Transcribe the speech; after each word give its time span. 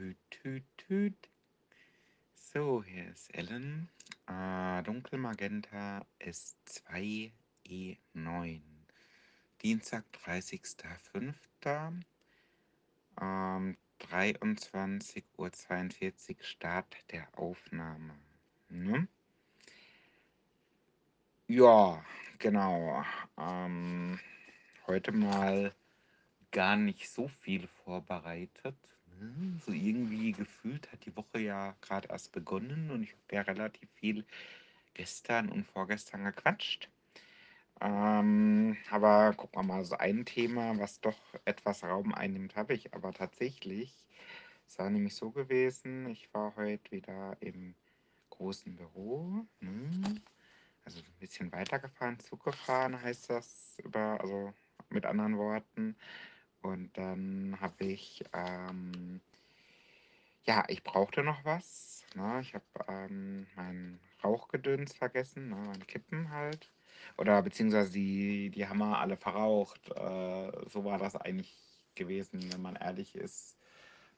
Tüt, 0.00 0.16
tüt, 0.30 0.64
tüt. 0.78 1.28
So, 2.32 2.82
hier 2.82 3.08
ist 3.10 3.34
Ellen. 3.34 3.90
Äh, 4.26 4.82
Dunkelmagenta 4.82 6.06
S2 6.18 7.30
E9. 7.66 8.62
Dienstag, 9.60 10.06
30.05. 10.24 12.02
Ähm, 13.20 13.76
23.42 13.98 15.28
Uhr 15.36 15.52
Start 16.44 16.96
der 17.12 17.28
Aufnahme. 17.38 18.18
Ne? 18.70 19.06
Ja, 21.46 22.02
genau. 22.38 23.04
Ähm, 23.36 24.18
heute 24.86 25.12
mal 25.12 25.74
gar 26.52 26.76
nicht 26.76 27.10
so 27.10 27.28
viel 27.28 27.68
vorbereitet. 27.84 28.78
So 29.66 29.72
irgendwie 29.72 30.32
gefühlt 30.32 30.90
hat 30.92 31.04
die 31.04 31.14
Woche 31.16 31.40
ja 31.40 31.74
gerade 31.82 32.08
erst 32.08 32.32
begonnen 32.32 32.90
und 32.90 33.02
ich 33.02 33.12
habe 33.12 33.36
ja 33.36 33.42
relativ 33.42 33.88
viel 33.94 34.24
gestern 34.94 35.50
und 35.50 35.66
vorgestern 35.66 36.24
gequatscht. 36.24 36.88
Ähm, 37.80 38.76
aber 38.90 39.32
gucken 39.34 39.60
wir 39.60 39.62
mal, 39.62 39.84
so 39.84 39.96
ein 39.96 40.24
Thema, 40.24 40.78
was 40.78 41.00
doch 41.00 41.18
etwas 41.44 41.82
Raum 41.82 42.14
einnimmt, 42.14 42.56
habe 42.56 42.74
ich 42.74 42.92
aber 42.94 43.12
tatsächlich. 43.12 43.94
Es 44.66 44.78
war 44.78 44.90
nämlich 44.90 45.14
so 45.14 45.30
gewesen, 45.30 46.08
ich 46.08 46.32
war 46.32 46.54
heute 46.56 46.90
wieder 46.90 47.36
im 47.40 47.74
großen 48.30 48.74
Büro. 48.76 49.46
Ne? 49.60 49.90
Also 50.84 51.00
ein 51.00 51.18
bisschen 51.18 51.52
weitergefahren, 51.52 52.18
Zug 52.20 52.44
gefahren 52.44 53.00
heißt 53.00 53.30
das, 53.30 53.76
über, 53.84 54.20
also 54.20 54.54
mit 54.88 55.06
anderen 55.06 55.36
Worten. 55.36 55.96
Und 56.62 56.96
dann 56.96 57.56
habe 57.60 57.84
ich, 57.84 58.24
ähm, 58.32 59.20
ja, 60.44 60.64
ich 60.68 60.82
brauchte 60.82 61.22
noch 61.22 61.44
was. 61.44 62.04
Ne? 62.14 62.40
Ich 62.40 62.54
habe 62.54 62.64
ähm, 62.88 63.46
mein 63.56 64.00
Rauchgedöns 64.22 64.94
vergessen, 64.94 65.48
ne? 65.48 65.56
meine 65.56 65.84
Kippen 65.84 66.30
halt. 66.30 66.70
Oder 67.16 67.42
beziehungsweise 67.42 67.92
die, 67.92 68.50
die 68.50 68.66
haben 68.66 68.78
wir 68.78 68.98
alle 68.98 69.16
verraucht. 69.16 69.90
Äh, 69.90 70.52
so 70.68 70.84
war 70.84 70.98
das 70.98 71.16
eigentlich 71.16 71.54
gewesen, 71.94 72.52
wenn 72.52 72.62
man 72.62 72.76
ehrlich 72.76 73.14
ist. 73.14 73.56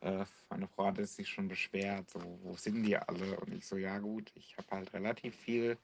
Äh, 0.02 0.24
meine 0.50 0.66
Frau 0.66 0.86
hatte 0.86 1.06
sich 1.06 1.28
schon 1.28 1.48
beschwert, 1.48 2.10
so, 2.10 2.20
wo 2.42 2.56
sind 2.56 2.82
die 2.82 2.96
alle? 2.96 3.38
Und 3.40 3.54
ich 3.54 3.66
so, 3.66 3.76
ja 3.76 3.98
gut, 3.98 4.32
ich 4.34 4.56
habe 4.58 4.68
halt 4.70 4.92
relativ 4.92 5.34
viel 5.36 5.78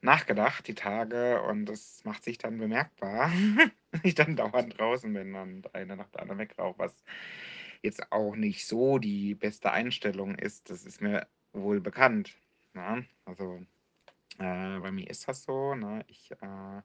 nachgedacht 0.00 0.66
die 0.66 0.74
Tage 0.74 1.42
und 1.42 1.66
das 1.66 2.04
macht 2.04 2.24
sich 2.24 2.38
dann 2.38 2.58
bemerkbar, 2.58 3.30
wenn 3.92 4.00
ich 4.02 4.14
dann 4.14 4.36
dauernd 4.36 4.78
draußen 4.78 5.12
bin 5.12 5.34
und 5.34 5.74
eine 5.74 5.96
nach 5.96 6.08
der 6.08 6.22
anderen 6.22 6.40
wegrauche, 6.40 6.78
was 6.78 7.04
jetzt 7.82 8.10
auch 8.12 8.34
nicht 8.34 8.66
so 8.66 8.98
die 8.98 9.34
beste 9.34 9.70
Einstellung 9.70 10.34
ist. 10.34 10.70
Das 10.70 10.84
ist 10.84 11.00
mir 11.00 11.26
wohl 11.52 11.80
bekannt. 11.80 12.34
Ne? 12.74 13.06
Also 13.24 13.60
äh, 14.38 14.78
bei 14.80 14.90
mir 14.90 15.08
ist 15.08 15.28
das 15.28 15.44
so. 15.44 15.74
Ne? 15.74 16.04
Ich 16.08 16.32
äh, 16.32 16.82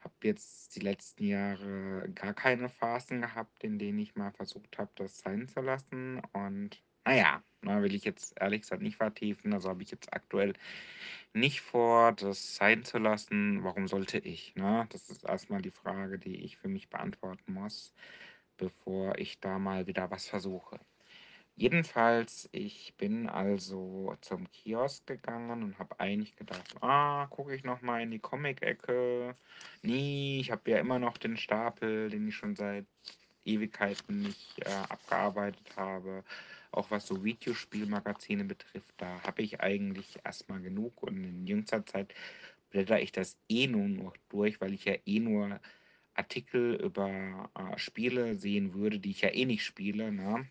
habe 0.00 0.14
jetzt 0.22 0.76
die 0.76 0.80
letzten 0.80 1.24
Jahre 1.24 2.08
gar 2.14 2.34
keine 2.34 2.68
Phasen 2.68 3.20
gehabt, 3.20 3.64
in 3.64 3.78
denen 3.78 3.98
ich 3.98 4.14
mal 4.16 4.32
versucht 4.32 4.78
habe, 4.78 4.90
das 4.96 5.18
sein 5.18 5.48
zu 5.48 5.60
lassen. 5.60 6.20
Und 6.32 6.82
naja, 7.04 7.42
ne, 7.62 7.82
will 7.82 7.94
ich 7.94 8.04
jetzt 8.04 8.34
ehrlich 8.40 8.62
gesagt 8.62 8.82
nicht 8.82 8.96
vertiefen. 8.96 9.52
Also 9.52 9.68
habe 9.70 9.82
ich 9.82 9.90
jetzt 9.90 10.12
aktuell 10.12 10.54
nicht 11.32 11.60
vor, 11.60 12.12
das 12.12 12.56
sein 12.56 12.84
zu 12.84 12.98
lassen. 12.98 13.64
Warum 13.64 13.88
sollte 13.88 14.18
ich? 14.18 14.54
Ne? 14.56 14.86
Das 14.90 15.08
ist 15.10 15.24
erstmal 15.24 15.62
die 15.62 15.70
Frage, 15.70 16.18
die 16.18 16.36
ich 16.44 16.58
für 16.58 16.68
mich 16.68 16.88
beantworten 16.90 17.52
muss, 17.52 17.94
bevor 18.56 19.18
ich 19.18 19.40
da 19.40 19.58
mal 19.58 19.86
wieder 19.86 20.10
was 20.10 20.28
versuche. 20.28 20.78
Jedenfalls, 21.58 22.48
ich 22.52 22.94
bin 22.98 23.28
also 23.28 24.14
zum 24.20 24.48
Kiosk 24.52 25.08
gegangen 25.08 25.64
und 25.64 25.78
habe 25.80 25.98
eigentlich 25.98 26.36
gedacht, 26.36 26.76
ah, 26.82 27.26
gucke 27.30 27.52
ich 27.52 27.64
noch 27.64 27.82
mal 27.82 28.00
in 28.00 28.12
die 28.12 28.20
Comic-Ecke. 28.20 29.34
Nee, 29.82 30.38
ich 30.38 30.52
habe 30.52 30.70
ja 30.70 30.78
immer 30.78 31.00
noch 31.00 31.16
den 31.18 31.36
Stapel, 31.36 32.10
den 32.10 32.28
ich 32.28 32.36
schon 32.36 32.54
seit 32.54 32.86
Ewigkeiten 33.44 34.22
nicht 34.22 34.60
äh, 34.60 34.70
abgearbeitet 34.88 35.76
habe. 35.76 36.22
Auch 36.70 36.92
was 36.92 37.08
so 37.08 37.24
Videospielmagazine 37.24 38.44
betrifft, 38.44 38.94
da 38.98 39.20
habe 39.24 39.42
ich 39.42 39.60
eigentlich 39.60 40.20
erstmal 40.24 40.60
genug 40.60 41.02
und 41.02 41.24
in 41.24 41.44
jüngster 41.44 41.84
Zeit 41.84 42.14
blätter 42.70 43.00
ich 43.00 43.10
das 43.10 43.36
eh 43.48 43.66
nur 43.66 43.88
noch 43.88 44.16
durch, 44.28 44.60
weil 44.60 44.74
ich 44.74 44.84
ja 44.84 44.94
eh 45.06 45.18
nur 45.18 45.58
Artikel 46.14 46.76
über 46.76 47.50
äh, 47.56 47.76
Spiele 47.78 48.36
sehen 48.36 48.74
würde, 48.74 49.00
die 49.00 49.10
ich 49.10 49.22
ja 49.22 49.30
eh 49.30 49.44
nicht 49.44 49.64
spiele. 49.64 50.12
Ne? 50.12 50.46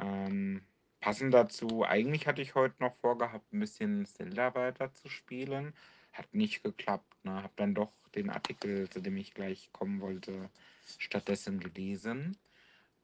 Ähm, 0.00 0.62
passend 1.00 1.34
dazu, 1.34 1.84
eigentlich 1.84 2.26
hatte 2.26 2.42
ich 2.42 2.54
heute 2.54 2.76
noch 2.82 2.94
vorgehabt, 2.96 3.52
ein 3.52 3.60
bisschen 3.60 4.06
Zelda 4.06 4.54
weiter 4.54 4.92
zu 4.92 5.08
spielen. 5.08 5.74
Hat 6.12 6.32
nicht 6.34 6.62
geklappt. 6.62 7.24
Ne? 7.24 7.42
Habe 7.42 7.52
dann 7.56 7.74
doch 7.74 7.92
den 8.14 8.30
Artikel, 8.30 8.88
zu 8.88 9.00
dem 9.00 9.16
ich 9.16 9.34
gleich 9.34 9.70
kommen 9.72 10.00
wollte, 10.00 10.50
stattdessen 10.98 11.60
gelesen. 11.60 12.36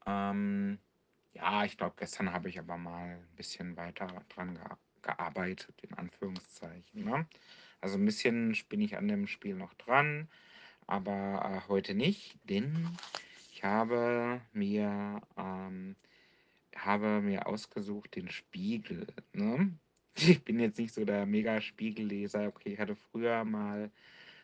Ähm, 0.06 0.78
ja, 1.32 1.64
ich 1.64 1.76
glaube, 1.76 1.94
gestern 1.98 2.32
habe 2.32 2.48
ich 2.48 2.58
aber 2.58 2.76
mal 2.76 3.16
ein 3.16 3.36
bisschen 3.36 3.76
weiter 3.76 4.06
dran 4.28 4.54
ge 4.54 4.64
gearbeitet, 5.02 5.80
in 5.82 5.94
Anführungszeichen. 5.94 7.04
Ne? 7.04 7.28
Also 7.80 7.96
ein 7.96 8.04
bisschen 8.04 8.56
bin 8.68 8.80
ich 8.80 8.96
an 8.96 9.06
dem 9.06 9.28
Spiel 9.28 9.54
noch 9.54 9.72
dran, 9.74 10.28
aber 10.88 11.62
äh, 11.64 11.68
heute 11.68 11.94
nicht, 11.94 12.40
denn 12.42 12.88
ich 13.52 13.62
habe 13.62 14.40
mir 14.52 15.20
ähm, 15.36 15.94
habe 16.84 17.20
mir 17.22 17.46
ausgesucht 17.46 18.16
den 18.16 18.30
Spiegel. 18.30 19.06
Ne? 19.32 19.78
Ich 20.18 20.42
bin 20.44 20.58
jetzt 20.58 20.78
nicht 20.78 20.94
so 20.94 21.04
der 21.04 21.26
Mega-Spiegelleser. 21.26 22.46
Okay, 22.48 22.72
ich 22.72 22.78
hatte 22.80 22.96
früher 22.96 23.44
mal 23.44 23.90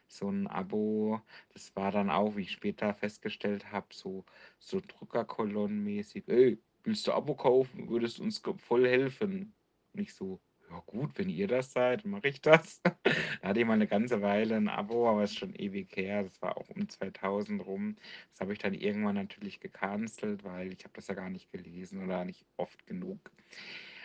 so 0.06 0.28
ein 0.28 0.46
Abo. 0.46 1.22
Das 1.54 1.74
war 1.74 1.90
dann 1.90 2.10
auch, 2.10 2.36
wie 2.36 2.42
ich 2.42 2.52
später 2.52 2.92
festgestellt 2.92 3.72
habe, 3.72 3.86
so, 3.90 4.26
so 4.58 4.80
Druckerkolonnenmäßig. 4.86 6.28
Ey, 6.28 6.58
willst 6.84 7.06
du 7.06 7.12
Abo 7.12 7.34
kaufen? 7.34 7.88
Würdest 7.88 8.20
uns 8.20 8.42
voll 8.58 8.86
helfen. 8.86 9.54
Nicht 9.94 10.14
so, 10.14 10.42
ja 10.72 10.82
gut, 10.86 11.18
wenn 11.18 11.28
ihr 11.28 11.48
das 11.48 11.72
seid, 11.72 12.04
mache 12.06 12.28
ich 12.28 12.40
das. 12.40 12.80
da 13.42 13.48
hatte 13.48 13.60
ich 13.60 13.66
mal 13.66 13.74
eine 13.74 13.86
ganze 13.86 14.22
Weile 14.22 14.56
ein 14.56 14.68
Abo, 14.68 15.08
aber 15.08 15.22
es 15.22 15.32
ist 15.32 15.38
schon 15.38 15.54
ewig 15.54 15.94
her. 15.96 16.22
Das 16.22 16.40
war 16.40 16.56
auch 16.56 16.68
um 16.70 16.88
2000 16.88 17.64
rum. 17.66 17.96
Das 18.30 18.40
habe 18.40 18.52
ich 18.54 18.58
dann 18.58 18.74
irgendwann 18.74 19.16
natürlich 19.16 19.60
gecancelt, 19.60 20.44
weil 20.44 20.72
ich 20.72 20.84
habe 20.84 20.94
das 20.94 21.08
ja 21.08 21.14
gar 21.14 21.28
nicht 21.28 21.52
gelesen 21.52 22.02
oder 22.02 22.24
nicht 22.24 22.46
oft 22.56 22.86
genug. 22.86 23.30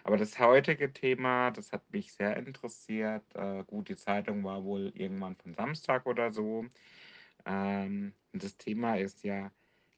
Aber 0.03 0.17
das 0.17 0.39
heutige 0.39 0.91
Thema, 0.91 1.51
das 1.51 1.71
hat 1.71 1.89
mich 1.91 2.13
sehr 2.13 2.35
interessiert. 2.37 3.23
Äh, 3.35 3.63
gut, 3.65 3.89
die 3.89 3.95
Zeitung 3.95 4.43
war 4.43 4.63
wohl 4.63 4.91
irgendwann 4.93 5.35
von 5.35 5.53
Samstag 5.53 6.05
oder 6.05 6.31
so. 6.31 6.65
Ähm, 7.45 8.13
und 8.33 8.43
das 8.43 8.57
Thema 8.57 8.97
ist 8.97 9.23
ja 9.23 9.51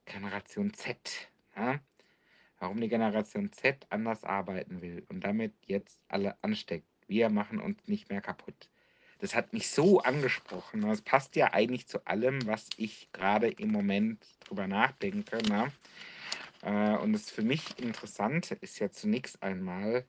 Generation 0.05 0.73
Z. 0.73 1.31
Ne? 1.55 1.81
Warum 2.59 2.81
die 2.81 2.89
Generation 2.89 3.51
Z 3.51 3.87
anders 3.89 4.23
arbeiten 4.23 4.81
will 4.81 5.05
und 5.09 5.23
damit 5.23 5.53
jetzt 5.65 6.01
alle 6.09 6.35
ansteckt. 6.43 6.87
Wir 7.07 7.29
machen 7.29 7.59
uns 7.59 7.87
nicht 7.87 8.09
mehr 8.09 8.21
kaputt. 8.21 8.69
Das 9.19 9.35
hat 9.35 9.51
mich 9.53 9.69
so 9.69 9.99
angesprochen. 9.99 10.81
Das 10.81 11.01
passt 11.01 11.35
ja 11.35 11.53
eigentlich 11.53 11.87
zu 11.87 12.05
allem, 12.05 12.45
was 12.47 12.69
ich 12.77 13.09
gerade 13.11 13.49
im 13.49 13.71
Moment 13.71 14.25
drüber 14.45 14.67
nachdenke. 14.67 15.37
Ne? 15.49 15.71
Äh, 16.61 16.97
und 16.97 17.13
das 17.13 17.29
für 17.29 17.41
mich 17.41 17.79
Interessante 17.79 18.55
ist 18.55 18.79
ja 18.79 18.91
zunächst 18.91 19.41
einmal, 19.43 20.05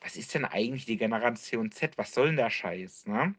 was 0.00 0.16
ist 0.16 0.34
denn 0.34 0.44
eigentlich 0.44 0.86
die 0.86 0.98
Generation 0.98 1.70
Z? 1.70 1.96
Was 1.96 2.12
soll 2.12 2.26
denn 2.26 2.36
der 2.36 2.50
Scheiß? 2.50 3.06
Ne? 3.06 3.34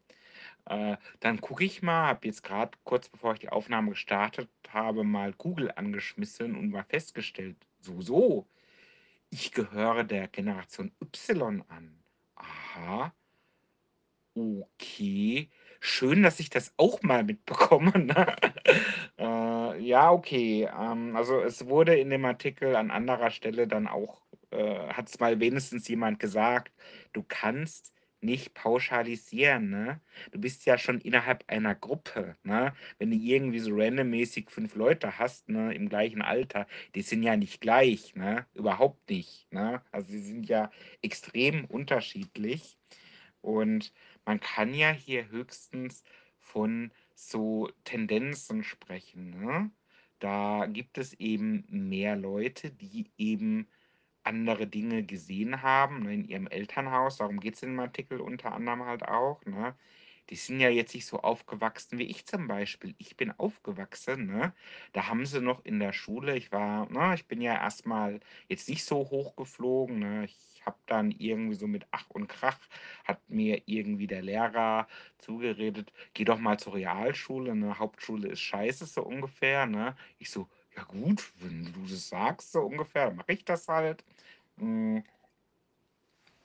Äh, 0.66 0.98
dann 1.20 1.40
gucke 1.40 1.64
ich 1.64 1.82
mal, 1.82 2.08
habe 2.08 2.28
jetzt 2.28 2.44
gerade 2.44 2.78
kurz 2.84 3.08
bevor 3.10 3.34
ich 3.34 3.40
die 3.40 3.50
Aufnahme 3.50 3.92
gestartet 3.92 4.50
habe, 4.70 5.04
mal 5.04 5.32
Google 5.34 5.72
angeschmissen 5.76 6.56
und 6.56 6.72
mal 6.72 6.84
festgestellt, 6.84 7.58
so, 7.86 8.02
so, 8.02 8.48
ich 9.30 9.52
gehöre 9.54 10.04
der 10.04 10.28
Generation 10.30 10.92
Y 11.02 11.64
an. 11.70 12.04
Aha, 12.36 13.14
okay. 14.36 15.50
Schön, 15.80 16.24
dass 16.24 16.40
ich 16.40 16.50
das 16.50 16.74
auch 16.78 17.02
mal 17.02 17.24
mitbekomme. 17.24 17.92
Ne? 18.06 18.36
äh, 19.18 19.80
ja, 19.82 20.12
okay. 20.12 20.70
Ähm, 20.78 21.16
also 21.16 21.40
es 21.42 21.68
wurde 21.68 21.96
in 21.96 22.10
dem 22.10 22.26
Artikel 22.26 22.76
an 22.76 22.92
anderer 22.92 23.32
Stelle 23.32 23.68
dann 23.68 23.88
auch, 23.88 24.22
äh, 24.52 24.88
hat 24.90 25.10
es 25.10 25.20
mal 25.20 25.40
wenigstens 25.40 25.88
jemand 25.88 26.20
gesagt, 26.20 26.74
du 27.14 27.24
kannst 27.28 27.94
nicht 28.26 28.54
pauschalisieren, 28.54 29.70
ne? 29.70 30.02
Du 30.32 30.40
bist 30.40 30.66
ja 30.66 30.78
schon 30.78 31.00
innerhalb 31.00 31.44
einer 31.48 31.76
Gruppe, 31.76 32.36
ne? 32.44 32.74
Wenn 32.98 33.12
du 33.12 33.18
irgendwie 33.18 33.60
so 33.60 33.72
randommäßig 33.76 34.50
fünf 34.50 34.76
Leute 34.76 35.20
hast, 35.20 35.50
ne, 35.50 35.74
im 35.74 35.90
gleichen 35.90 36.22
Alter, 36.22 36.68
die 36.96 37.02
sind 37.02 37.24
ja 37.24 37.38
nicht 37.38 37.62
gleich, 37.62 38.16
ne? 38.16 38.46
Überhaupt 38.54 39.10
nicht, 39.10 39.52
ne? 39.52 39.82
Also 39.92 40.12
sie 40.12 40.24
sind 40.24 40.48
ja 40.48 40.72
extrem 41.02 41.66
unterschiedlich 41.66 42.78
und 43.42 43.94
man 44.26 44.40
kann 44.40 44.74
ja 44.74 44.92
hier 44.92 45.30
höchstens 45.30 46.04
von 46.40 46.92
so 47.14 47.70
Tendenzen 47.84 48.64
sprechen. 48.64 49.30
Ne? 49.30 49.72
Da 50.20 50.66
gibt 50.66 50.98
es 50.98 51.14
eben 51.14 51.66
mehr 51.70 52.16
Leute, 52.16 52.72
die 52.72 53.12
eben 53.18 53.68
andere 54.26 54.68
Dinge 54.68 55.04
gesehen 55.04 55.62
haben, 55.62 56.04
ne, 56.04 56.14
in 56.16 56.26
ihrem 56.26 56.48
Elternhaus. 56.48 57.18
Darum 57.18 57.40
geht's 57.40 57.64
in 57.64 57.72
dem 57.72 57.80
Artikel 57.80 58.20
unter 58.22 58.54
anderem 58.54 58.86
halt 58.86 59.04
auch, 59.08 59.44
ne? 59.46 59.76
Die 60.32 60.36
sind 60.36 60.60
ja 60.60 60.70
jetzt 60.70 60.96
nicht 60.96 61.06
so 61.06 61.20
aufgewachsen 61.20 62.00
wie 62.00 62.04
ich 62.06 62.26
zum 62.26 62.48
Beispiel. 62.48 62.96
Ich 62.98 63.16
bin 63.16 63.32
aufgewachsen, 63.32 64.26
ne? 64.26 64.54
Da 64.94 65.08
haben 65.08 65.26
sie 65.26 65.40
noch 65.42 65.64
in 65.66 65.80
der 65.80 65.94
Schule 65.94 66.36
ich 66.36 66.52
war 66.52 66.90
ne, 66.92 67.14
ich 67.16 67.28
bin 67.28 67.42
ja 67.42 67.54
erst 67.56 67.86
mal 67.86 68.20
jetzt 68.50 68.68
nicht 68.70 68.84
so 68.86 68.98
hoch 69.12 69.36
geflogen, 69.36 70.00
ne? 70.00 70.26
Ich 70.26 70.62
habe 70.66 70.78
dann 70.88 71.12
irgendwie 71.12 71.56
so 71.56 71.68
mit 71.68 71.86
Ach 71.92 72.10
und 72.10 72.28
Krach 72.28 72.58
hat 73.04 73.22
mir 73.30 73.62
irgendwie 73.68 74.08
der 74.08 74.22
Lehrer 74.24 74.88
zugeredet: 75.20 75.92
„Geh 76.14 76.24
doch 76.26 76.40
mal 76.40 76.58
zur 76.58 76.74
Realschule, 76.76 77.56
ne? 77.56 77.78
Hauptschule 77.80 78.30
ist 78.30 78.40
scheiße“, 78.42 78.86
so 78.88 79.04
ungefähr, 79.04 79.66
ne? 79.68 79.96
Ich 80.18 80.30
so: 80.32 80.50
„Ja 80.76 80.84
gut, 80.84 81.32
wenn 81.42 81.72
du 81.74 81.86
das 81.86 82.10
sagst, 82.10 82.52
so 82.52 82.62
ungefähr, 82.62 83.08
dann 83.08 83.16
mache 83.18 83.32
ich 83.34 83.46
das 83.46 83.68
halt.“ 83.68 84.04
Hm. 84.58 85.04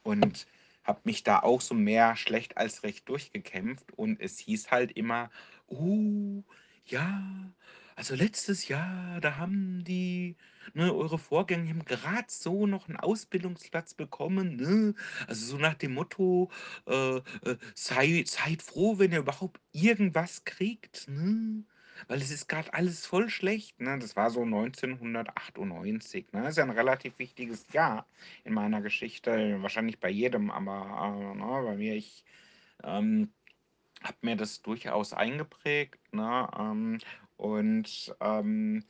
Und 0.02 0.46
habe 0.84 1.00
mich 1.04 1.22
da 1.24 1.40
auch 1.40 1.60
so 1.60 1.74
mehr 1.74 2.16
schlecht 2.16 2.56
als 2.56 2.82
recht 2.82 3.08
durchgekämpft 3.08 3.92
und 3.96 4.18
es 4.20 4.38
hieß 4.38 4.70
halt 4.70 4.92
immer: 4.92 5.30
„Oh, 5.66 6.42
ja, 6.86 7.52
also 7.96 8.14
letztes 8.14 8.68
Jahr, 8.68 9.20
da 9.20 9.36
haben 9.36 9.84
die 9.84 10.36
ne, 10.72 10.94
eure 10.94 11.18
Vorgänger 11.18 11.68
haben 11.68 11.84
grad 11.84 12.30
so 12.30 12.66
noch 12.66 12.88
'n 12.88 12.96
Ausbildungsplatz 12.96 13.92
bekommen, 13.94 14.56
ne?“ 14.56 14.94
Also 15.28 15.44
so 15.46 15.58
nach 15.58 15.74
dem 15.74 15.92
Motto, 15.94 16.50
äh, 16.86 17.16
äh: 17.18 17.58
„Sei 17.74 18.24
seid 18.26 18.62
froh, 18.62 18.98
wenn 18.98 19.12
ihr 19.12 19.18
überhaupt 19.20 19.60
irgendwas 19.72 20.44
kriegt, 20.44 21.08
ne? 21.08 21.64
Weil 22.08 22.20
es 22.22 22.30
ist 22.30 22.48
grad 22.48 22.74
alles 22.74 23.06
voll 23.06 23.28
schlecht“, 23.30 23.80
ne? 23.80 23.98
Das 23.98 24.16
war 24.16 24.30
so 24.30 24.44
1998, 24.44 26.32
ne? 26.32 26.48
Ist 26.48 26.56
ja 26.58 26.64
'n 26.64 26.70
relativ 26.70 27.18
wichtiges 27.18 27.66
Jahr 27.72 28.06
in 28.44 28.54
meiner 28.54 28.80
Geschichte, 28.82 29.58
wahrscheinlich 29.62 30.00
bei 30.00 30.10
jedem, 30.10 30.50
aber, 30.50 31.32
äh, 31.32 31.34
ne, 31.36 31.62
bei 31.64 31.76
mir 31.76 31.94
ich, 31.96 32.24
ähm, 32.84 33.34
habe 34.04 34.18
mir 34.22 34.36
das 34.36 34.62
durchaus 34.62 35.12
eingeprägt, 35.14 36.12
ne? 36.14 36.48
Ähm, 36.58 36.98
und, 37.36 38.14
ähm, 38.20 38.84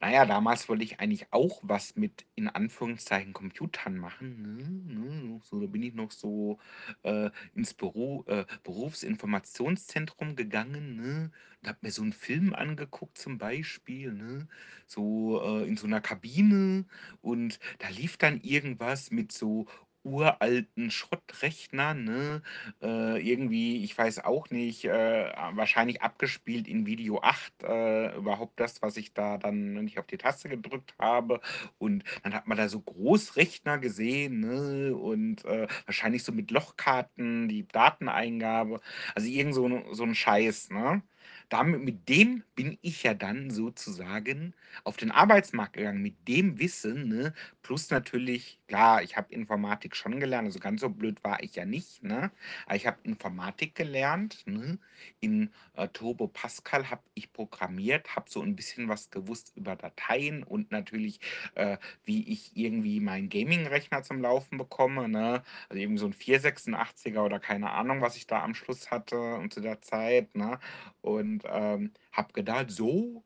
na 0.00 0.10
ja, 0.12 0.26
damals 0.26 0.68
wollte 0.68 0.84
ich 0.84 1.00
eigentlich 1.00 1.32
auch 1.32 1.60
was 1.62 1.96
mit, 1.96 2.26
in 2.34 2.48
Anführungszeichen, 2.48 3.32
Computern 3.32 3.96
machen, 3.98 4.42
ne, 4.42 4.94
ne? 4.94 5.40
So, 5.44 5.60
da 5.60 5.66
bin 5.66 5.82
ich 5.82 5.94
noch 5.94 6.10
so, 6.10 6.58
äh, 7.02 7.30
ins 7.54 7.74
Büro 7.74 8.24
äh, 8.26 8.44
Berufsinformationszentrum 8.62 10.36
gegangen, 10.36 10.96
ne, 10.96 11.30
und 11.62 11.68
habe 11.68 11.78
mir 11.82 11.90
so 11.90 12.02
'n 12.02 12.12
Film 12.12 12.54
angeguckt 12.54 13.18
zum 13.18 13.38
Beispiel, 13.38 14.12
ne, 14.12 14.48
so, 14.86 15.40
äh, 15.42 15.66
in 15.68 15.76
so 15.76 15.86
'ner 15.86 16.00
Kabine 16.00 16.84
und 17.22 17.58
da 17.78 17.88
lief 17.88 18.16
dann 18.18 18.40
irgendwas 18.40 19.10
mit 19.10 19.32
so 19.32 19.66
uralten 20.06 20.90
Schrottrechnern, 20.90 22.04
ne? 22.04 22.42
Äh, 22.82 23.20
irgendwie, 23.28 23.82
ich 23.84 23.96
weiß 23.98 24.20
auch 24.24 24.50
nicht, 24.50 24.84
äh, 24.84 25.32
wahrscheinlich 25.52 26.02
abgespielt 26.02 26.68
in 26.68 26.86
Video 26.86 27.20
8, 27.22 27.52
äh, 27.64 28.14
überhaupt 28.16 28.60
das, 28.60 28.82
was 28.82 28.96
ich 28.96 29.12
da 29.14 29.38
dann, 29.38 29.86
ich 29.86 29.98
auf 29.98 30.06
die 30.06 30.18
Taste 30.18 30.48
gedrückt 30.48 30.94
habe. 30.98 31.40
Und 31.78 32.04
dann 32.22 32.34
hat 32.34 32.46
man 32.46 32.56
da 32.56 32.68
so 32.68 32.80
Großrechner 32.80 33.78
gesehen, 33.78 34.40
ne, 34.40 34.94
und, 34.96 35.44
äh, 35.44 35.66
wahrscheinlich 35.86 36.22
so 36.24 36.32
mit 36.32 36.50
Lochkarten, 36.50 37.48
die 37.48 37.66
Dateneingabe, 37.68 38.80
also 39.14 39.28
irgend 39.28 39.54
so 39.54 39.66
so 39.92 40.04
'n 40.04 40.14
Scheiß, 40.14 40.70
ne? 40.70 41.02
Damit 41.48 41.82
mit 41.82 42.08
dem 42.08 42.44
bin 42.54 42.78
ich 42.82 43.02
ja 43.02 43.14
dann 43.14 43.50
sozusagen 43.50 44.54
auf 44.84 44.96
den 44.96 45.10
Arbeitsmarkt 45.10 45.74
gegangen, 45.74 46.02
mit 46.02 46.28
dem 46.28 46.58
Wissen, 46.58 47.08
ne? 47.08 47.34
Plus 47.62 47.90
natürlich 47.90 48.60
klar, 48.68 49.02
ich 49.02 49.16
habe 49.16 49.32
Informatik 49.32 49.94
schon 49.96 50.20
gelernt, 50.20 50.46
also 50.46 50.58
ganz 50.58 50.80
so 50.80 50.88
blöd 50.90 51.22
war 51.24 51.42
ich 51.42 51.54
ja 51.56 51.64
nicht, 51.64 52.02
ne? 52.02 52.30
Aber 52.66 52.76
ich 52.76 52.86
habe 52.86 52.98
Informatik 53.04 53.74
gelernt, 53.74 54.42
ne? 54.46 54.78
In, 55.20 55.50
äh, 55.74 55.88
Turbo 55.88 56.28
Pascal 56.28 56.90
habe 56.90 57.02
ich 57.14 57.32
programmiert, 57.32 58.16
habe 58.16 58.30
so 58.30 58.42
'n 58.42 58.56
bisschen 58.56 58.88
was 58.88 59.10
gewusst 59.10 59.52
über 59.56 59.76
Dateien 59.76 60.42
und 60.42 60.70
natürlich, 60.72 61.20
äh, 61.54 61.78
wie 62.04 62.28
ich 62.32 62.56
irgendwie 62.56 63.00
meinen 63.00 63.28
Gamingrechner 63.28 64.02
zum 64.02 64.20
Laufen 64.22 64.58
bekomme, 64.58 65.08
ne? 65.08 65.42
Also 65.68 65.80
irgendwie 65.82 65.98
so 66.00 66.06
'n 66.06 66.12
486er 66.12 67.24
oder 67.24 67.38
keine 67.40 67.70
Ahnung, 67.70 68.00
was 68.00 68.16
ich 68.16 68.26
da 68.26 68.42
am 68.42 68.54
Schluss 68.54 68.90
hatte 68.90 69.18
und 69.36 69.52
zu 69.54 69.60
der 69.60 69.80
Zeit, 69.82 70.34
ne? 70.34 70.58
Und, 71.02 71.44
ähm, 71.46 71.92
habe 72.12 72.32
gedacht: 72.32 72.70
„So, 72.70 73.24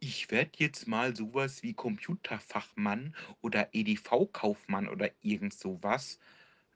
ich 0.00 0.30
werde 0.30 0.52
jetzt 0.56 0.86
mal 0.88 1.14
so 1.16 1.34
was 1.34 1.62
wie 1.62 1.74
Computerfachmann 1.74 3.14
oder 3.40 3.68
EDV-Kaufmann 3.74 4.88
oder 4.88 5.10
irgend 5.22 5.54
so 5.54 5.78
was.“ 5.82 6.18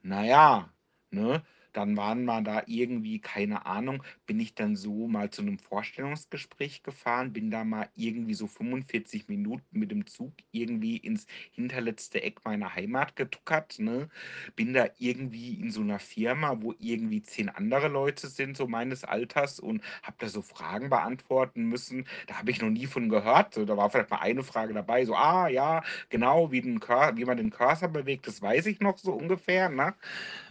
Na 0.03 0.23
ja, 0.25 0.73
ne, 1.11 1.43
dann 1.73 1.97
waren 1.97 2.23
wir 2.25 2.41
da 2.41 2.63
irgendwie 2.67 3.19
keine 3.19 3.65
Ahnung, 3.65 4.03
bin 4.25 4.39
ich 4.39 4.55
dann 4.55 4.75
so 4.75 5.07
mal 5.07 5.29
zu 5.31 5.41
'nem 5.43 5.59
Vorstellungsgespräch 5.59 6.83
gefahren, 6.83 7.33
bin 7.33 7.51
da 7.51 7.63
mal 7.63 7.89
irgendwie 7.95 8.33
so 8.35 8.47
45 8.47 9.27
Minuten 9.27 9.79
mit 9.79 9.91
dem 9.91 10.05
Zug 10.07 10.33
irgendwie 10.51 10.97
ins 10.97 11.25
hinterletzte 11.51 12.21
Eck 12.23 12.45
meiner 12.45 12.75
Heimat 12.75 13.15
getuckert, 13.15 13.79
ne? 13.79 14.09
Bin 14.55 14.73
da 14.73 14.87
irgendwie 14.99 15.55
in 15.55 15.71
so 15.71 15.81
'ner 15.81 15.99
Firma, 15.99 16.61
wo 16.61 16.73
irgendwie 16.79 17.21
10 17.23 17.49
andere 17.49 17.87
Leute 17.87 18.27
sind, 18.27 18.55
so 18.57 18.67
meines 18.67 19.03
Alters 19.03 19.59
und 19.59 19.83
habe 20.03 20.17
da 20.19 20.29
so 20.29 20.41
Fragen 20.41 20.89
beantworten 20.89 21.65
müssen. 21.65 22.05
Da 22.27 22.37
habe 22.39 22.51
ich 22.51 22.61
noch 22.61 22.69
nie 22.69 22.85
von 22.87 23.09
gehört. 23.09 23.53
So, 23.55 23.65
da 23.65 23.77
war 23.77 23.89
vielleicht 23.89 24.09
mal 24.11 24.19
eine 24.21 24.43
Frage 24.43 24.73
dabei, 24.73 25.05
so: 25.05 25.15
„Ah 25.15 25.47
ja, 25.47 25.83
genau, 26.09 26.51
wie 26.51 26.59
'n 26.61 26.79
Cur 26.79 27.13
wie 27.15 27.25
man 27.25 27.37
den 27.37 27.49
Cursor 27.51 27.89
bewegt, 27.89 28.27
das 28.27 28.41
weiß 28.41 28.65
ich 28.67 28.79
noch 28.79 28.97
so 28.97 29.13
ungefähr“, 29.13 29.69
ne? 29.69 29.95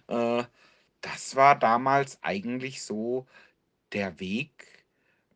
Äh, 0.09 0.45
das 1.03 1.37
war 1.37 1.59
damals 1.59 2.19
eigentlich 2.23 2.83
so 2.83 3.27
der 3.93 4.19
Weg, 4.21 4.87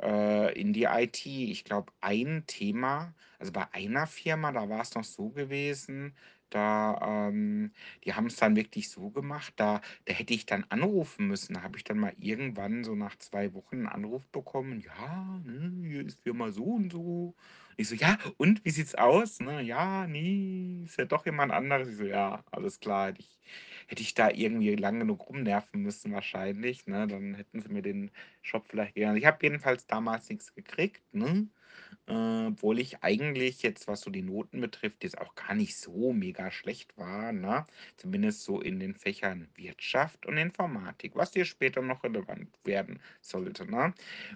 äh, 0.02 0.58
in 0.58 0.72
die 0.72 0.84
IT. 0.84 1.26
Ich 1.26 1.64
glaube, 1.64 1.92
ein 2.00 2.44
Thema 2.46 3.14
also 3.38 3.52
bei 3.52 3.66
einer 3.72 4.06
Firma, 4.06 4.52
da 4.52 4.68
war's 4.68 4.94
noch 4.94 5.04
so 5.04 5.28
gewesen, 5.30 6.14
da, 6.50 7.28
ähm 7.28 7.72
die 8.04 8.14
haben's 8.14 8.36
dann 8.36 8.56
wirklich 8.56 8.90
so 8.90 9.10
gemacht, 9.10 9.54
da 9.56 9.80
da 10.06 10.12
hätte 10.14 10.34
ich 10.34 10.46
dann 10.46 10.64
anrufen 10.68 11.26
müssen. 11.28 11.54
Da 11.54 11.62
habe 11.62 11.76
ich 11.78 11.84
dann 11.84 11.98
mal 11.98 12.14
irgendwann 12.18 12.84
so 12.84 12.94
nach 12.94 13.16
2 13.18 13.52
Wochen 13.54 13.80
'n 13.82 13.86
Anruf 13.88 14.26
bekommen: 14.28 14.80
„Ja, 14.80 15.40
ne, 15.44 15.72
hier 15.88 16.06
ist 16.06 16.20
Firma 16.22 16.50
so 16.52 16.64
und 16.64 16.92
so.“ 16.92 17.34
Ich 17.76 17.88
so: 17.88 17.94
„Ja, 17.94 18.18
und 18.38 18.64
wie 18.64 18.70
sieht's 18.70 18.94
aus?“, 18.94 19.40
ne? 19.40 19.62
„Ja, 19.62 20.06
ne, 20.06 20.82
ist 20.84 20.98
ja 20.98 21.04
doch 21.04 21.26
jemand 21.26 21.52
anderes.“ 21.52 21.88
Ich 21.88 21.96
so: 21.96 22.04
„Ja, 22.04 22.44
alles 22.50 22.80
klar.“ 22.80 23.08
Hätte 23.08 23.20
ich 23.20 23.38
hätte 23.88 24.02
ich 24.02 24.14
da 24.14 24.30
irgendwie 24.30 24.74
lang 24.76 24.98
genug 25.00 25.28
rumnerven 25.28 25.82
müssen 25.82 26.12
wahrscheinlich, 26.12 26.86
ne, 26.86 27.06
dann 27.06 27.34
hätten 27.34 27.62
sie 27.62 27.68
mir 27.68 27.82
den 27.82 28.10
Job 28.42 28.64
vielleicht 28.68 28.96
ich 28.96 29.26
habe 29.26 29.38
jedenfalls 29.42 29.86
damals 29.86 30.28
nix 30.28 30.54
gekriegt, 30.54 31.02
ne, 31.12 31.48
äh, 32.06 32.46
obwohl 32.46 32.78
ich 32.78 33.02
eigentlich 33.02 33.62
jetzt, 33.62 33.88
was 33.88 34.00
so 34.02 34.10
die 34.10 34.22
Noten 34.22 34.60
betrifft, 34.60 35.04
jetzt 35.04 35.18
auch 35.18 35.34
gar 35.34 35.54
nicht 35.54 35.76
so 35.76 36.12
mega 36.12 36.50
schlecht 36.50 36.96
war, 36.98 37.32
ne? 37.32 37.66
Zumindest 37.96 38.44
so 38.44 38.60
in 38.60 38.78
den 38.80 38.94
Fächern 38.94 39.48
Wirtschaft 39.56 40.26
und 40.26 40.36
Informatik, 40.38 41.14
was 41.16 41.30
dir 41.32 41.44
später 41.44 41.82
noch 41.82 42.04
relevant 42.04 42.58
werden 42.64 43.00
sollte, 43.20 43.70
ne? 43.70 43.94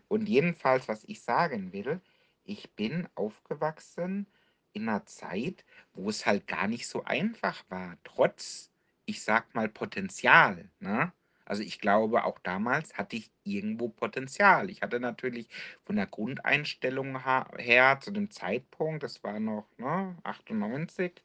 Und 0.08 0.28
jedenfalls, 0.28 0.88
was 0.88 1.04
ich 1.04 1.22
sagen 1.22 1.72
will, 1.72 2.00
ich 2.44 2.72
bin 2.74 3.08
aufgewachsen 3.14 4.26
in 4.72 4.84
'ner 4.84 5.04
Zeit, 5.06 5.64
wo 5.92 6.08
es 6.10 6.26
halt 6.26 6.46
gar 6.46 6.68
nicht 6.68 6.86
so 6.88 7.04
einfach 7.04 7.64
war, 7.70 7.98
trotz, 8.04 8.70
ich 9.06 9.22
sage 9.22 9.46
mal, 9.54 9.68
Potenzial, 9.68 10.70
ne? 10.80 11.12
Also, 11.44 11.62
ich 11.62 11.80
glaube, 11.80 12.24
auch 12.24 12.38
damals 12.40 12.94
hatte 12.94 13.16
ich 13.16 13.30
irgendwo 13.44 13.88
Potenzial. 13.88 14.70
Ich 14.70 14.82
hatte 14.82 15.00
natürlich 15.00 15.48
von 15.84 15.96
der 15.96 16.06
Grundeinstellung 16.06 17.18
her 17.58 17.98
zu 18.00 18.10
dem 18.12 18.30
Zeitpunkt, 18.30 19.02
das 19.02 19.22
war 19.24 19.40
noch, 19.40 19.66
ne, 19.78 20.16
98, 20.24 21.22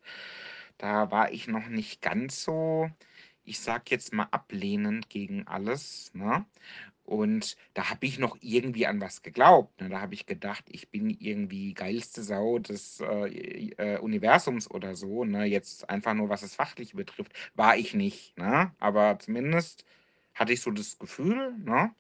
da 0.78 1.12
war 1.12 1.32
ich 1.32 1.48
noch 1.48 1.68
nicht 1.68 2.02
ganz 2.02 2.44
so, 2.44 2.90
ich 3.44 3.60
sage 3.60 3.86
jetzt 3.90 4.14
mal, 4.14 4.28
ablehnend 4.32 5.10
gegen 5.10 5.48
alles, 5.48 6.12
ne? 6.14 6.46
Und 7.04 7.56
da 7.76 7.90
habe 7.92 8.06
ich 8.08 8.18
noch 8.20 8.36
irgendwie 8.42 8.88
an 8.88 9.00
was 9.00 9.22
geglaubt, 9.22 9.80
ne? 9.82 9.90
Da 9.90 10.02
habe 10.02 10.16
ich 10.16 10.26
gedacht, 10.26 10.66
ich 10.70 10.90
bin 10.90 11.10
irgendwie 11.12 11.74
geilste 11.76 12.24
Sau 12.24 12.58
des, 12.60 13.00
äh, 13.02 13.70
äh, 13.78 14.00
Universums 14.00 14.70
oder 14.72 14.96
so, 14.96 15.24
ne? 15.24 15.46
Jetzt 15.46 15.88
einfach 15.90 16.14
nur, 16.16 16.30
was 16.30 16.42
das 16.42 16.56
Fachliche 16.56 16.96
betrifft, 16.98 17.34
war 17.56 17.78
ich 17.78 17.94
nicht, 17.94 18.38
ne? 18.38 18.72
Aber 18.80 19.20
zumindest 19.20 19.86
hatte 20.36 20.54
ich 20.54 20.62
so 20.62 20.72
das 20.72 21.00
Gefühl, 21.00 21.54
ne, 21.58 21.96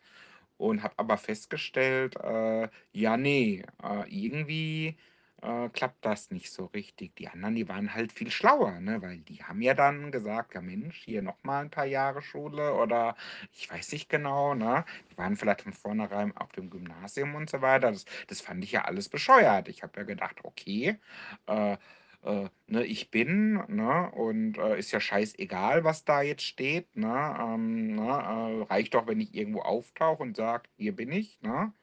und 0.57 0.83
habe 0.83 0.95
aber 0.97 1.17
festgestellt, 1.17 2.15
äh, 2.17 2.69
ja, 2.93 3.17
ne, 3.17 3.63
äh, 3.83 4.03
irgendwie, 4.09 4.97
äh, 5.41 5.69
klappt 5.69 6.05
das 6.05 6.31
nicht 6.31 6.51
so 6.51 6.65
richtig. 6.67 7.15
Die 7.17 7.27
anderen, 7.27 7.55
die 7.55 7.67
waren 7.69 7.93
halt 7.93 8.13
viel 8.13 8.31
schlauer, 8.31 8.79
ne, 8.79 9.01
weil 9.01 9.19
die 9.19 9.43
haben 9.43 9.61
ja 9.61 9.73
dann 9.73 10.11
gesagt: 10.11 10.53
„Ja 10.55 10.61
Mensch, 10.61 10.97
hier 11.03 11.21
noch 11.21 11.43
mal 11.43 11.61
'n 11.65 11.69
paar 11.71 11.85
Jahre 11.85 12.21
Schule“ 12.21 12.73
oder 12.75 13.15
ich 13.53 13.69
weiß 13.69 13.91
nicht 13.93 14.09
genau, 14.09 14.53
ne? 14.55 14.85
Die 15.11 15.17
waren 15.17 15.35
vielleicht 15.35 15.61
von 15.63 15.73
vornherein 15.73 16.35
auf 16.37 16.51
dem 16.53 16.69
Gymnasium 16.69 17.35
und 17.35 17.49
so 17.49 17.61
weiter. 17.61 17.91
Das 17.91 18.05
das 18.27 18.41
fand 18.41 18.63
ich 18.63 18.71
ja 18.71 18.83
alles 18.85 19.09
bescheuert. 19.09 19.67
Ich 19.69 19.83
habe 19.83 19.93
ja 19.99 20.03
gedacht: 20.05 20.37
„Okay, 20.43 20.99
äh, 21.47 21.77
äh, 22.25 22.49
ne, 22.67 22.83
ich 22.85 23.11
bin, 23.11 23.53
ne, 23.67 24.11
und 24.11 24.57
äh, 24.57 24.77
ist 24.79 24.91
ja 24.91 24.99
scheißegal, 24.99 25.83
was 25.83 26.05
da 26.05 26.21
jetzt 26.21 26.43
steht, 26.43 26.95
ne, 26.95 27.37
ähm, 27.39 27.95
ne, 27.95 28.01
äh, 28.01 28.63
reicht 28.63 28.93
doch, 28.95 29.07
wenn 29.07 29.21
ich 29.21 29.33
irgendwo 29.35 29.61
auftauche 29.61 30.23
und 30.23 30.35
sage, 30.35 30.69
hier 30.77 30.95
bin 30.95 31.11
ich, 31.11 31.39
ne. 31.41 31.73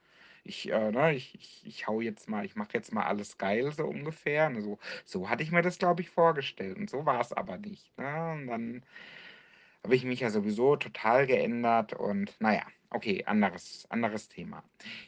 Ich, 0.45 0.69
äh, 0.71 0.91
ne, 0.91 1.13
ich, 1.15 1.35
ich, 1.35 1.63
ich 1.65 1.87
hau 1.87 2.01
jetzt 2.01 2.29
mal, 2.29 2.45
ich 2.45 2.55
mache 2.55 2.71
jetzt 2.73 2.93
mal 2.93 3.05
alles 3.05 3.37
geil, 3.37 3.71
so 3.71 3.85
ungefähr. 3.85 4.49
Ne, 4.49 4.61
so, 4.61 4.77
so 5.05 5.29
hatte 5.29 5.43
ich 5.43 5.51
mir 5.51 5.61
das, 5.61 5.79
glaube 5.79 6.01
ich, 6.01 6.09
vorgestellt. 6.09 6.77
Und 6.77 6.89
so 6.89 7.05
war 7.05 7.21
es 7.21 7.31
aber 7.33 7.57
nicht. 7.57 7.97
Ne? 7.97 8.31
Und 8.33 8.47
dann 8.47 8.83
habe 9.83 9.95
ich 9.95 10.03
mich 10.05 10.19
ja 10.21 10.29
sowieso 10.29 10.75
total 10.75 11.27
geändert 11.27 11.93
und 11.93 12.35
naja, 12.41 12.63
okay, 12.89 13.23
anderes, 13.25 13.85
anderes 13.89 14.29
Thema. 14.29 14.63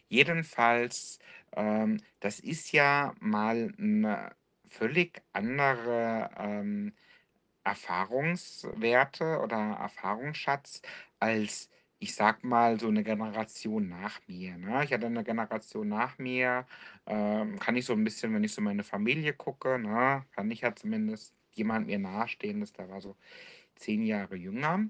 Jedenfalls, 0.09 1.19
ähm, 1.55 2.01
das 2.21 2.39
ist 2.39 2.71
ja 2.71 3.13
mal 3.19 3.73
eine 3.77 4.31
völlig 4.77 5.21
andere 5.33 6.29
ähm, 6.37 6.93
Erfahrungswerte 7.63 9.39
oder 9.41 9.57
Erfahrungsschatz 9.57 10.81
als, 11.19 11.69
ich 11.99 12.13
sag 12.15 12.43
mal, 12.43 12.79
so 12.79 12.87
eine 12.87 13.03
Generation 13.03 13.89
nach 13.89 14.19
mir. 14.27 14.57
Ne? 14.57 14.83
Ich 14.83 14.93
hatte 14.93 15.07
eine 15.07 15.23
Generation 15.23 15.87
nach 15.87 16.17
mir, 16.19 16.65
ähm, 17.07 17.57
kann 17.59 17.75
ich 17.75 17.85
so 17.85 17.93
ein 17.93 18.03
bisschen, 18.03 18.33
wenn 18.33 18.43
ich 18.43 18.53
so 18.53 18.61
meine 18.61 18.83
Familie 18.83 19.33
gucke, 19.33 19.79
ne, 19.79 20.23
kann 20.35 20.51
ich 20.51 20.61
ja 20.61 20.75
zumindest 20.75 21.33
jemand 21.53 21.87
mir 21.87 21.99
nahestehendes, 21.99 22.73
der 22.73 22.89
war 22.89 23.01
so 23.01 23.15
zehn 23.75 24.03
Jahre 24.03 24.35
jünger. 24.35 24.85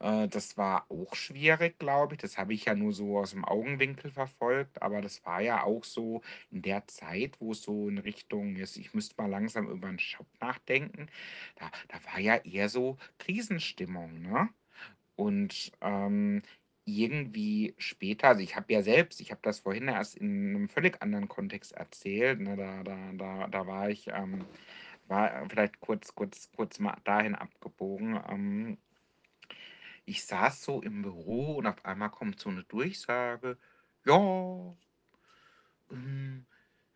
Äh, 0.00 0.28
das 0.28 0.56
war 0.56 0.90
auch 0.90 1.14
schwierig, 1.14 1.78
glaube 1.78 2.14
ich. 2.14 2.20
Das 2.20 2.38
habe 2.38 2.54
ich 2.54 2.64
ja 2.66 2.74
nur 2.74 2.92
so 2.92 3.18
aus 3.18 3.30
dem 3.32 3.44
Augenwinkel 3.44 4.10
verfolgt, 4.10 4.82
aber 4.82 5.00
das 5.00 5.24
war 5.24 5.40
ja 5.40 5.62
auch 5.64 5.84
so 5.84 6.22
in 6.50 6.62
der 6.62 6.86
Zeit, 6.88 7.40
wo 7.40 7.52
es 7.52 7.62
so 7.62 7.88
in 7.88 7.98
Richtung 7.98 8.56
ist, 8.56 8.76
ich 8.76 8.94
müsste 8.94 9.14
mal 9.20 9.30
langsam 9.30 9.68
über 9.68 9.88
einen 9.88 9.98
Shop 9.98 10.26
nachdenken. 10.40 11.08
Da, 11.56 11.70
da 11.88 11.98
war 12.12 12.20
ja 12.20 12.36
eher 12.36 12.68
so 12.68 12.96
Krisenstimmung, 13.18 14.20
ne? 14.22 14.48
Und 15.16 15.72
ähm, 15.82 16.42
irgendwie 16.86 17.74
später, 17.78 18.28
also 18.28 18.42
ich 18.42 18.56
habe 18.56 18.72
ja 18.72 18.82
selbst, 18.82 19.20
ich 19.20 19.30
habe 19.32 19.40
das 19.44 19.60
vorhin 19.60 19.88
erst 19.88 20.16
in 20.16 20.56
einem 20.56 20.68
völlig 20.68 21.02
anderen 21.02 21.28
Kontext 21.28 21.72
erzählt, 21.72 22.40
ne? 22.40 22.56
Da, 22.56 22.82
da, 22.84 23.12
da, 23.14 23.48
da 23.48 23.66
war 23.66 23.90
ich, 23.90 24.08
ähm, 24.08 24.46
war 25.08 25.46
vielleicht 25.50 25.80
kurz, 25.80 26.14
kurz, 26.14 26.50
kurz 26.56 26.78
mal 26.78 26.96
dahin 27.04 27.34
abgebogen. 27.34 28.20
Ähm, 28.30 28.78
ich 30.10 30.24
saß 30.24 30.64
so 30.64 30.82
im 30.82 31.02
Büro 31.02 31.56
und 31.58 31.66
auf 31.66 31.84
einmal 31.84 32.10
kommt 32.10 32.40
so 32.40 32.50
eine 32.50 32.64
Durchsage: 32.64 33.58
„Ja, 34.06 34.76
ähm, 35.90 36.46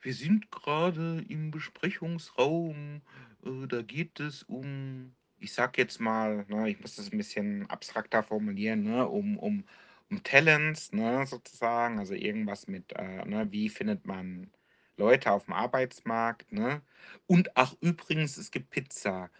wir 0.00 0.14
sind 0.14 0.50
gerade 0.50 1.24
im 1.28 1.50
Besprechungsraum. 1.50 3.02
Äh, 3.44 3.66
da 3.68 3.82
geht 3.82 4.20
es 4.20 4.42
um“ 4.44 5.14
ich 5.38 5.52
sag 5.52 5.76
jetzt 5.78 6.00
mal, 6.00 6.46
ne, 6.48 6.70
ich 6.70 6.80
muss 6.80 6.96
das 6.96 7.12
ein 7.12 7.18
bisschen 7.18 7.68
abstrakter 7.70 8.22
formulieren, 8.22 8.82
ne, 8.84 9.06
um 9.08 9.38
um 9.38 9.64
um 10.10 10.22
Talents, 10.22 10.92
ne, 10.92 11.26
sozusagen. 11.26 11.98
Also, 11.98 12.14
irgendwas 12.14 12.66
mit, 12.68 12.92
äh, 12.94 13.24
ne, 13.24 13.50
wie 13.52 13.68
findet 13.68 14.06
man 14.06 14.50
Leute 14.96 15.30
auf 15.32 15.44
dem 15.46 15.54
Arbeitsmarkt, 15.54 16.52
ne? 16.52 16.82
Und 17.26 17.56
ach 17.56 17.74
übrigens, 17.80 18.36
es 18.36 18.50
gibt 18.50 18.70
Pizza. 18.70 19.30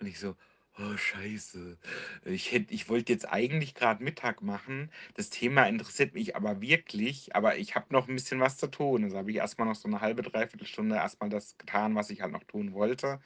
Und 0.00 0.06
ich 0.08 0.18
so: 0.18 0.36
„Oh, 0.80 0.96
scheiße. 0.96 1.76
Ich 2.24 2.52
hätte 2.52 2.72
ich 2.72 2.88
wollte 2.88 3.12
jetzt 3.12 3.24
eigentlich 3.32 3.74
gerade 3.74 4.02
Mittag 4.04 4.42
machen. 4.42 4.90
Das 5.14 5.28
Thema 5.28 5.64
interessiert 5.66 6.14
mich 6.14 6.36
aber 6.36 6.60
wirklich, 6.60 7.34
aber 7.34 7.56
ich 7.58 7.74
habe 7.74 7.86
noch 7.92 8.06
ein 8.08 8.14
bisschen 8.14 8.38
was 8.40 8.58
zu 8.58 8.68
tun.“ 8.68 9.02
Also, 9.04 9.16
habe 9.18 9.30
ich 9.30 9.38
erst 9.38 9.58
mal 9.58 9.64
noch 9.64 9.74
so 9.74 9.88
eine 9.88 10.00
halbe, 10.00 10.22
dreiviertel 10.22 10.66
Stunde 10.66 10.94
erst 10.96 11.20
mal 11.20 11.28
das 11.30 11.58
getan, 11.58 11.94
was 11.96 12.10
ich 12.10 12.20
halt 12.22 12.32
noch 12.32 12.44
tun 12.44 12.72
wollte. 12.74 13.18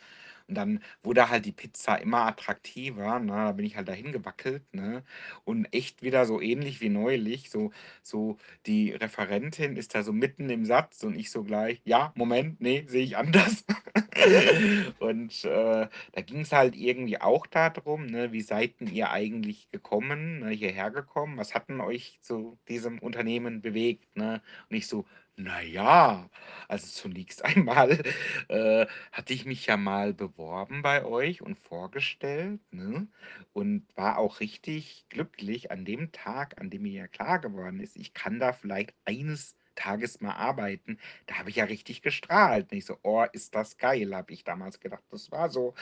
Und 0.48 0.54
dann 0.56 0.80
wurde 1.02 1.28
halt 1.28 1.44
die 1.46 1.52
Pizza 1.52 1.96
immer 1.96 2.26
attraktiver, 2.26 3.18
ne? 3.20 3.32
Da 3.32 3.52
bin 3.52 3.64
ich 3.66 3.76
halt 3.76 3.88
dahin 3.88 4.12
gewackelt, 4.12 4.64
ne? 4.74 5.04
Und 5.44 5.66
echt 5.72 6.02
wieder 6.02 6.26
so 6.26 6.40
ähnlich 6.40 6.80
wie 6.80 6.88
neulich, 6.88 7.50
so 7.50 7.70
so 8.02 8.36
die 8.66 8.92
Referentin 8.92 9.76
ist 9.76 9.94
da 9.94 10.02
so 10.02 10.12
mitten 10.12 10.50
im 10.50 10.64
Satz 10.64 11.02
und 11.04 11.16
ich 11.16 11.30
so 11.30 11.42
gleich: 11.44 11.80
„Ja, 11.84 12.12
Moment, 12.16 12.60
ne, 12.60 12.84
sehe 12.88 13.02
ich 13.04 13.16
anders.“ 13.16 13.64
Und, 14.98 15.44
äh, 15.44 15.88
da 16.12 16.20
ging 16.22 16.40
es 16.40 16.52
halt 16.52 16.76
irgendwie 16.76 17.20
auch 17.20 17.46
darum, 17.46 18.06
ne, 18.06 18.32
wie 18.32 18.40
seid 18.42 18.80
'n 18.80 18.88
ihr 18.88 19.10
eigentlich 19.10 19.70
gekommen, 19.70 20.40
ne, 20.40 20.50
hierher 20.50 20.90
gekommen? 20.90 21.36
Was 21.38 21.54
hat 21.54 21.68
'n 21.70 21.80
euch 21.80 22.18
zu 22.22 22.58
diesem 22.68 22.98
Unternehmen 22.98 23.60
bewegt, 23.62 24.16
ne? 24.16 24.42
Und 24.70 24.76
ich 24.76 24.86
so: 24.86 25.04
„Na 25.38 25.62
ja, 25.62 26.28
also 26.68 26.86
zunächst 26.86 27.42
einmal, 27.44 28.02
äh, 28.48 28.86
hatte 29.12 29.32
ich 29.32 29.44
mich 29.46 29.66
ja 29.66 29.76
mal 29.76 30.12
beworben 30.14 30.82
bei 30.82 31.04
euch 31.04 31.40
und 31.42 31.58
vorgestellt, 31.58 32.60
ne, 32.70 33.08
und 33.54 33.86
war 33.96 34.18
auch 34.18 34.40
richtig 34.40 35.06
glücklich 35.08 35.70
an 35.70 35.84
dem 35.86 36.12
Tag, 36.12 36.60
an 36.60 36.68
dem 36.70 36.82
mir 36.82 36.92
ja 36.92 37.08
klar 37.08 37.38
geworden 37.40 37.80
ist, 37.80 37.96
ich 37.96 38.12
kann 38.14 38.38
da 38.40 38.52
vielleicht 38.52 38.94
eines 39.06 39.56
Tages 39.74 40.20
mal 40.20 40.34
arbeiten. 40.34 40.98
Da 41.26 41.36
habe 41.38 41.48
ich 41.48 41.56
ja 41.56 41.64
richtig 41.64 42.02
gestrahlt. 42.02 42.70
Und 42.70 42.76
ich 42.76 42.84
so: 42.84 42.98
„Oh, 43.02 43.24
ist 43.32 43.54
das 43.54 43.78
geil“, 43.78 44.14
habe 44.14 44.30
ich 44.34 44.44
damals 44.44 44.80
gedacht. 44.80 45.02
Das 45.10 45.30
war 45.30 45.48
so 45.48 45.74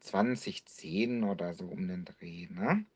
2010 0.00 1.22
oder 1.22 1.52
so 1.54 1.66
um 1.66 1.86
den 1.86 2.04
Dreh, 2.06 2.46
ne? 2.50 2.86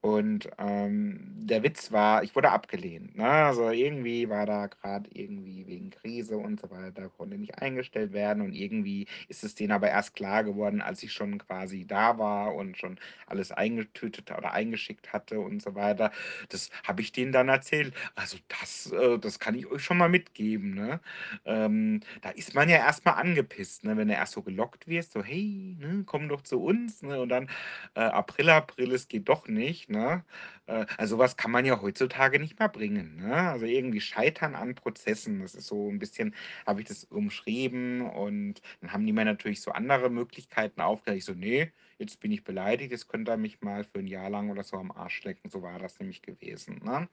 Und, 0.00 0.48
ähm, 0.58 1.18
der 1.48 1.64
Witz 1.64 1.90
war, 1.90 2.22
ich 2.22 2.36
wurde 2.36 2.50
abgelehnt, 2.52 3.16
ne? 3.16 3.24
Also, 3.26 3.70
irgendwie 3.70 4.28
war 4.28 4.46
da 4.46 4.66
gerade 4.68 5.10
irgendwie 5.12 5.66
wegen 5.66 5.90
Krise 5.90 6.36
und 6.38 6.60
so 6.60 6.70
weiter 6.70 7.08
konnte 7.08 7.36
nicht 7.36 7.58
eingestellt 7.60 8.12
werden 8.12 8.42
und 8.42 8.52
irgendwie 8.52 9.08
ist 9.28 9.42
es 9.42 9.56
denen 9.56 9.72
aber 9.72 9.88
erst 9.88 10.14
klar 10.14 10.44
geworden, 10.44 10.82
als 10.82 11.02
ich 11.02 11.12
schon 11.12 11.38
quasi 11.38 11.84
da 11.84 12.16
war 12.18 12.54
und 12.54 12.76
schon 12.78 13.00
alles 13.26 13.50
eingetütet 13.50 14.30
oder 14.30 14.52
eingeschickt 14.52 15.12
hatte 15.12 15.40
und 15.40 15.62
so 15.62 15.74
weiter. 15.74 16.12
Das 16.48 16.70
habe 16.84 17.00
ich 17.02 17.10
denen 17.10 17.32
dann 17.32 17.48
erzählt. 17.48 17.92
Also, 18.14 18.36
das 18.48 18.92
äh, 18.92 19.18
das 19.18 19.40
kann 19.40 19.56
ich 19.56 19.66
euch 19.66 19.82
schon 19.82 19.98
mal 19.98 20.08
mitgeben, 20.08 20.74
ne? 20.74 21.00
Ähm, 21.44 22.00
da 22.22 22.30
ist 22.30 22.54
man 22.54 22.68
ja 22.68 22.76
erst 22.76 23.04
mal 23.04 23.12
angepisst, 23.14 23.84
ne, 23.84 23.96
wenn 23.96 24.08
du 24.08 24.14
erst 24.14 24.32
so 24.34 24.42
gelockt 24.42 24.86
wirst, 24.86 25.12
so: 25.12 25.22
„Hey, 25.24 25.76
ne, 25.80 26.04
komm 26.06 26.28
doch 26.28 26.42
zu 26.42 26.62
uns“, 26.62 27.02
ne? 27.02 27.20
Und 27.20 27.30
dann 27.30 27.48
äh, 27.94 28.00
April, 28.00 28.50
April, 28.50 28.92
es 28.92 29.08
geht 29.08 29.28
doch 29.28 29.46
nicht, 29.48 29.87
ne? 29.88 30.24
Äh, 30.66 30.86
also 30.96 31.16
so 31.16 31.18
was 31.18 31.36
kann 31.36 31.50
man 31.50 31.64
ja 31.64 31.80
heutzutage 31.80 32.38
nicht 32.40 32.58
mehr 32.58 32.68
bringen, 32.68 33.16
ne? 33.16 33.34
Also 33.50 33.66
irgendwie 33.66 34.00
Scheitern 34.00 34.54
an 34.54 34.74
Prozessen, 34.74 35.40
das 35.40 35.54
ist 35.54 35.66
so 35.66 35.88
ein 35.90 35.98
bisschen 35.98 36.34
habe 36.66 36.80
ich 36.80 36.88
das 36.88 37.04
umschrieben 37.04 38.02
und 38.02 38.60
dann 38.80 38.92
haben 38.92 39.06
die 39.06 39.12
mir 39.12 39.24
natürlich 39.24 39.60
so 39.62 39.70
andere 39.72 40.10
Möglichkeiten 40.10 40.80
aufgezeigt. 40.80 41.18
Ich 41.18 41.24
so: 41.24 41.34
„Ne, 41.34 41.72
jetzt 41.98 42.20
bin 42.20 42.32
ich 42.32 42.44
beleidigt, 42.44 42.92
jetzt 42.92 43.08
könnt 43.08 43.28
ihr 43.28 43.36
mich 43.36 43.60
mal 43.62 43.84
für 43.84 43.98
ein 44.00 44.06
Jahr 44.06 44.30
lang 44.30 44.50
oder 44.50 44.62
so 44.64 44.76
am 44.76 44.90
Arsch 44.92 45.22
lecken.“ 45.24 45.50
So 45.50 45.62
war 45.62 45.78
das 45.78 45.98
nämlich 46.00 46.22
gewesen, 46.22 46.80
ne? 46.84 47.08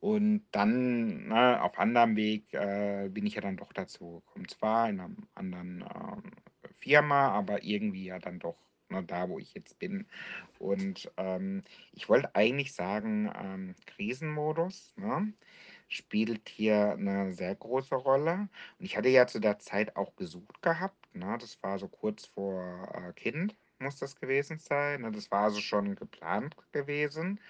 Und 0.00 0.46
dann, 0.52 1.28
ne, 1.28 1.62
auf 1.62 1.78
anderem 1.78 2.16
Weg, 2.16 2.52
äh, 2.54 3.08
bin 3.10 3.26
ich 3.26 3.34
ja 3.34 3.40
dann 3.40 3.56
doch 3.56 3.72
dazu 3.72 4.22
gekommen. 4.26 4.48
Zwar 4.48 4.88
in 4.90 5.00
einer 5.00 5.14
anderen, 5.34 5.82
ähm, 5.94 6.22
Firma, 6.80 7.28
aber 7.28 7.62
irgendwie 7.62 8.04
ja 8.06 8.18
dann 8.18 8.38
doch, 8.40 8.56
ne, 8.92 9.02
da, 9.04 9.28
wo 9.28 9.38
ich 9.40 9.54
jetzt 9.54 9.78
bin. 9.80 10.06
Und, 10.58 11.10
ähm, 11.16 11.62
ich 11.92 12.08
wollte 12.08 12.34
eigentlich 12.34 12.74
sagen, 12.74 13.30
ähm, 13.36 13.74
Krisenmodus, 13.86 14.94
ne, 14.96 15.32
spielt 15.88 16.48
hier 16.48 16.92
eine 16.92 17.32
sehr 17.34 17.54
große 17.54 17.94
Rolle. 17.94 18.48
Und 18.78 18.84
ich 18.86 18.96
hatte 18.96 19.08
ja 19.08 19.26
zu 19.26 19.40
der 19.40 19.58
Zeit 19.58 19.96
auch 19.96 20.16
gesucht 20.16 20.62
gehabt, 20.62 21.14
ne? 21.14 21.36
Das 21.40 21.62
war 21.62 21.78
so 21.78 21.88
kurz 21.88 22.26
vor, 22.26 22.88
äh, 22.94 23.12
Kind 23.14 23.56
muss 23.78 23.96
das 23.96 24.14
gewesen 24.16 24.58
sein, 24.58 25.00
ne? 25.02 25.10
Das 25.12 25.30
war 25.32 25.42
also 25.44 25.60
schon 25.60 25.96
geplant 25.96 26.56
gewesen. 26.72 27.40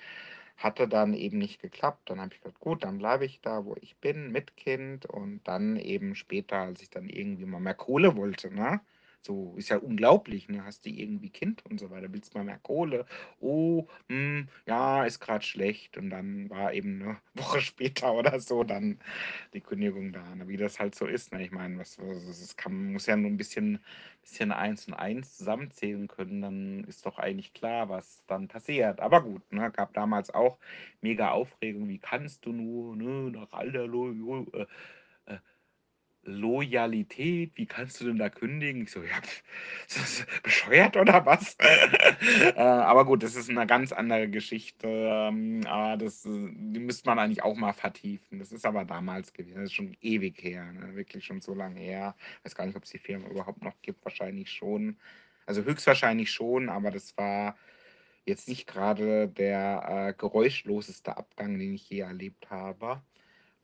Hatte 0.56 0.88
dann 0.88 1.14
eben 1.14 1.38
nicht 1.38 1.61
geklappt. 1.61 2.11
Dann 2.11 2.20
habe 2.20 2.34
ich 2.34 2.40
gesagt: 2.40 2.61
„Gut, 2.61 2.84
dann 2.84 2.99
bleibe 2.99 3.25
ich 3.26 3.40
da, 3.42 3.64
wo 3.66 3.75
ich 3.80 3.96
bin, 3.99 4.32
mit 4.32 4.56
Kind.“ 4.56 5.06
Und 5.06 5.42
dann 5.49 5.76
eben 5.76 6.14
später, 6.14 6.58
als 6.58 6.82
ich 6.82 6.90
dann 6.90 7.08
irgendwie 7.08 7.44
mal 7.46 7.61
mehr 7.61 7.75
Kohle 7.75 8.16
wollte, 8.16 8.50
ne? 8.54 8.80
So, 9.24 9.54
ist 9.56 9.68
ja 9.68 9.76
unglaublich, 9.78 10.48
ne? 10.48 10.64
Hast 10.64 10.84
du 10.84 10.90
irgendwie 10.90 11.30
Kind 11.30 11.64
und 11.66 11.78
so 11.78 11.90
weiter, 11.90 12.12
willst 12.12 12.34
mal 12.34 12.42
mehr 12.44 12.58
Kohle. 12.58 13.06
„Oh, 13.40 13.86
hm, 14.08 14.48
ja, 14.66 15.04
ist 15.04 15.20
gerade 15.20 15.44
schlecht.“ 15.44 15.96
Und 15.96 16.10
dann 16.10 16.50
war 16.50 16.72
eben 16.74 16.98
'ne 16.98 17.18
Woche 17.34 17.60
später 17.60 18.12
oder 18.14 18.40
so 18.40 18.64
dann 18.64 18.98
die 19.54 19.60
Kündigung 19.60 20.12
da, 20.12 20.34
ne? 20.34 20.48
Wie 20.48 20.56
das 20.56 20.78
halt 20.80 20.94
so 20.94 21.06
ist, 21.06 21.32
ne? 21.32 21.44
Ich 21.44 21.52
meine, 21.52 21.78
was 21.78 21.98
was 21.98 22.24
es 22.40 22.56
kann 22.56 22.92
muss 22.92 23.06
ja 23.06 23.16
nur 23.16 23.30
ein 23.30 23.36
bisschen 23.36 23.78
bisschen 24.22 24.52
eins 24.52 24.86
und 24.88 24.94
eins 24.94 25.36
zusammenzählen 25.36 26.08
können, 26.08 26.42
dann 26.42 26.84
ist 26.84 27.06
doch 27.06 27.18
eigentlich 27.18 27.52
klar, 27.54 27.88
was 27.88 28.24
dann 28.26 28.48
passiert. 28.48 29.00
Aber 29.00 29.22
gut, 29.22 29.42
ne, 29.52 29.70
gab 29.70 29.94
damals 29.94 30.30
auch 30.30 30.58
mega 31.00 31.30
Aufregung: 31.30 31.88
„Wie 31.88 31.98
kannst 31.98 32.44
du 32.46 32.52
nur, 32.52 32.96
ne, 32.96 33.30
nach 33.30 33.52
äh, 33.52 33.68
äh, 34.62 34.66
Loyalität, 36.24 37.52
wie 37.56 37.66
kannst 37.66 38.00
du 38.00 38.04
denn 38.06 38.16
da 38.18 38.28
kündigen? 38.28 38.82
Ich 38.82 38.92
so: 38.92 39.02
„Ja, 39.02 39.18
ist 39.88 39.98
das 39.98 40.26
bescheuert 40.42 40.96
oder 40.96 41.26
was?“ 41.26 41.56
Äh, 42.56 42.60
aber 42.60 43.04
gut, 43.06 43.22
das 43.24 43.34
ist 43.34 43.48
'ne 43.50 43.66
ganz 43.66 43.92
andere 43.92 44.28
Geschichte, 44.28 44.86
ähm, 44.88 45.62
aber 45.66 45.96
das, 45.96 46.24
äh 46.24 46.30
die 46.54 46.78
müsste 46.80 47.08
man 47.08 47.18
eigentlich 47.18 47.42
auch 47.42 47.56
mal 47.56 47.72
vertiefen. 47.72 48.38
Das 48.38 48.52
ist 48.52 48.64
aber 48.66 48.84
damals 48.84 49.32
gewesen, 49.32 49.56
das 49.56 49.64
ist 49.66 49.74
schon 49.74 49.96
ewig 50.00 50.40
her, 50.42 50.72
ne, 50.72 50.94
wirklich 50.94 51.24
schon 51.24 51.40
so 51.40 51.54
lange 51.54 51.80
her. 51.80 52.14
Weiß 52.44 52.54
gar 52.54 52.66
nicht, 52.66 52.76
ob's 52.76 52.90
die 52.90 52.98
Firma 52.98 53.28
überhaupt 53.28 53.62
noch 53.64 53.80
gibt, 53.82 54.04
wahrscheinlich 54.04 54.50
schon. 54.50 54.98
Also, 55.46 55.64
höchstwahrscheinlich 55.64 56.30
schon, 56.30 56.68
aber 56.68 56.90
das 56.92 57.16
war 57.16 57.56
jetzt 58.26 58.48
nicht 58.48 58.66
grade 58.68 59.28
der, 59.28 60.08
äh, 60.10 60.14
geräuschloseste 60.18 61.16
Abgang, 61.16 61.58
den 61.58 61.74
ich 61.74 61.88
je 61.90 62.00
erlebt 62.00 62.50
habe. 62.50 63.02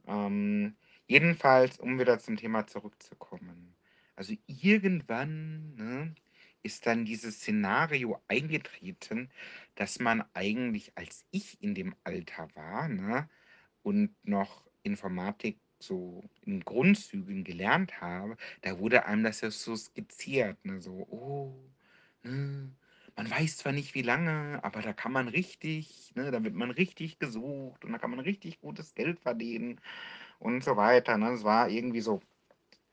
Ähm, 0.09 0.77
jedenfalls, 1.09 1.79
um 1.79 1.99
wieder 1.99 2.19
zum 2.21 2.37
Thema 2.37 2.67
zurückzukommen. 2.67 3.77
Also, 4.17 4.35
irgendwann, 4.47 5.75
ne, 5.77 6.15
ist 6.63 6.87
dann 6.87 7.05
dieses 7.05 7.37
Szenario 7.41 8.21
eingetreten, 8.29 9.31
dass 9.77 10.01
man 10.01 10.25
eigentlich, 10.35 10.93
als 10.97 11.25
ich 11.31 11.63
in 11.63 11.75
dem 11.75 11.95
Alter 12.05 12.49
war, 12.55 12.89
ne, 12.89 13.29
und 13.83 14.15
noch 14.25 14.67
Informatik 14.83 15.61
so 15.81 16.25
in 16.45 16.61
Grundzügen 16.61 17.45
gelernt 17.45 18.01
habe, 18.01 18.37
da 18.63 18.79
wurde 18.81 19.07
einem 19.07 19.25
das 19.25 19.41
ja 19.43 19.51
so 19.51 19.77
skizziert, 19.77 20.65
ne, 20.65 20.81
so: 20.81 21.07
„Oh, 21.11 21.55
ne, 22.23 22.73
man 23.17 23.31
weiß 23.31 23.59
zwar 23.59 23.73
nicht 23.73 23.95
wie 23.95 24.03
lange, 24.03 24.63
aber 24.65 24.83
da 24.83 24.93
kann 24.93 25.13
man 25.13 25.29
richtig 25.29 26.13
ne, 26.17 26.31
da 26.31 26.43
wird 26.45 26.55
man 26.55 26.71
richtig 26.71 27.19
gesucht 27.19 27.85
und 27.85 27.93
da 27.93 27.99
kann 27.99 28.11
man 28.11 28.21
richtig 28.21 28.61
gutes 28.61 28.95
Geld 28.95 29.21
verdienen“ 29.21 29.81
und 30.39 30.65
so 30.65 30.77
weiter, 30.77 31.19
ne? 31.19 31.31
Das 31.33 31.45
war 31.45 31.69
irgendwie 31.71 32.01
so 32.01 32.21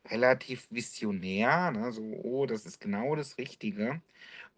relativ 0.09 0.67
visionär, 0.71 1.71
ne, 1.71 1.91
so: 1.91 2.01
„Oh, 2.23 2.45
das 2.45 2.65
ist 2.65 2.79
genau 2.81 3.15
das 3.15 3.37
Richtige.“ 3.37 4.01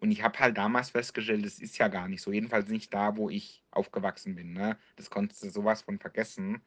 Und 0.00 0.10
ich 0.12 0.22
habe 0.22 0.38
halt 0.40 0.58
damals 0.58 0.90
festgestellt, 0.90 1.44
das 1.46 1.58
ist 1.60 1.78
ja 1.78 1.88
gar 1.88 2.08
nicht 2.08 2.22
so, 2.22 2.32
jedenfalls 2.32 2.68
nicht 2.68 2.94
da, 2.94 3.16
wo 3.16 3.30
ich 3.30 3.64
aufgewachsen 3.72 4.34
bin, 4.36 4.52
ne? 4.54 4.78
Das 4.96 5.10
konntest 5.10 5.42
du 5.44 5.50
so 5.50 5.64
was 5.64 5.82
von 5.82 5.98
vergessen, 6.00 6.62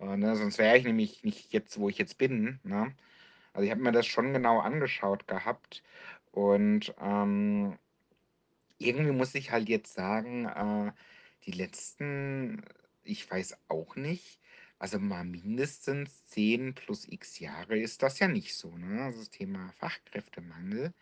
äh, 0.00 0.16
ne, 0.18 0.36
sonst 0.36 0.58
wäre 0.58 0.78
ich 0.78 0.84
nämlich 0.84 1.24
nicht 1.24 1.52
jetzt, 1.54 1.78
wo 1.80 1.88
ich 1.90 1.98
jetzt 1.98 2.18
bin, 2.18 2.60
ne? 2.64 2.94
Also, 3.54 3.64
ich 3.66 3.70
habe 3.72 3.82
mir 3.82 3.92
das 3.92 4.06
schon 4.08 4.32
genau 4.34 4.60
angeschaut 4.60 5.28
gehabt 5.28 5.82
und, 6.32 6.94
ähm 7.00 7.78
irgendwie 8.78 9.12
muss 9.12 9.34
ich 9.34 9.50
halt 9.50 9.68
jetzt 9.68 9.94
sagen, 9.94 10.46
äh, 10.46 10.92
die 11.44 11.52
letzten 11.52 12.62
ich 13.02 13.30
weiß 13.30 13.56
auch 13.68 13.96
nicht, 13.96 14.38
also 14.78 14.98
mal 14.98 15.24
mindestens 15.24 16.26
10 16.26 16.74
plus 16.74 17.06
X 17.08 17.38
Jahre 17.40 17.78
ist 17.78 18.02
das 18.02 18.18
ja 18.20 18.28
nicht 18.28 18.54
so, 18.54 18.76
ne? 18.78 19.02
Also, 19.04 19.20
das 19.20 19.30
Thema 19.30 19.72
Fachkräftemangel, 19.72 20.94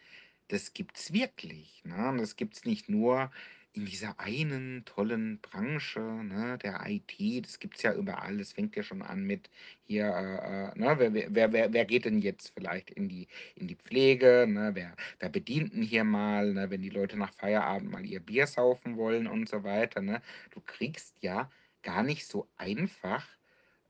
das 0.49 0.73
gibt's 0.75 1.13
wirklich, 1.13 1.83
ne? 1.85 2.09
Und 2.11 2.19
das 2.19 2.37
gibt's 2.37 2.65
nicht 2.65 2.89
nur 2.89 3.31
in 3.75 3.87
dieser 3.87 4.21
einen 4.21 4.85
tollen 4.87 5.41
Branche, 5.43 6.01
ne, 6.01 6.59
der 6.59 6.81
IT, 6.89 7.43
das 7.43 7.59
gibt's 7.61 7.83
ja 7.83 7.95
überall. 7.95 8.39
Das 8.39 8.53
fängt 8.55 8.77
ja 8.77 8.83
schon 8.83 9.03
an 9.03 9.25
mit 9.25 9.51
hier, 9.85 10.07
äh, 10.07 10.73
äh, 10.73 10.79
ne, 10.79 10.97
wer 10.99 11.15
wer 11.15 11.35
wer 11.35 11.53
wer 11.53 11.73
wer 11.75 11.85
geht 11.87 12.07
denn 12.07 12.21
jetzt 12.21 12.51
vielleicht 12.55 12.91
in 12.91 13.09
die 13.09 13.29
in 13.57 13.69
die 13.69 13.77
Pflege, 13.77 14.47
ne? 14.49 14.73
Wer 14.75 14.97
wer 15.21 15.29
bedient 15.31 15.75
'n 15.75 15.83
hier 15.83 16.05
mal, 16.05 16.53
ne, 16.55 16.71
wenn 16.71 16.83
die 16.83 16.91
Leute 16.91 17.19
nach 17.19 17.35
Feierabend 17.35 17.91
mal 17.91 18.07
ihr 18.07 18.21
Bier 18.21 18.47
saufen 18.49 18.97
wollen 18.97 19.27
und 19.27 19.49
so 19.49 19.63
weiter, 19.65 20.03
ne? 20.03 20.23
Du 20.53 20.61
kriegst 20.63 21.17
ja 21.23 21.51
gar 21.83 22.03
nicht 22.03 22.27
so 22.27 22.51
einfach, 22.57 23.29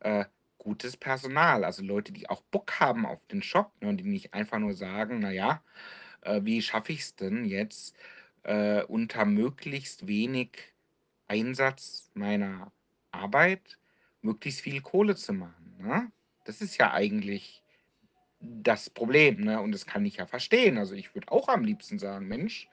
äh, 0.06 0.26
gutes 0.58 0.96
Personal, 0.96 1.64
also 1.64 1.82
Leute, 1.84 2.12
die 2.12 2.28
auch 2.30 2.42
Bock 2.52 2.80
haben 2.80 3.06
auf 3.06 3.26
den 3.28 3.40
Job, 3.40 3.72
ne, 3.80 3.88
und 3.90 3.98
die 3.98 4.04
nicht 4.04 4.34
einfach 4.34 4.58
nur 4.60 4.74
sagen: 4.74 5.20
„Na 5.20 5.32
ja, 5.32 5.62
äh, 6.22 6.40
wie 6.44 6.62
schaffe 6.62 6.92
ich's 6.92 7.16
denn 7.16 7.44
jetzt, 7.46 7.96
äh, 8.44 8.82
unter 8.84 9.24
möglichst 9.26 10.06
wenig 10.08 10.74
Einsatz 11.28 12.10
meiner 12.14 12.72
Arbeit 13.12 13.78
möglichst 14.22 14.60
viel 14.62 14.80
Kohle 14.82 15.16
zu 15.16 15.32
machen“, 15.34 15.76
ne? 15.78 16.12
Das 16.44 16.60
ist 16.62 16.78
ja 16.78 16.92
eigentlich 16.92 17.64
das 18.40 18.90
Problem, 18.90 19.40
ne? 19.42 19.60
Und 19.60 19.72
das 19.72 19.86
kann 19.86 20.04
ich 20.06 20.16
ja 20.16 20.26
verstehen. 20.26 20.78
Also, 20.78 20.94
ich 20.94 21.14
würde 21.14 21.30
auch 21.32 21.48
am 21.48 21.64
liebsten 21.64 21.98
sagen: 21.98 22.28
„Mensch, 22.28 22.68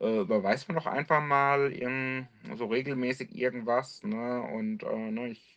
äh, 0.00 0.20
überweist 0.20 0.68
mir 0.68 0.74
doch 0.76 0.86
einfach 0.86 1.22
mal 1.22 1.72
irgend 1.72 2.28
so 2.56 2.66
regelmäßig 2.66 3.34
irgendwas, 3.34 4.02
ne? 4.02 4.42
Und, 4.42 4.82
äh, 4.84 5.10
ne, 5.10 5.28
ich 5.28 5.55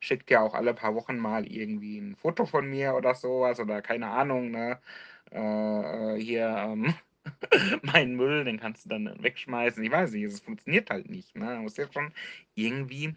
schicke 0.00 0.24
dir 0.26 0.40
auch 0.42 0.54
alle 0.54 0.74
paar 0.74 0.94
Wochen 0.94 1.16
mal 1.18 1.46
irgendwie 1.46 1.98
'n 1.98 2.16
Foto 2.16 2.46
von 2.46 2.68
mir 2.68 2.94
oder 2.94 3.14
so 3.14 3.40
was 3.42 3.60
oder 3.60 3.82
keine 3.82 4.08
Ahnung, 4.08 4.50
ne? 4.50 4.80
Äh, 5.32 6.16
äh, 6.16 6.20
hier, 6.22 6.48
ähm, 6.48 6.94
meinen 7.82 8.16
Müll, 8.16 8.44
den 8.44 8.60
kannst 8.60 8.84
du 8.86 8.88
dann 8.90 9.22
wegschmeißen.“ 9.22 9.82
Ich 9.84 9.90
weiß 9.90 10.12
nicht, 10.12 10.24
es 10.24 10.40
funktioniert 10.40 10.90
halt 10.90 11.08
nicht, 11.10 11.36
ne? 11.36 11.46
Man 11.46 11.62
muss 11.62 11.76
ja 11.76 11.90
schon 11.92 12.12
irgendwie 12.54 13.14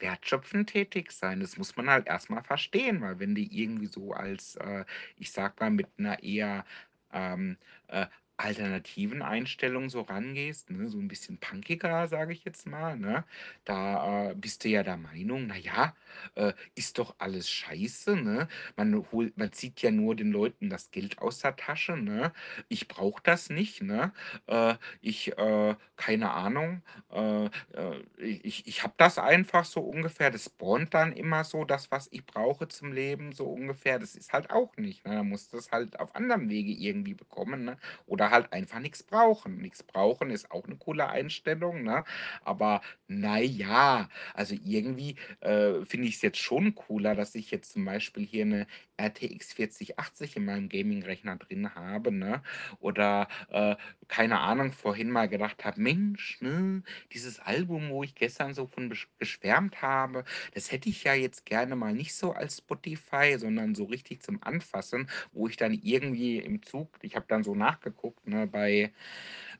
wertschöpfend 0.00 0.68
tätig 0.70 1.12
sein. 1.12 1.40
Das 1.40 1.56
muss 1.58 1.76
man 1.76 1.88
halt 1.90 2.06
erst 2.08 2.28
mal 2.30 2.42
verstehen, 2.42 3.00
weil 3.02 3.20
wenn 3.20 3.34
du 3.34 3.40
irgendwie 3.42 3.86
so 3.86 4.12
als, 4.12 4.56
äh, 4.56 4.84
ich 5.16 5.30
sage 5.32 5.54
mal, 5.60 5.70
mit 5.70 5.98
'ner 5.98 6.22
eher, 6.22 6.64
ähm, 7.12 7.56
äh, 7.88 8.06
alternativen 8.42 9.22
Einstellung 9.22 9.88
so 9.90 10.02
rangehst, 10.02 10.70
ne, 10.70 10.88
so 10.88 10.98
'n 10.98 11.08
bisschen 11.08 11.38
punkiger, 11.38 12.08
sage 12.08 12.32
ich 12.32 12.44
jetzt 12.44 12.66
mal, 12.66 12.96
ne? 12.98 13.24
Da, 13.64 14.30
äh, 14.32 14.34
bist 14.34 14.64
du 14.64 14.68
ja 14.68 14.82
der 14.82 14.96
Meinung: 14.98 15.46
„Na 15.46 15.56
ja, 15.56 15.94
äh, 16.34 16.52
ist 16.74 16.98
doch 16.98 17.14
alles 17.18 17.48
scheiße, 17.50 18.16
ne? 18.16 18.48
Man 18.76 18.94
holt 19.12 19.36
man 19.36 19.52
zieht 19.52 19.80
ja 19.82 19.90
nur 19.90 20.16
den 20.16 20.32
Leuten 20.32 20.70
das 20.70 20.90
Geld 20.90 21.18
aus 21.18 21.38
der 21.38 21.56
Tasche, 21.56 21.96
ne? 21.96 22.32
Ich 22.68 22.88
brauche 22.88 23.22
das 23.22 23.50
nicht, 23.50 23.82
ne? 23.82 24.12
Äh, 24.46 24.74
ich, 25.00 25.36
äh 25.38 25.74
keine 25.96 26.32
Ahnung, 26.32 26.82
äh, 27.12 27.44
äh, 27.46 28.02
ich 28.18 28.66
ich 28.66 28.82
habe 28.82 28.94
das 28.96 29.18
einfach 29.18 29.64
so 29.64 29.80
ungefähr, 29.82 30.30
das 30.30 30.46
spawnt 30.46 30.94
dann 30.94 31.12
immer 31.12 31.44
so 31.44 31.64
das, 31.64 31.90
was 31.92 32.08
ich 32.10 32.26
brauche 32.26 32.66
zum 32.68 32.92
Leben 32.92 33.30
so 33.32 33.46
ungefähr.“ 33.46 33.98
Das 34.00 34.16
ist 34.16 34.32
halt 34.32 34.50
auch 34.50 34.76
nicht, 34.76 35.04
ne? 35.06 35.14
Man 35.18 35.28
muss 35.28 35.48
das 35.48 35.70
halt 35.70 36.00
auf 36.00 36.14
anderem 36.16 36.48
Wege 36.50 36.72
irgendwie 36.72 37.14
bekommen, 37.14 37.64
ne? 37.64 37.76
Oder 38.06 38.31
halt 38.32 38.52
einfach 38.52 38.80
nix 38.80 39.04
brauchen. 39.04 39.58
Nix 39.62 39.82
brauchen 39.84 40.30
ist 40.30 40.50
auch 40.50 40.66
'ne 40.68 40.76
coole 40.76 41.08
Einstellung, 41.08 41.84
ne? 41.84 42.04
Aber 42.44 42.82
na 43.08 43.38
ja, 43.40 44.08
also 44.34 44.56
irgendwie, 44.64 45.16
äh, 45.40 45.84
finde 45.86 46.08
ich's 46.08 46.22
jetzt 46.22 46.38
schon 46.40 46.74
cooler, 46.74 47.14
dass 47.14 47.34
ich 47.36 47.52
jetzt 47.52 47.72
zum 47.72 47.84
Beispiel 47.86 48.26
hier 48.26 48.46
'ne 48.46 48.66
RTX 49.02 49.52
4080 49.52 50.36
in 50.36 50.44
meinem 50.44 50.68
Gaming-Rechner 50.68 51.36
drin 51.36 51.74
habe, 51.74 52.12
ne? 52.12 52.42
Oder, 52.78 53.28
äh, 53.50 53.76
keine 54.08 54.40
Ahnung, 54.40 54.72
vorhin 54.72 55.10
mal 55.10 55.28
gedacht 55.28 55.64
habe: 55.64 55.80
„Mensch, 55.80 56.40
ne, 56.40 56.82
dieses 57.12 57.40
Album, 57.40 57.90
wo 57.90 58.02
ich 58.02 58.14
gestern 58.14 58.54
so 58.54 58.66
von 58.66 58.92
geschwärmt 59.18 59.82
habe, 59.82 60.24
das 60.54 60.70
hätte 60.72 60.88
ich 60.88 61.04
ja 61.04 61.14
jetzt 61.14 61.46
gerne 61.46 61.76
mal 61.76 61.92
nicht 61.94 62.14
so 62.14 62.32
als 62.32 62.58
Spotify, 62.58 63.36
sondern 63.38 63.74
so 63.74 63.84
richtig 63.84 64.22
zum 64.22 64.42
Anfassen“, 64.42 65.08
wo 65.32 65.48
ich 65.48 65.56
dann 65.56 65.72
irgendwie 65.74 66.38
im 66.38 66.62
Zug 66.62 66.90
ich 67.02 67.16
habe 67.16 67.26
dann 67.28 67.42
so 67.44 67.54
nachgeguckt, 67.54 68.26
ne, 68.26 68.46
bei 68.46 68.92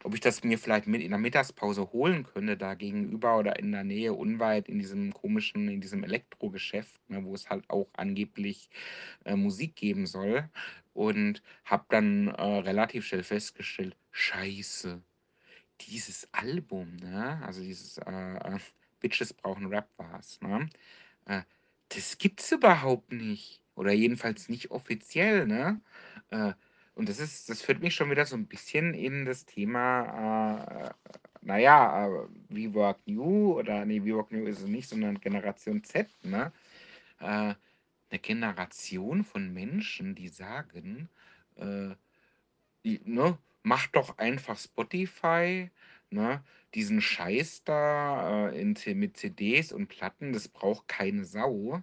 ob 0.05 0.15
ich 0.15 0.21
das 0.21 0.43
mir 0.45 0.59
vielleicht 0.59 0.87
mit 0.87 1.03
in 1.03 1.11
der 1.11 1.19
Mittagspause 1.19 1.93
holen 1.93 2.25
könnte 2.25 2.57
da 2.57 2.75
gegenüber 2.75 3.39
oder 3.39 3.59
in 3.59 3.73
der 3.73 3.85
Nähe 3.85 4.13
unweit 4.15 4.69
in 4.69 4.79
diesem 4.79 5.13
komischen 5.15 5.69
in 5.69 5.81
diesem 5.81 6.05
Elektrogeschäft, 6.05 7.01
ne, 7.09 7.25
wo 7.25 7.35
es 7.35 7.51
halt 7.51 7.69
auch 7.71 7.89
angeblich, 7.95 8.69
äh, 9.25 9.37
Musik 9.37 9.77
geben 9.77 10.07
soll. 10.07 10.49
Und 10.95 11.43
habe 11.65 11.87
dann, 11.91 12.29
äh, 12.29 12.43
relativ 12.43 13.07
schnell 13.07 13.23
festgestellt: 13.25 13.97
„Scheiße, 14.13 15.03
dieses 15.81 16.29
Album, 16.33 16.97
ne, 16.97 17.41
also 17.45 17.61
dieses, 17.63 17.99
äh, 17.99 18.11
äh, 18.37 18.59
Bitches 19.01 19.33
brauchen 19.35 19.67
Rap 19.67 19.89
war's, 19.97 20.41
ne? 20.41 20.69
Äh, 21.27 21.43
das 21.91 22.19
gibt's 22.19 22.53
überhaupt 22.53 23.13
nicht 23.13 23.63
oder 23.77 23.93
jedenfalls 23.93 24.49
nicht 24.49 24.71
offiziell, 24.71 25.47
ne?“ 25.47 25.81
Äh, 26.31 26.55
und 26.95 27.09
das 27.09 27.21
ist 27.21 27.49
das 27.49 27.63
führt 27.63 27.81
mich 27.83 27.95
schon 27.95 28.11
wieder 28.11 28.27
so 28.27 28.37
'n 28.37 28.47
bisschen 28.47 28.95
in 28.95 29.25
das 29.27 29.45
Thema, 29.47 30.89
äh, 30.89 30.89
äh, 30.89 30.91
na 31.43 31.59
ja, 31.59 32.07
äh, 32.09 32.29
WeWork 32.51 33.01
New 33.07 33.55
oder 33.59 33.85
ne, 33.85 34.05
WeWork 34.05 34.33
New 34.33 34.47
ist 34.47 34.61
es 34.61 34.67
nicht, 34.69 34.89
sondern 34.89 35.21
Generation 35.21 35.83
Z, 35.85 36.09
ne? 36.25 36.53
Äh, 37.21 37.55
'ne 38.13 38.19
Generation 38.21 39.25
von 39.25 39.53
Menschen, 39.55 40.15
die 40.17 40.29
sagen, 40.29 41.09
äh, 41.57 41.93
i 42.85 43.01
ne: 43.05 43.39
„Mach 43.65 43.89
doch 43.89 44.19
einfach 44.19 44.59
Spotify, 44.59 45.71
ne? 46.11 46.45
Diesen 46.75 47.01
Scheiß 47.03 47.65
da, 47.65 48.51
äh, 48.51 48.61
in 48.63 48.77
mit 48.99 49.17
CDs 49.19 49.73
und 49.73 49.89
Platten, 49.89 50.33
das 50.35 50.49
braucht 50.49 50.89
keine 50.89 51.25
Sau.“ 51.27 51.83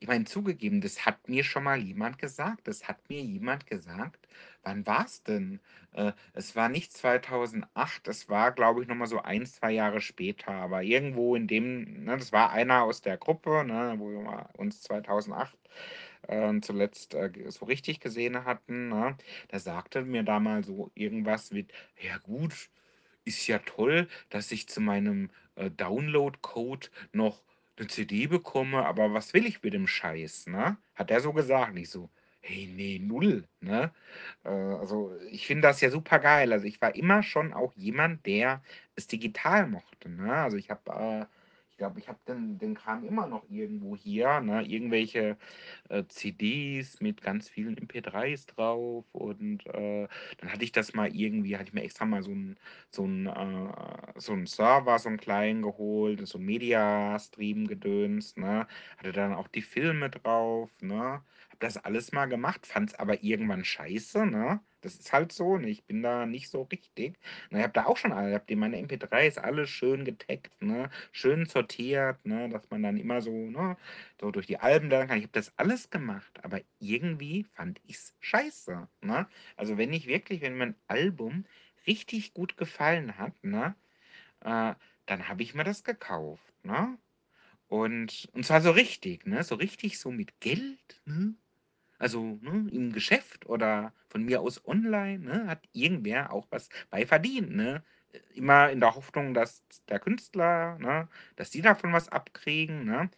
Ich 0.00 0.08
meine, 0.08 0.24
zugegeben, 0.24 0.80
das 0.80 1.06
hat 1.06 1.28
mir 1.28 1.44
schon 1.44 1.64
mal 1.64 1.78
jemand 1.78 2.18
gesagt. 2.18 2.66
Das 2.68 2.88
hat 2.88 3.08
mir 3.08 3.22
jemand 3.22 3.66
gesagt 3.66 4.28
wann 4.68 4.86
war's 4.86 5.22
denn? 5.22 5.60
Äh, 5.92 6.12
es 6.34 6.54
war 6.56 6.68
nicht 6.68 6.92
2008, 6.92 8.06
das 8.06 8.28
war, 8.28 8.52
glaube 8.52 8.82
ich, 8.82 8.88
noch 8.88 8.94
mal 8.96 9.06
so 9.06 9.20
1, 9.22 9.54
2 9.56 9.72
Jahre 9.72 10.00
später, 10.00 10.52
aber 10.52 10.82
irgendwo 10.82 11.34
in 11.36 11.46
dem 11.46 12.04
ne, 12.04 12.16
das 12.18 12.32
war 12.32 12.50
einer 12.52 12.82
aus 12.84 13.00
der 13.00 13.16
Gruppe, 13.16 13.64
ne, 13.64 13.94
wo 13.98 14.10
wir 14.10 14.20
mal 14.20 14.48
uns 14.56 14.82
2008 14.82 15.56
äh, 16.28 16.60
zuletzt 16.60 17.14
äh, 17.14 17.30
so 17.48 17.64
richtig 17.66 18.00
gesehen 18.00 18.44
hatten, 18.44 18.88
ne? 18.88 19.16
Da 19.48 19.58
sagte 19.58 20.02
mir 20.04 20.22
da 20.22 20.40
mal 20.40 20.64
so 20.64 20.90
irgendwas 20.94 21.50
mit, 21.52 21.72
ja 22.02 22.18
gut, 22.18 22.70
ist 23.24 23.46
ja 23.46 23.58
toll, 23.60 24.08
dass 24.30 24.52
ich 24.52 24.68
zu 24.68 24.80
meinem 24.80 25.30
äh, 25.56 25.70
Download-Code 25.70 26.88
noch 27.12 27.42
eine 27.78 27.88
CD 27.88 28.26
bekomme, 28.26 28.84
aber 28.84 29.12
was 29.14 29.34
will 29.34 29.46
ich 29.46 29.62
mit 29.62 29.74
dem 29.74 29.86
Scheiß, 29.86 30.46
ne? 30.48 30.78
Hat 30.94 31.10
er 31.10 31.20
so 31.20 31.32
gesagt. 31.32 31.72
Und 31.72 31.78
ich 31.78 31.90
so, 31.90 32.10
hey, 32.40 32.66
nee, 32.66 32.98
null, 32.98 33.46
ne? 33.60 33.92
Äh, 34.44 34.48
also 34.50 35.14
ich 35.30 35.46
finde 35.46 35.62
das 35.68 35.80
ja 35.80 35.90
super 35.90 36.18
geil. 36.18 36.52
Also 36.52 36.66
ich 36.66 36.80
war 36.80 36.94
immer 36.94 37.22
schon 37.22 37.52
auch 37.52 37.74
jemand, 37.74 38.26
der 38.26 38.62
es 38.96 39.06
digital 39.06 39.66
mochte, 39.68 40.08
ne? 40.10 40.32
Also 40.34 40.56
ich 40.56 40.70
habe, 40.70 41.28
äh, 41.30 41.37
glaube, 41.78 41.98
ich 42.00 42.08
habe 42.08 42.18
den, 42.28 42.58
den 42.58 42.74
Kram 42.74 43.04
immer 43.04 43.26
noch 43.26 43.48
irgendwo 43.50 43.96
hier, 43.96 44.40
ne? 44.40 44.62
Irgendwelche 44.64 45.38
äh, 45.88 46.04
CDs 46.08 47.00
mit 47.00 47.22
ganz 47.22 47.48
vielen 47.48 47.76
MP3s 47.76 48.46
drauf 48.46 49.06
und 49.14 49.66
äh, 49.66 50.08
dann 50.38 50.52
hatte 50.52 50.64
ich 50.64 50.72
das 50.72 50.94
mal 50.94 51.14
irgendwie, 51.14 51.56
hatte 51.56 51.68
ich 51.68 51.74
mir 51.74 51.82
extra 51.84 52.04
mal 52.06 52.22
so 52.22 52.30
einen 52.32 52.58
so 52.90 53.06
äh, 53.06 54.20
so 54.20 54.44
Server, 54.46 54.98
so 54.98 55.08
einen 55.08 55.18
kleinen 55.18 55.62
geholt, 55.62 56.26
so 56.28 56.38
ein 56.38 56.44
Media-Stream-Gedöns, 56.44 58.36
ne? 58.36 58.66
Hatte 58.98 59.12
dann 59.12 59.34
auch 59.34 59.48
die 59.48 59.62
Filme 59.62 60.10
drauf, 60.10 60.70
ne? 60.82 61.22
Hab 61.50 61.60
das 61.60 61.76
alles 61.78 62.12
mal 62.12 62.26
gemacht, 62.26 62.66
fand's 62.66 62.94
aber 62.94 63.22
irgendwann 63.22 63.64
scheiße, 63.64 64.26
ne? 64.26 64.60
Das 64.80 64.94
ist 64.94 65.12
halt 65.12 65.32
so, 65.32 65.56
ne? 65.58 65.68
Ich 65.70 65.84
bin 65.84 66.02
da 66.02 66.24
nicht 66.26 66.48
so 66.50 66.62
richtig. 66.62 67.18
Na, 67.50 67.58
ich 67.58 67.64
habe 67.64 67.72
da 67.72 67.86
auch 67.86 67.96
schon 67.96 68.12
alle, 68.12 68.28
ich 68.30 68.34
habe 68.34 68.56
meine 68.56 68.76
MP3s 68.78 69.38
alle 69.38 69.66
schön 69.66 70.04
getaggt, 70.04 70.62
ne? 70.62 70.90
Schön 71.12 71.46
sortiert, 71.46 72.24
ne? 72.24 72.48
Dass 72.48 72.70
man 72.70 72.82
dann 72.82 72.96
immer 72.96 73.20
so, 73.20 73.30
ne? 73.32 73.76
So 74.20 74.30
durch 74.30 74.46
die 74.46 74.58
Alben 74.58 74.88
lernen 74.90 75.08
kann. 75.08 75.18
Ich 75.18 75.24
habe 75.24 75.32
das 75.32 75.52
alles 75.58 75.90
gemacht, 75.90 76.44
aber 76.44 76.60
irgendwie 76.78 77.44
fand 77.44 77.80
ich's 77.86 78.14
scheiße, 78.20 78.88
ne? 79.00 79.28
Also 79.56 79.78
wenn 79.78 79.92
ich 79.92 80.06
wirklich, 80.06 80.40
wenn 80.42 80.56
mir 80.56 80.66
ein 80.66 80.76
Album 80.86 81.44
richtig 81.86 82.32
gut 82.34 82.56
gefallen 82.56 83.18
hat, 83.18 83.32
ne? 83.42 83.74
Äh, 84.40 84.74
dann 85.06 85.28
habe 85.28 85.42
ich 85.42 85.54
mir 85.54 85.64
das 85.64 85.84
gekauft, 85.84 86.54
ne? 86.64 86.98
Und, 87.68 88.28
und 88.34 88.46
zwar 88.46 88.60
so 88.62 88.70
richtig, 88.72 89.26
ne? 89.26 89.44
So 89.44 89.56
richtig 89.56 89.98
so 89.98 90.10
mit 90.12 90.40
Geld, 90.40 91.00
ne? 91.06 91.34
Also, 91.98 92.38
ne, 92.42 92.68
im 92.72 92.92
Geschäft 92.92 93.46
oder 93.46 93.92
von 94.08 94.22
mir 94.24 94.40
aus 94.40 94.64
online, 94.66 95.18
ne, 95.24 95.46
hat 95.46 95.68
irgendwer 95.72 96.32
auch 96.32 96.46
was 96.50 96.68
bei 96.90 97.06
verdient, 97.06 97.50
ne? 97.54 97.82
Immer 98.34 98.70
in 98.70 98.80
der 98.80 98.94
Hoffnung, 98.94 99.34
dass 99.34 99.64
der 99.88 99.98
Künstler, 100.00 100.78
ne, 100.78 101.08
dass 101.36 101.50
die 101.50 101.60
davon 101.62 101.92
was 101.92 102.08
abkriegen, 102.08 102.84
ne? 102.84 103.10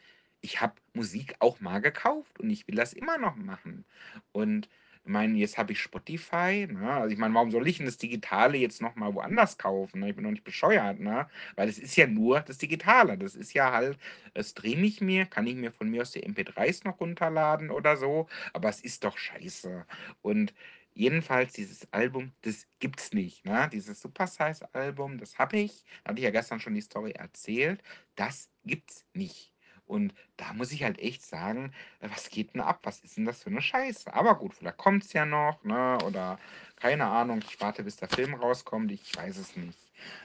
Ich 0.43 0.61
habe 0.61 0.75
Musik 0.95 1.35
auch 1.41 1.61
mal 1.61 1.81
gekauft 1.81 2.41
und 2.41 2.49
ich 2.51 2.67
will 2.67 2.75
das 2.77 2.93
immer 2.95 3.19
noch 3.19 3.37
machen. 3.37 3.85
Und 4.33 4.69
ich 5.05 5.11
meine, 5.11 5.37
jetzt 5.39 5.57
habe 5.59 5.73
ich 5.73 5.81
Spotify, 5.81 6.67
ne? 6.71 6.91
Also 6.93 7.13
ich 7.13 7.19
meine, 7.19 7.35
warum 7.35 7.51
soll 7.51 7.67
ich 7.67 7.79
denn 7.79 7.87
das 7.87 7.97
Digitale 7.99 8.59
jetzt 8.59 8.83
noch 8.83 8.97
mal 8.97 9.15
woanders 9.15 9.57
kaufen? 9.59 10.01
Ne? 10.01 10.11
Ich 10.11 10.15
bin 10.17 10.25
doch 10.25 10.31
nicht 10.31 10.45
bescheuert, 10.45 11.01
ne? 11.01 11.29
Weil 11.57 11.69
es 11.69 11.79
ist 11.79 11.97
ja 11.97 12.07
nur 12.07 12.41
das 12.41 12.59
Digitale. 12.59 13.17
Das 13.19 13.35
ist 13.35 13.53
ja 13.55 13.73
halt, 13.73 13.99
das 14.35 14.51
streame 14.51 14.87
ich 14.87 15.01
mir, 15.01 15.27
kann 15.27 15.47
ich 15.47 15.57
mir 15.57 15.73
von 15.73 15.89
mir 15.91 16.03
aus 16.03 16.13
die 16.13 16.25
MP3s 16.25 16.85
noch 16.85 17.01
runterladen 17.01 17.71
oder 17.71 17.97
so 17.97 18.29
aber 18.53 18.69
es 18.69 18.81
ist 18.81 19.05
doch 19.05 19.17
scheiße. 19.19 19.87
Und 20.23 20.55
jedenfalls 20.95 21.53
dieses 21.55 21.91
Album, 21.93 22.33
das 22.43 22.67
gibt's 22.79 23.13
nicht, 23.13 23.45
ne? 23.45 23.69
Dieses 23.73 24.01
Super 24.01 24.27
Size 24.27 24.69
Album, 24.75 25.19
das 25.19 25.39
habe 25.39 25.59
ich, 25.59 25.85
hatte 26.05 26.19
ich 26.19 26.25
ja 26.25 26.31
gestern 26.31 26.61
schon 26.61 26.75
die 26.75 26.81
Story 26.81 27.13
erzählt, 27.13 27.83
das 28.17 28.51
gibt's 28.65 29.05
nicht. 29.15 29.50
Und 29.91 30.15
da 30.37 30.53
muss 30.53 30.71
ich 30.73 30.85
halt 30.85 30.99
echt 31.01 31.23
sagen, 31.23 31.73
was 32.01 32.31
geht 32.31 32.55
denn 32.55 32.61
ab? 32.61 32.81
Was 32.85 33.01
ist 33.01 33.17
denn 33.17 33.25
das 33.25 33.43
für 33.43 33.51
eine 33.51 33.61
Scheiße? 33.61 34.15
Aber 34.15 34.37
gut, 34.37 34.55
vielleicht 34.55 34.79
kommt's 34.79 35.13
ja 35.13 35.27
noch, 35.27 35.63
ne? 35.65 35.99
Oder 36.07 36.39
keine 36.77 37.07
Ahnung, 37.07 37.43
ich 37.47 37.61
warte, 37.61 37.83
bis 37.83 37.97
der 37.97 38.09
Film 38.09 38.35
rauskommt, 38.35 38.93
ich 38.93 39.17
weiß 39.17 39.37
es 39.37 39.57
nicht. 39.57 39.79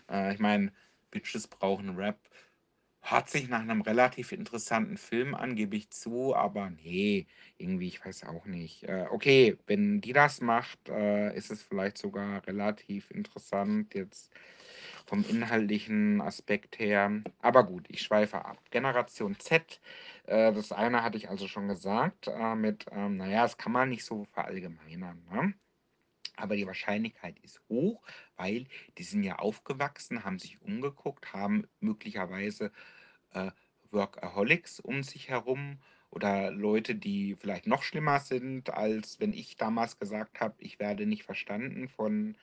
Äh, 0.09 0.33
ich 0.33 0.39
meine, 0.39 0.71
Bitches 1.09 1.47
brauchen 1.47 1.95
Rap. 1.95 2.19
Hört 3.01 3.29
sich 3.29 3.49
nach 3.49 3.59
einem 3.61 3.81
relativ 3.81 4.31
interessanten 4.31 4.97
Film 4.97 5.35
an, 5.35 5.55
gebe 5.55 5.75
ich 5.75 5.89
zu, 5.91 6.35
aber 6.35 6.69
nee, 6.71 7.27
irgendwie, 7.57 7.87
ich 7.87 8.03
weiß 8.05 8.23
auch 8.25 8.45
nicht. 8.45 8.83
Äh, 8.83 9.07
okay, 9.11 9.57
wenn 9.67 10.01
die 10.01 10.13
das 10.13 10.41
macht, 10.41 10.89
äh, 10.89 11.35
ist 11.35 11.51
es 11.51 11.61
vielleicht 11.63 11.97
sogar 11.97 12.45
relativ 12.47 13.11
interessant 13.11 13.93
jetzt 13.95 14.31
vom 15.05 15.23
inhaltlichen 15.27 16.21
Aspekt 16.21 16.79
her. 16.79 17.11
Aber 17.41 17.63
gut, 17.63 17.85
ich 17.89 18.01
schweife 18.01 18.43
ab. 18.45 18.57
Generation 18.71 19.37
Z, 19.39 19.79
äh, 20.25 20.51
das 20.53 20.71
eine 20.71 21.03
hatte 21.03 21.17
ich 21.17 21.29
also 21.29 21.47
schon 21.47 21.67
gesagt, 21.67 22.27
äh, 22.27 22.55
mit, 22.55 22.85
ähm, 22.91 23.17
naja, 23.17 23.43
das 23.43 23.57
kann 23.57 23.71
man 23.71 23.89
nicht 23.89 24.05
so 24.05 24.25
verallgemeinern, 24.25 25.23
ne? 25.31 25.53
Aber 26.37 26.55
die 26.55 26.67
Wahrscheinlichkeit 26.67 27.39
ist 27.39 27.61
hoch, 27.69 28.01
weil 28.35 28.65
die 28.97 29.03
sind 29.03 29.23
ja 29.23 29.37
aufgewachsen, 29.37 30.25
haben 30.25 30.39
sich 30.39 30.61
umgeguckt, 30.61 31.33
haben 31.33 31.67
möglicherweise 31.79 32.71
äh, 33.33 33.51
Workaholics 33.91 34.79
um 34.79 35.03
sich 35.03 35.29
herum 35.29 35.79
oder 36.09 36.51
Leute, 36.51 36.95
die 36.95 37.35
vielleicht 37.39 37.67
noch 37.67 37.83
schlimmer 37.83 38.19
sind, 38.19 38.69
als 38.69 39.19
wenn 39.19 39.33
ich 39.33 39.57
damals 39.57 39.99
gesagt 39.99 40.39
habe, 40.41 40.55
ich 40.59 40.79
werde 40.79 41.05
nicht 41.05 41.23
verstanden 41.23 41.87
von 41.89 42.35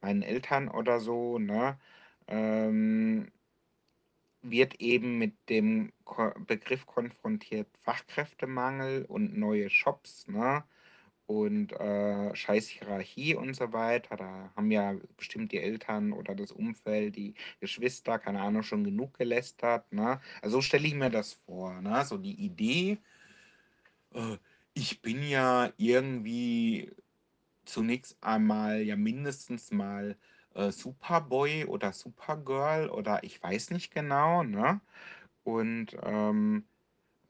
meinen 0.00 0.22
Eltern 0.22 0.68
oder 0.68 1.00
so, 1.00 1.38
ne? 1.38 1.78
Ähm, 2.28 3.30
wird 4.42 4.80
eben 4.80 5.18
mit 5.18 5.34
dem 5.48 5.92
Ko 6.04 6.32
Begriff 6.46 6.86
konfrontiert 6.86 7.68
Fachkräftemangel 7.82 9.04
und 9.06 9.36
neue 9.36 9.70
Shops, 9.70 10.26
ne? 10.28 10.64
Und 11.26 11.72
äh, 11.72 12.34
scheiß 12.34 12.68
Hierarchie 12.68 13.34
und 13.34 13.54
so 13.54 13.72
weiter. 13.72 14.16
Da 14.16 14.50
haben 14.56 14.70
ja 14.70 14.96
bestimmt 15.18 15.52
die 15.52 15.58
Eltern 15.58 16.12
oder 16.12 16.34
das 16.34 16.52
Umfeld, 16.52 17.16
die 17.16 17.34
Geschwister, 17.60 18.18
keine 18.18 18.40
Ahnung, 18.40 18.62
schon 18.62 18.84
genug 18.84 19.18
gelästert. 19.18 19.92
Ne? 19.92 20.20
Also 20.40 20.56
so 20.58 20.62
stelle 20.62 20.86
ich 20.86 20.94
mir 20.94 21.10
das 21.10 21.34
vor. 21.34 21.82
Ne? 21.82 22.02
So 22.06 22.16
die 22.16 22.34
Idee, 22.42 22.98
äh, 24.14 24.38
ich 24.74 25.02
bin 25.02 25.22
ja 25.22 25.70
irgendwie 25.76 26.90
zunächst 27.66 28.16
einmal 28.22 28.82
ja 28.82 28.96
mindestens 28.96 29.70
mal 29.70 30.16
äh, 30.54 30.70
Superboy 30.70 31.64
oder 31.66 31.92
Supergirl 31.92 32.90
oder 32.90 33.24
ich 33.24 33.42
weiß 33.42 33.70
nicht 33.70 33.92
genau. 33.92 34.42
Ne? 34.42 34.80
Und 35.44 35.96
ähm, 36.02 36.64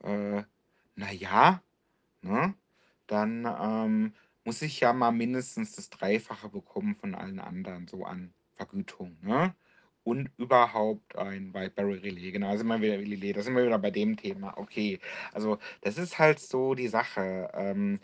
äh, 0.03 0.43
naja, 0.95 1.61
ne? 2.21 2.53
Dann 3.07 3.45
ähm, 3.45 4.13
muss 4.45 4.61
ich 4.61 4.79
ja 4.81 4.93
mal 4.93 5.11
mindestens 5.11 5.75
das 5.75 5.89
Dreifache 5.89 6.49
bekommen 6.49 6.95
von 6.95 7.15
allen 7.15 7.39
anderen, 7.39 7.87
so 7.87 8.05
an 8.05 8.33
Vergütung, 8.55 9.17
ne? 9.21 9.55
Und 10.03 10.31
überhaupt 10.37 11.15
ein 11.17 11.53
Wildberry 11.53 11.95
Relais, 11.99 12.31
genau, 12.31 12.51
da 12.51 12.57
sind 12.57 12.67
wir 12.67 12.81
wieder 12.81 12.99
Relais, 12.99 13.33
da 13.33 13.41
sind 13.41 13.55
wir 13.55 13.65
wieder 13.65 13.79
bei 13.79 13.91
dem 13.91 14.17
Thema. 14.17 14.57
Okay, 14.57 14.99
also 15.33 15.59
das 15.81 15.97
ist 15.97 16.17
halt 16.19 16.39
so 16.39 16.73
die 16.75 16.87
Sache. 16.87 17.49
Ähm, 17.53 17.99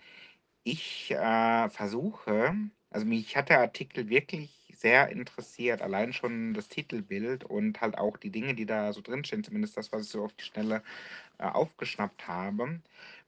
ich 0.63 1.11
äh, 1.11 1.69
versuche, 1.69 2.55
also 2.89 3.05
mich 3.05 3.35
hat 3.37 3.49
der 3.49 3.61
Artikel 3.61 4.09
wirklich 4.09 4.64
sehr 4.75 5.09
interessiert, 5.09 5.81
allein 5.81 6.13
schon 6.13 6.53
das 6.53 6.67
Titelbild 6.69 7.43
und 7.43 7.81
halt 7.81 7.97
auch 7.97 8.17
die 8.17 8.31
Dinge, 8.31 8.55
die 8.55 8.65
da 8.65 8.93
so 8.93 9.01
drinstehen, 9.01 9.43
zumindest 9.43 9.77
das, 9.77 9.91
was 9.91 10.03
ich 10.05 10.09
so 10.09 10.23
auf 10.23 10.33
die 10.33 10.43
Schnelle 10.43 10.83
äh, 11.39 11.45
aufgeschnappt 11.45 12.27
habe, 12.27 12.81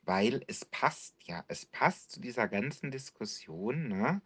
weil 0.04 0.44
es 0.48 0.66
passt 0.66 1.16
ja, 1.26 1.44
es 1.48 1.66
passt 1.66 2.12
zu 2.12 2.22
dieser 2.22 2.48
ganzen 2.48 2.92
Diskussion, 2.92 3.88
ne? 3.90 4.22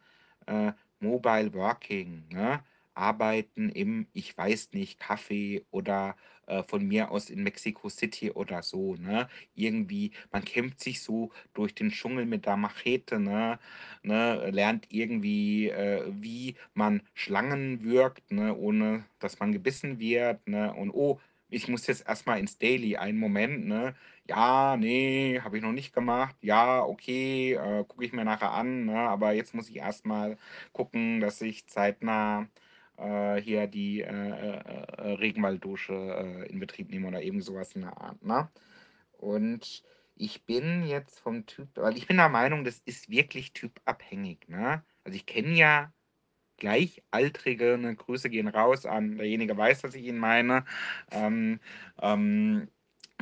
Äh, 0.48 0.74
Mobile 1.00 1.54
Working, 1.54 2.28
ne? 2.30 2.64
Arbeiten 2.94 3.70
im, 3.70 4.08
ich 4.14 4.38
weiß 4.38 4.72
nicht, 4.74 5.02
Café 5.02 5.64
oder 5.72 6.16
äh, 6.48 6.64
von 6.64 6.86
mir 6.88 7.12
aus 7.12 7.30
in 7.30 7.44
Mexico 7.44 7.90
City 7.90 8.32
oder 8.32 8.62
so, 8.64 8.96
ne? 8.96 9.28
Irgendwie, 9.56 10.12
man 10.32 10.44
kämpft 10.44 10.82
sich 10.82 11.02
so 11.02 11.32
durch 11.54 11.74
den 11.76 11.92
Dschungel 11.92 12.26
mit 12.26 12.46
der 12.46 12.58
Machete, 12.58 13.20
ne? 13.20 13.60
ne? 14.04 14.50
Lernt 14.52 14.88
irgendwie, 14.90 15.70
äh, 15.70 16.04
wie 16.12 16.56
man 16.74 17.02
Schlangen 17.14 17.84
wirkt, 17.84 18.32
ne? 18.32 18.56
Ohne 18.56 19.06
dass 19.20 19.40
man 19.40 19.52
gebissen 19.54 20.00
wird, 20.00 20.48
ne? 20.48 20.74
Und 20.74 20.92
oh, 20.92 21.20
ich 21.50 21.68
muss 21.68 21.88
jetzt 21.88 22.08
erstmal 22.08 22.40
ins 22.40 22.58
Daily, 22.58 22.98
einen 22.98 23.20
Moment, 23.20 23.66
ne? 23.68 23.96
Ja, 24.28 24.78
nee, 24.78 25.40
habe 25.42 25.58
ich 25.58 25.64
noch 25.64 25.74
nicht 25.74 25.94
gemacht. 25.94 26.36
Ja, 26.42 26.84
okay, 26.84 27.54
äh, 27.54 27.84
gucke 27.88 28.06
ich 28.06 28.14
mir 28.14 28.26
nachher 28.26 28.52
an, 28.52 28.86
ne? 28.86 28.98
Aber 28.98 29.34
jetzt 29.34 29.54
muss 29.54 29.70
ich 29.70 29.78
erstmal 29.78 30.38
gucken, 30.74 31.20
dass 31.20 31.42
ich 31.42 31.68
zeitnah 31.68 32.48
hier 33.42 33.68
die 33.68 34.02
äh, 34.02 34.08
äh, 34.08 34.60
äh, 34.98 35.14
Regenwalddusche 35.14 35.94
äh, 35.94 36.50
in 36.52 36.60
Betrieb 36.60 36.90
nehme 36.92 37.08
oder 37.08 37.22
irgend 37.22 37.44
sowas 37.44 37.74
in 37.74 37.82
der 37.82 37.98
Art, 38.00 38.24
ne? 38.24 38.50
Und 39.14 39.84
ich 40.16 40.46
bin 40.46 40.86
jetzt 40.88 41.20
vom 41.20 41.46
Typ, 41.46 41.70
weil 41.78 41.98
ich 41.98 42.08
bin 42.08 42.18
der 42.18 42.30
Meinung, 42.30 42.64
das 42.64 42.80
ist 42.86 43.10
wirklich 43.10 43.54
typabhängig, 43.54 44.48
ne? 44.50 44.84
Also 45.04 45.16
ich 45.16 45.26
kenne 45.26 45.54
ja 45.56 45.94
Gleichaltrige, 46.58 47.78
ne, 47.78 47.96
Grüße 47.96 48.30
gehen 48.30 48.48
raus 48.48 48.86
an 48.86 49.18
derjenige 49.18 49.58
weiß, 49.58 49.82
dass 49.82 49.96
ich 49.96 50.06
ihn 50.06 50.18
meine. 50.18 50.66
Ähm, 51.12 51.60
ähm, 52.02 52.70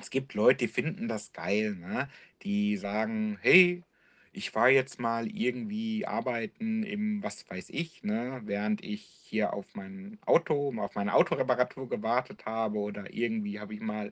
Es 0.02 0.10
gibt 0.10 0.34
Leute, 0.34 0.60
die 0.66 0.68
finden 0.70 1.08
das 1.08 1.32
geil, 1.34 1.76
ne? 1.76 2.10
Die 2.44 2.78
sagen: 2.78 3.38
„Hey, 3.42 3.84
ich 4.32 4.54
war 4.56 4.70
jetzt 4.70 5.00
mal 5.00 5.28
irgendwie 5.28 6.06
arbeiten 6.06 6.84
im 6.84 7.24
was 7.24 7.50
weiß 7.50 7.70
ich, 7.70 8.04
ne, 8.04 8.42
während 8.46 8.84
ich 8.84 9.04
hier 9.24 9.54
auf 9.54 9.76
mein 9.76 10.20
Auto 10.26 10.74
auf 10.80 10.96
meine 10.96 11.14
Autoreparatur 11.16 11.90
gewartet 11.90 12.46
habe 12.46 12.80
oder 12.80 13.14
irgendwie 13.14 13.60
habe 13.60 13.74
ich 13.74 13.82
mal 13.82 14.12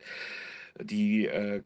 die, 0.81 1.25
äh, 1.27 1.63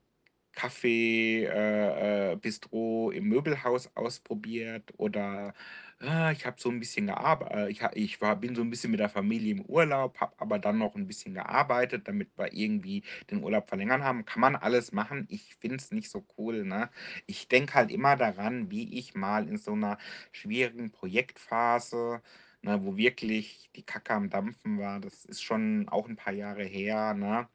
Kaffee 0.53 1.45
äh, 1.45 2.33
äh, 2.33 2.35
Bistro 2.35 3.11
im 3.11 3.25
Möbelhaus 3.29 3.89
ausprobiert 3.95 4.93
oder, 4.97 5.53
ah, 5.99 6.31
ich 6.31 6.45
habe 6.45 6.59
so 6.59 6.69
ein 6.69 6.79
bisschen 6.79 7.07
gearb 7.07 7.49
äh, 7.53 7.69
ich 7.71 7.81
ich 7.93 8.21
war 8.21 8.35
bin 8.35 8.55
so 8.55 8.61
ein 8.61 8.69
bisschen 8.69 8.91
mit 8.91 8.99
der 8.99 9.09
Familie 9.09 9.51
im 9.53 9.61
Urlaub, 9.65 10.19
habe 10.19 10.33
aber 10.39 10.59
dann 10.59 10.77
noch 10.77 10.95
ein 10.95 11.07
bisschen 11.07 11.33
gearbeitet, 11.33 12.07
damit 12.07 12.37
wir 12.37 12.53
irgendwie 12.53 13.03
den 13.29 13.43
Urlaub 13.43 13.67
verlängern 13.69 14.03
haben. 14.03 14.25
Kann 14.25 14.41
man 14.41 14.55
alles 14.55 14.91
machen. 14.91 15.25
Ich 15.29 15.55
finde 15.55 15.77
es 15.77 15.91
nicht 15.91 16.09
so 16.09 16.25
cool, 16.37 16.63
ne? 16.65 16.89
Ich 17.27 17.47
denke 17.47 17.73
halt 17.75 17.91
immer 17.91 18.15
daran, 18.17 18.69
wie 18.71 18.97
ich 18.97 19.15
mal 19.15 19.47
in 19.47 19.57
so 19.57 19.73
einer 19.73 19.97
schwierigen 20.31 20.91
Projektphase, 20.91 22.21
ne, 22.61 22.83
wo 22.83 22.97
wirklich 22.97 23.69
die 23.75 23.83
Kacke 23.83 24.13
am 24.13 24.29
Dampfen 24.29 24.79
war 24.79 24.99
das 24.99 25.25
ist 25.25 25.41
schon 25.43 25.87
auch 25.89 26.07
ein 26.07 26.15
paar 26.15 26.33
Jahre 26.33 26.63
her, 26.63 27.13
ne? 27.13 27.47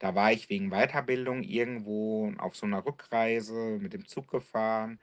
Da 0.00 0.14
war 0.16 0.32
ich 0.32 0.48
wegen 0.50 0.70
Weiterbildung 0.70 1.42
irgendwo 1.44 2.32
auf 2.38 2.56
so 2.56 2.66
einer 2.66 2.84
Rückreise 2.84 3.78
mit 3.80 3.92
dem 3.92 4.06
Zug 4.06 4.28
gefahren, 4.30 4.98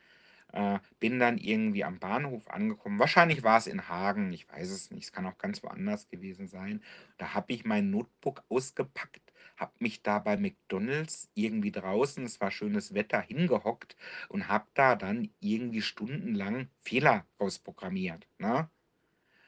äh, 0.54 0.80
bin 1.00 1.20
dann 1.20 1.38
irgendwie 1.38 1.84
am 1.86 2.00
Bahnhof 2.00 2.48
angekommen. 2.50 3.00
Wahrscheinlich 3.00 3.44
war 3.44 3.58
es 3.58 3.68
in 3.68 3.88
Hagen, 3.90 4.34
ich 4.34 4.50
weiß 4.50 4.70
es 4.72 4.92
nicht. 4.92 5.06
Es 5.06 5.12
kann 5.14 5.26
auch 5.26 5.38
ganz 5.38 5.64
woanders 5.64 6.10
gewesen 6.10 6.48
sein. 6.48 6.84
Da 7.18 7.34
habe 7.34 7.54
ich 7.54 7.66
mein 7.66 7.90
Notebook 7.92 8.44
ausgepackt, 8.50 9.34
habe 9.58 9.74
mich 9.80 10.04
da 10.04 10.20
bei 10.20 10.38
McDonald's 10.38 11.30
irgendwie 11.36 11.72
draußen, 11.72 12.26
es 12.26 12.42
war 12.42 12.52
schönes 12.52 12.94
Wetter, 12.94 13.22
hingehockt 13.22 13.96
und 14.30 14.48
habe 14.50 14.68
da 14.74 14.96
dann 14.96 15.30
irgendwie 15.40 15.82
stundenlang 15.82 16.70
Fehler 16.84 17.26
rausprogrammiert, 17.40 18.28
ne? 18.40 18.70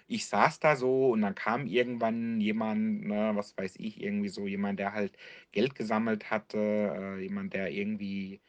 Ich 0.10 0.26
saß 0.28 0.60
da 0.60 0.76
so 0.76 1.12
und 1.12 1.22
dann 1.22 1.36
kam 1.36 1.68
irgendwann 1.68 2.42
jemand, 2.42 3.06
ne, 3.06 3.32
was 3.36 3.56
weiß 3.58 3.76
ich, 3.78 4.02
irgendwie 4.02 4.30
so 4.30 4.48
jemand, 4.48 4.80
der 4.80 4.94
halt 4.94 5.16
Geld 5.52 5.76
gesammelt 5.76 6.32
hatte, 6.32 6.58
äh, 6.58 7.22
jemand, 7.22 7.54
der 7.54 7.70
irgendwie, 7.72 8.42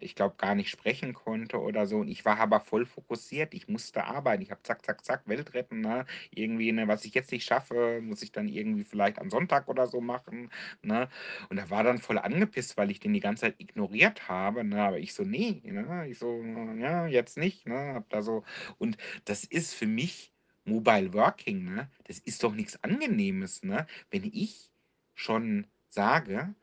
ich 0.00 0.14
glaube, 0.14 0.36
gar 0.38 0.54
nicht 0.54 0.70
sprechen 0.70 1.12
konnte 1.14 1.60
oder 1.60 1.86
so. 1.86 1.98
Und 1.98 2.08
ich 2.08 2.24
war 2.24 2.38
aber 2.40 2.60
voll 2.60 2.86
fokussiert. 2.86 3.54
Ich 3.54 3.68
musste 3.68 4.04
arbeiten. 4.04 4.42
Ich 4.42 4.50
habe 4.50 4.62
zack, 4.62 4.84
zack, 4.86 5.04
zack, 5.04 5.28
Welt 5.28 5.52
retten, 5.54 5.80
ne? 5.82 6.06
Irgendwie, 6.30 6.72
ne, 6.72 6.88
was 6.88 7.04
ich 7.04 7.14
jetzt 7.14 7.30
nicht 7.32 7.44
schaffe, 7.44 8.00
muss 8.02 8.22
ich 8.22 8.32
dann 8.32 8.48
irgendwie 8.48 8.84
vielleicht 8.84 9.18
am 9.18 9.30
Sonntag 9.30 9.68
oder 9.68 9.86
so 9.86 10.00
machen, 10.00 10.50
ne? 10.82 11.08
Und 11.50 11.58
er 11.58 11.70
war 11.70 11.84
dann 11.84 11.98
voll 11.98 12.18
angepisst, 12.18 12.76
weil 12.78 12.90
ich 12.90 13.00
den 13.00 13.12
die 13.12 13.20
ganze 13.20 13.42
Zeit 13.42 13.56
ignoriert 13.60 14.28
habe, 14.28 14.64
ne? 14.64 14.82
Aber 14.82 14.98
ich 14.98 15.14
so, 15.14 15.24
nee, 15.24 15.60
ne? 15.64 16.06
Ich 16.08 16.18
so, 16.18 16.42
ja, 16.78 17.06
jetzt 17.06 17.36
nicht, 17.38 17.66
ne? 17.66 17.92
Hab 17.94 18.08
da 18.10 18.22
so, 18.22 18.44
und 18.78 18.96
das 19.26 19.44
ist 19.44 19.74
für 19.74 19.86
mich 19.86 20.32
Mobile 20.64 21.12
Working, 21.12 21.64
ne? 21.64 21.90
Das 22.04 22.18
ist 22.18 22.42
doch 22.42 22.54
nichts 22.54 22.82
Angenehmes, 22.82 23.62
ne? 23.62 23.86
Wenn 24.10 24.24
ich 24.24 24.70
schon 25.14 25.66
sage, 25.88 26.54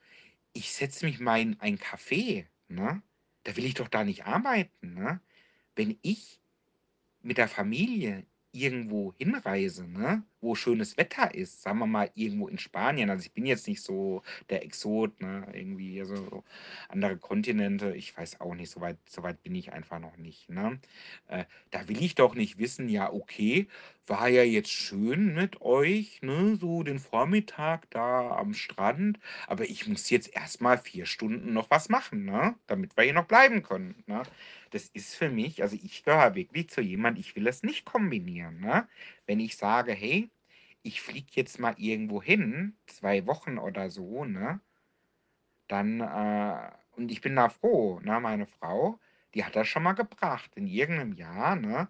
ich 0.53 0.73
setze 0.73 1.05
mich 1.05 1.19
mal 1.19 1.41
in 1.41 1.59
ein 1.59 1.77
Café, 1.77 2.47
ne? 2.67 3.01
Da 3.43 3.55
will 3.55 3.65
ich 3.65 3.75
doch 3.75 3.87
da 3.87 4.03
nicht 4.03 4.25
arbeiten, 4.25 4.93
ne? 4.93 5.21
Wenn 5.75 5.97
ich 6.01 6.41
mit 7.21 7.37
der 7.37 7.47
Familie 7.47 8.25
irgendwo 8.51 9.13
hinreise, 9.17 9.87
ne, 9.87 10.23
wo 10.41 10.55
schönes 10.55 10.97
Wetter 10.97 11.33
ist, 11.33 11.61
sagen 11.61 11.79
wir 11.79 11.87
mal 11.87 12.11
irgendwo 12.15 12.47
in 12.47 12.57
Spanien. 12.59 13.09
Also 13.09 13.23
ich 13.25 13.33
bin 13.33 13.45
jetzt 13.45 13.67
nicht 13.67 13.81
so 13.81 14.23
der 14.49 14.63
Exot, 14.63 15.21
ne, 15.21 15.47
irgendwie 15.53 15.99
also 15.99 16.15
so 16.15 16.43
andere 16.89 17.17
Kontinente, 17.17 17.93
ich 17.95 18.15
weiß 18.17 18.39
auch 18.41 18.55
nicht, 18.55 18.69
so 18.71 18.81
weit, 18.81 18.97
so 19.09 19.23
weit 19.23 19.41
bin 19.43 19.55
ich 19.55 19.73
einfach 19.73 19.99
noch 19.99 20.17
nicht, 20.17 20.49
ne. 20.49 20.79
Äh, 21.27 21.45
da 21.71 21.87
will 21.87 22.01
ich 22.01 22.15
doch 22.15 22.35
nicht 22.35 22.57
wissen, 22.57 22.89
ja, 22.89 23.11
okay, 23.11 23.67
war 24.07 24.27
ja 24.27 24.43
jetzt 24.43 24.71
schön 24.71 25.33
mit 25.35 25.61
euch, 25.61 26.21
ne, 26.21 26.55
so 26.59 26.83
den 26.83 26.99
Vormittag 26.99 27.89
da 27.91 28.31
am 28.37 28.53
Strand, 28.53 29.19
aber 29.47 29.65
ich 29.69 29.87
muss 29.87 30.09
jetzt 30.09 30.33
erstmal 30.35 30.77
vier 30.77 31.05
Stunden 31.05 31.53
noch 31.53 31.69
was 31.69 31.89
machen, 31.89 32.25
ne, 32.25 32.55
damit 32.67 32.95
wir 32.97 33.03
hier 33.03 33.13
noch 33.13 33.27
bleiben 33.27 33.63
können, 33.63 34.03
ne. 34.07 34.27
Das 34.71 34.87
ist 34.89 35.15
für 35.15 35.29
mich 35.29 35.61
also, 35.63 35.75
ich 35.81 36.03
gehöre 36.03 36.35
wirklich 36.35 36.69
zu 36.69 36.81
jemand, 36.81 37.17
ich 37.17 37.35
will 37.35 37.43
das 37.43 37.63
nicht 37.63 37.85
kombinieren, 37.85 38.59
ne? 38.59 38.87
Wenn 39.29 39.39
ich 39.39 39.57
sage: 39.57 39.93
„Hey, 39.93 40.31
ich 40.81 41.01
fliege 41.01 41.27
jetzt 41.33 41.59
mal 41.59 41.75
irgendwo 41.77 42.19
hin, 42.23 42.75
2 42.87 43.27
Wochen 43.27 43.59
oder 43.59 43.91
so“, 43.91 44.25
ne? 44.25 44.59
Dann, 45.69 46.01
äh 46.01 46.71
und 46.97 47.11
ich 47.11 47.21
bin 47.21 47.35
da 47.37 47.47
froh, 47.47 47.99
ne? 48.01 48.19
Meine 48.19 48.45
Frau, 48.47 48.99
die 49.33 49.45
hat 49.45 49.55
das 49.55 49.67
schon 49.69 49.83
mal 49.83 49.93
gebracht. 49.93 50.51
In 50.55 50.67
irgendeinem 50.67 51.13
Jahr, 51.13 51.55
ne, 51.55 51.87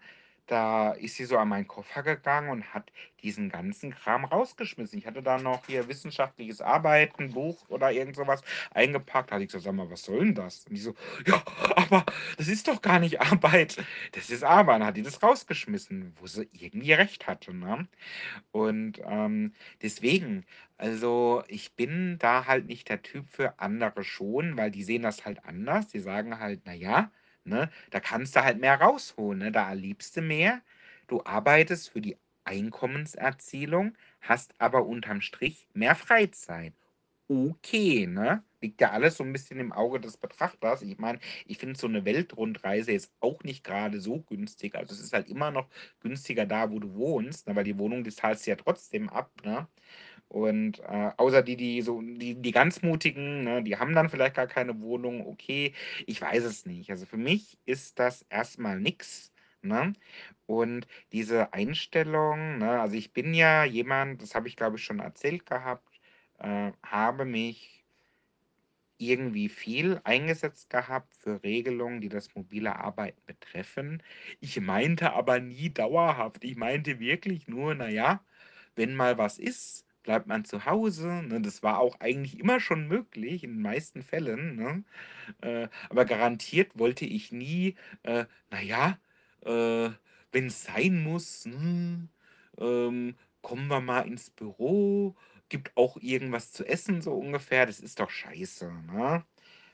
da 0.49 0.91
ist 0.93 1.15
sie 1.15 1.25
so 1.25 1.37
an 1.37 1.49
meinen 1.49 1.67
Koffer 1.67 2.03
gegangen 2.03 2.49
und 2.49 2.73
hat 2.73 2.91
diesen 3.23 3.49
ganzen 3.49 3.91
Kram 3.91 4.25
rausgeschmissen. 4.25 4.97
Ich 4.99 5.05
hatte 5.05 5.21
da 5.23 5.37
noch 5.37 5.65
hier 5.67 5.87
wissenschaftliches 5.87 6.61
Arbeiten, 6.61 7.31
Buch 7.33 7.69
oder 7.69 7.91
irgend 7.91 8.15
so 8.15 8.25
was 8.27 8.41
eingepackt. 8.71 9.29
Da 9.31 9.35
hatte 9.35 9.43
ich 9.43 9.49
gesagt: 9.49 9.65
„Sag 9.65 9.73
mal, 9.75 9.89
was 9.91 10.03
soll 10.03 10.21
'n 10.21 10.35
das?“ 10.35 10.65
Und 10.67 10.75
die 10.75 10.81
so: 10.81 10.93
„Ja, 11.27 11.43
aber 11.75 12.05
das 12.37 12.47
ist 12.47 12.67
doch 12.67 12.81
gar 12.81 12.99
nicht 12.99 13.19
Arbeit. 13.21 13.77
Das 14.13 14.29
ist 14.29 14.43
Arbeit.“ 14.43 14.79
Dann 14.81 14.87
hat 14.87 14.97
die 14.97 15.03
das 15.03 15.21
rausgeschmissen, 15.23 16.13
wo 16.19 16.27
sie 16.27 16.47
irgendwie 16.51 16.93
recht 16.93 17.27
hatte, 17.27 17.53
ne? 17.53 17.87
Und, 18.51 19.01
ähm, 19.05 19.53
deswegen, 19.81 20.45
also, 20.77 21.43
ich 21.47 21.75
bin 21.75 22.17
da 22.19 22.45
halt 22.45 22.67
nicht 22.67 22.89
der 22.89 23.01
Typ 23.01 23.29
für, 23.29 23.59
andere 23.59 24.03
schon, 24.03 24.57
weil 24.57 24.71
die 24.71 24.83
sehen 24.83 25.03
das 25.03 25.25
halt 25.25 25.45
anders. 25.45 25.87
Die 25.87 25.99
sagen 25.99 26.39
halt: 26.39 26.61
„Na 26.65 26.73
ja, 26.73 27.11
ne, 27.49 27.69
da 27.91 27.99
kannst 27.99 28.35
du 28.35 28.43
halt 28.43 28.59
mehr 28.59 28.79
rausholen, 28.81 29.39
ne? 29.39 29.51
Da 29.51 29.67
erlebst 29.69 30.15
du 30.17 30.21
mehr. 30.21 30.61
Du 31.07 31.23
arbeitest 31.25 31.89
für 31.89 32.01
die 32.01 32.17
Einkommenserzielung, 32.45 33.97
hast 34.21 34.53
aber 34.59 34.85
unterm 34.85 35.21
Strich 35.21 35.67
mehr 35.73 35.95
Freizeit.“ 35.95 36.73
Okay, 37.31 38.07
ne? 38.07 38.43
Liegt 38.61 38.81
ja 38.81 38.89
alles 38.91 39.17
so 39.17 39.23
ein 39.23 39.31
bisschen 39.31 39.59
im 39.59 39.71
Auge 39.71 39.99
des 39.99 40.17
Betrachters. 40.17 40.81
Ich 40.81 40.97
meine, 40.97 41.19
ich 41.45 41.59
finde 41.59 41.77
so 41.79 41.85
eine 41.87 42.03
Weltrundreise 42.03 42.91
jetzt 42.91 43.11
auch 43.19 43.43
nicht 43.43 43.63
gerade 43.63 44.01
so 44.01 44.21
günstig. 44.21 44.73
Also, 44.75 44.93
es 44.95 44.99
ist 45.01 45.13
halt 45.13 45.27
immer 45.29 45.51
noch 45.51 45.69
günstiger 45.99 46.45
da, 46.47 46.71
wo 46.71 46.79
du 46.79 46.95
wohnst, 46.95 47.47
ne, 47.47 47.55
weil 47.55 47.63
die 47.63 47.77
Wohnung, 47.77 48.03
die 48.03 48.09
zahlst 48.11 48.47
du 48.47 48.49
ja 48.51 48.55
trotzdem 48.55 49.09
ab, 49.09 49.31
ne? 49.43 49.67
Und, 50.29 50.79
äh, 50.81 51.11
außer 51.17 51.41
die, 51.43 51.57
die 51.57 51.81
so 51.81 52.01
die 52.01 52.35
die 52.41 52.51
ganz 52.51 52.81
Mutigen, 52.83 53.43
ne, 53.43 53.63
die 53.63 53.77
haben 53.77 53.95
dann 53.95 54.09
vielleicht 54.09 54.35
gar 54.35 54.47
keine 54.47 54.79
Wohnung, 54.81 55.25
okay, 55.27 55.73
ich 56.07 56.21
weiß 56.21 56.43
es 56.45 56.65
nicht. 56.67 56.91
Also, 56.91 57.05
für 57.07 57.17
mich 57.17 57.57
ist 57.65 57.99
das 57.99 58.23
erstmal 58.29 58.79
nix, 58.79 59.31
ne? 59.63 59.93
Und 60.47 60.87
diese 61.13 61.53
Einstellung, 61.53 62.59
ne 62.59 62.79
also, 62.81 62.95
ich 62.95 63.13
bin 63.13 63.33
ja 63.33 63.63
jemand, 63.65 64.21
das 64.21 64.35
habe 64.35 64.47
ich, 64.47 64.55
glaube 64.55 64.77
ich, 64.77 64.83
schon 64.85 64.99
erzählt 64.99 65.45
gehabt, 65.47 65.99
äh, 66.39 66.71
habe 66.83 67.25
mich 67.25 67.83
irgendwie 68.99 69.47
viel 69.49 69.99
eingesetzt 70.03 70.69
gehabt 70.69 71.15
für 71.15 71.41
Regelungen, 71.43 72.01
die 72.01 72.09
das 72.09 72.35
mobile 72.35 72.75
Arbeiten 72.75 73.21
betreffen. 73.25 74.03
Ich 74.41 74.59
meinte 74.59 75.13
aber 75.13 75.39
nie 75.39 75.69
dauerhaft. 75.73 76.43
Ich 76.43 76.55
meinte 76.57 76.99
wirklich 76.99 77.47
nur, 77.47 77.73
na 77.75 77.87
ja, 77.89 78.23
wenn 78.75 78.95
mal 78.95 79.17
was 79.17 79.39
ist, 79.39 79.85
bleibt 80.09 80.25
man 80.25 80.43
zu 80.43 80.65
Hause, 80.65 81.21
ne? 81.27 81.39
Das 81.39 81.61
war 81.61 81.77
auch 81.77 81.99
eigentlich 81.99 82.39
immer 82.39 82.59
schon 82.59 82.87
möglich 82.87 83.43
in 83.43 83.51
den 83.53 83.61
meisten 83.61 84.01
Fällen, 84.01 84.55
ne? 84.55 84.83
Äh, 85.41 85.67
aber 85.91 86.05
garantiert 86.05 86.79
wollte 86.79 87.05
ich 87.05 87.31
nie, 87.31 87.75
äh, 88.01 88.25
na 88.49 88.59
ja, 88.59 88.97
äh, 89.45 89.91
wenn's 90.31 90.63
sein 90.63 91.03
muss, 91.03 91.45
ne, 91.45 92.09
ähm, 92.57 93.15
kommen 93.43 93.67
wir 93.67 93.81
mal 93.81 94.01
ins 94.07 94.31
Büro, 94.31 95.15
gibt 95.47 95.77
auch 95.77 95.95
irgendwas 96.01 96.53
zu 96.53 96.65
essen 96.65 97.03
so 97.03 97.13
ungefähr. 97.13 97.67
Das 97.67 97.79
ist 97.79 97.99
doch 97.99 98.09
scheiße, 98.09 98.65
ne? 98.91 99.23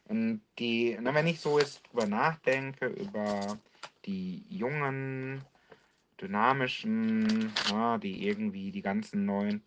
Und 0.10 0.41
die 0.60 0.98
ne, 1.00 1.13
wenn 1.13 1.28
ich 1.28 1.39
so 1.39 1.60
jetzt 1.60 1.84
drüber 1.88 2.08
nachdenke, 2.08 2.88
über 2.88 3.58
die 4.06 4.43
jungen, 4.50 5.45
dynamischen, 6.21 7.54
ne, 7.71 8.00
die 8.04 8.28
irgendwie 8.28 8.71
die 8.71 8.82
ganzen 8.82 9.26
neuen 9.26 9.63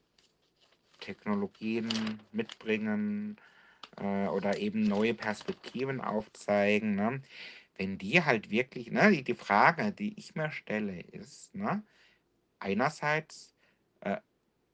Technologien 0.99 1.89
mitbringen, 2.33 3.37
äh, 3.99 4.27
oder 4.29 4.59
eben 4.59 4.83
neue 4.85 5.15
Perspektiven 5.15 6.01
aufzeigen, 6.01 6.95
ne? 6.95 7.23
Wenn 7.77 7.99
die 7.99 8.25
halt 8.25 8.51
wirklich 8.51 8.91
ne, 8.91 9.11
die 9.13 9.25
die 9.25 9.35
Frage, 9.35 9.93
die 9.93 10.19
ich 10.19 10.35
mir 10.35 10.51
stelle, 10.53 11.01
ist, 11.01 11.55
ne, 11.55 11.85
einerseits, 12.61 13.55
äh, 14.01 14.19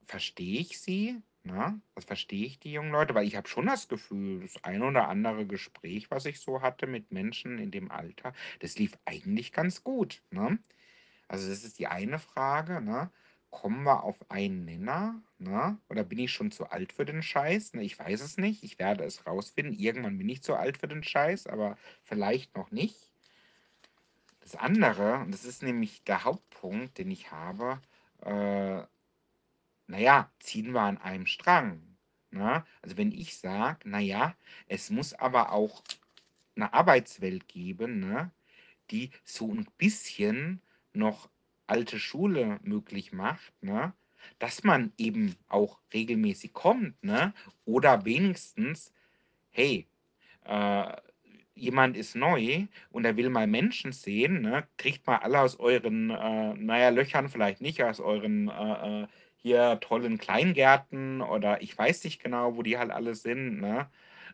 verstehe 0.07 0.61
ich 0.61 0.81
sie, 0.81 1.23
ne? 1.45 1.81
Also, 1.95 2.07
verstehe 2.09 2.47
ich 2.47 2.61
die 2.61 2.73
jungen 2.73 2.93
Leute, 2.93 3.15
weil 3.15 3.27
ich 3.27 3.37
habe 3.37 3.49
schon 3.49 3.67
das 3.67 3.89
Gefühl, 3.89 4.43
das 4.43 4.63
eine 4.65 4.87
oder 4.87 5.09
andere 5.09 5.47
Gespräch, 5.47 6.11
was 6.11 6.27
ich 6.27 6.41
so 6.41 6.63
hatte 6.63 6.87
mit 6.87 7.13
Menschen 7.13 7.59
in 7.59 7.71
dem 7.71 7.91
Alter, 7.91 8.35
das 8.61 8.79
lief 8.79 8.99
eigentlich 9.07 9.53
ganz 9.53 9.85
gut, 9.85 10.23
ne? 10.31 10.59
Also, 11.29 11.49
das 11.51 11.65
ist 11.65 11.79
die 11.79 11.87
eine 11.89 12.19
Frage, 12.19 12.81
ne? 12.83 13.11
Kommen 13.55 13.85
wir 13.85 14.03
auf 14.03 14.17
einen 14.31 14.65
Nenner, 14.65 15.23
ne? 15.39 15.79
Oder 15.89 16.03
bin 16.03 16.19
ich 16.19 16.33
schon 16.33 16.51
zu 16.51 16.67
alt 16.71 16.93
für 16.93 17.05
den 17.05 17.23
Scheiß? 17.23 17.75
Ne, 17.75 17.85
ich 17.85 17.97
weiß 17.97 18.21
es 18.21 18.37
nicht. 18.37 18.65
Ich 18.65 18.81
werde 18.81 19.05
es 19.05 19.27
rausfinden. 19.27 19.79
Irgendwann 19.79 20.19
bin 20.19 20.29
ich 20.29 20.43
zu 20.43 20.57
alt 20.57 20.77
für 20.77 20.89
den 20.89 21.05
Scheiß, 21.05 21.47
aber 21.47 21.79
vielleicht 22.03 22.57
noch 22.57 22.73
nicht. 22.73 23.13
Das 24.41 24.57
andere, 24.57 25.21
und 25.21 25.33
das 25.33 25.45
ist 25.45 25.63
nämlich 25.63 26.03
der 26.03 26.25
Hauptpunkt, 26.25 26.99
den 26.99 27.13
ich 27.13 27.31
habe, 27.31 27.81
äh, 28.23 28.83
naja, 29.87 30.31
ziehen 30.41 30.73
wir 30.73 30.83
an 30.83 30.99
einem 30.99 31.27
Strang. 31.27 31.97
Ne? 32.33 32.67
Also 32.83 32.97
wenn 32.97 33.13
ich 33.13 33.39
sage, 33.39 33.89
naja, 33.89 34.35
es 34.67 34.91
muss 34.91 35.15
aber 35.15 35.53
auch 35.53 35.85
eine 36.57 36.73
Arbeitswelt 36.75 37.47
geben, 37.47 38.01
ne, 38.01 38.33
die 38.91 39.11
so 39.25 39.53
ein 39.53 39.67
bisschen 39.79 40.61
noch 40.93 41.31
alte 41.67 41.99
Schule 41.99 42.59
möglich 42.63 43.13
macht, 43.13 43.53
ne, 43.63 43.93
dass 44.39 44.65
man 44.65 44.93
eben 44.99 45.37
auch 45.49 45.79
regelmäßig 45.93 46.53
kommt, 46.53 47.03
ne, 47.03 47.35
oder 47.65 48.05
wenigstens, 48.05 48.93
hey, 49.51 49.87
äh, 50.45 50.97
jemand 51.55 51.97
ist 51.97 52.17
neu 52.17 52.67
und 52.91 53.05
er 53.05 53.17
will 53.17 53.31
mal 53.31 53.47
Menschen 53.47 53.93
sehen, 53.93 54.43
ne, 54.43 54.67
kriegt 54.77 55.07
mal 55.07 55.19
alle 55.19 55.41
aus 55.41 55.59
euren, 55.61 56.11
äh, 56.11 56.55
naja, 56.55 56.89
Löchern 56.91 57.29
vielleicht 57.29 57.61
nicht, 57.61 57.83
aus 57.83 58.01
euren 58.01 58.49
äh, 58.49 59.03
äh, 59.03 59.07
hier 59.37 59.79
tollen 59.81 60.19
Kleingärten 60.19 61.21
oder 61.21 61.63
ich 61.63 61.77
weiß 61.77 62.05
nicht 62.05 62.23
genau, 62.23 62.57
wo 62.57 62.63
die 62.63 62.79
halt 62.79 62.91
alle 62.91 63.15
sind, 63.15 63.61
ne, 63.61 63.89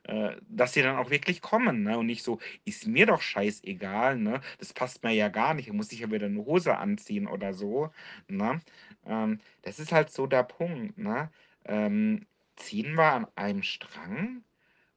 äh, 0.04 0.36
dass 0.48 0.74
sie 0.74 0.82
dann 0.82 0.96
auch 0.96 1.10
wirklich 1.10 1.40
kommen, 1.40 1.82
ne, 1.82 1.98
und 1.98 2.06
nicht 2.06 2.24
so, 2.24 2.38
ist 2.64 2.86
mir 2.86 3.06
doch 3.06 3.20
scheißegal, 3.22 4.16
ne, 4.18 4.40
das 4.58 4.72
passt 4.72 5.02
mir 5.04 5.12
ja 5.12 5.28
gar 5.28 5.54
nicht, 5.54 5.72
muss 5.72 5.92
ich 5.92 6.00
ja 6.00 6.10
wieder 6.10 6.26
eine 6.26 6.44
Hose 6.44 6.76
anziehen 6.76 7.26
oder 7.26 7.54
so, 7.54 7.90
ne. 8.28 8.60
Ähm, 9.06 9.40
das 9.62 9.78
ist 9.78 9.92
halt 9.92 10.10
so 10.10 10.26
der 10.26 10.44
Punkt, 10.44 10.98
ne. 10.98 11.30
Ähm, 11.64 12.26
ziehen 12.56 12.94
wir 12.94 13.12
an 13.12 13.26
einem 13.36 13.62
Strang? 13.62 14.44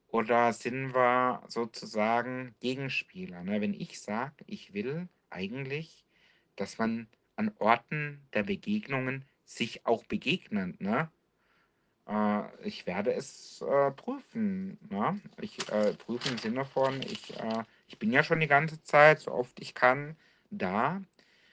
Oder 0.08 0.54
sind 0.54 0.94
wir 0.94 1.42
sozusagen 1.48 2.54
Gegenspieler? 2.60 3.44
Ne? 3.44 3.62
Wenn 3.62 3.74
ich 3.74 4.00
sage, 4.00 4.44
ich 4.46 4.74
will 4.74 5.10
eigentlich, 5.32 6.06
dass 6.56 6.78
man 6.78 7.08
an 7.36 7.52
Orten 7.58 8.28
der 8.34 8.44
Begegnungen 8.44 9.26
sich 9.44 9.86
auch 9.88 10.04
begegnet, 10.06 10.80
ne? 10.80 11.10
Äh, 12.08 12.42
ich 12.68 12.86
werde 12.86 13.14
es 13.14 13.62
äh, 13.62 13.92
prüfen. 13.92 14.78
Ne? 14.90 15.20
Ich 15.42 15.70
äh, 15.70 15.94
prüfe 15.94 16.30
im 16.30 16.38
Sinne 16.38 16.66
von, 16.66 17.02
ich, 17.02 17.38
äh, 17.40 17.64
ich 17.88 18.00
bin 18.00 18.12
ja 18.12 18.24
schon 18.24 18.40
die 18.40 18.48
ganze 18.48 18.82
Zeit, 18.84 19.22
so 19.22 19.32
oft 19.32 19.60
ich 19.60 19.74
kann, 19.74 20.16
da. 20.50 21.02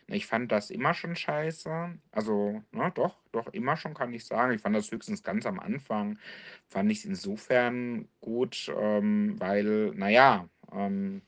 Ich 0.07 0.27
fand 0.27 0.51
das 0.51 0.71
immer 0.71 0.93
schon 0.93 1.15
scheiße. 1.15 1.99
Also, 2.11 2.63
ne, 2.73 2.91
doch, 2.95 3.17
doch, 3.31 3.47
immer 3.53 3.77
schon 3.77 3.95
kann 3.95 4.13
ich 4.13 4.25
sagen. 4.27 4.53
Ich 4.53 4.61
fand 4.61 4.75
das 4.75 4.91
höchstens 4.91 5.23
ganz 5.23 5.47
am 5.47 5.61
Anfang, 5.61 6.19
fand 6.67 6.91
ich 6.91 6.99
es 6.99 7.05
insofern 7.05 8.09
gut, 8.21 8.73
ähm, 8.77 9.39
weil, 9.39 9.93
naja, 9.95 10.49
ähm, 10.73 11.23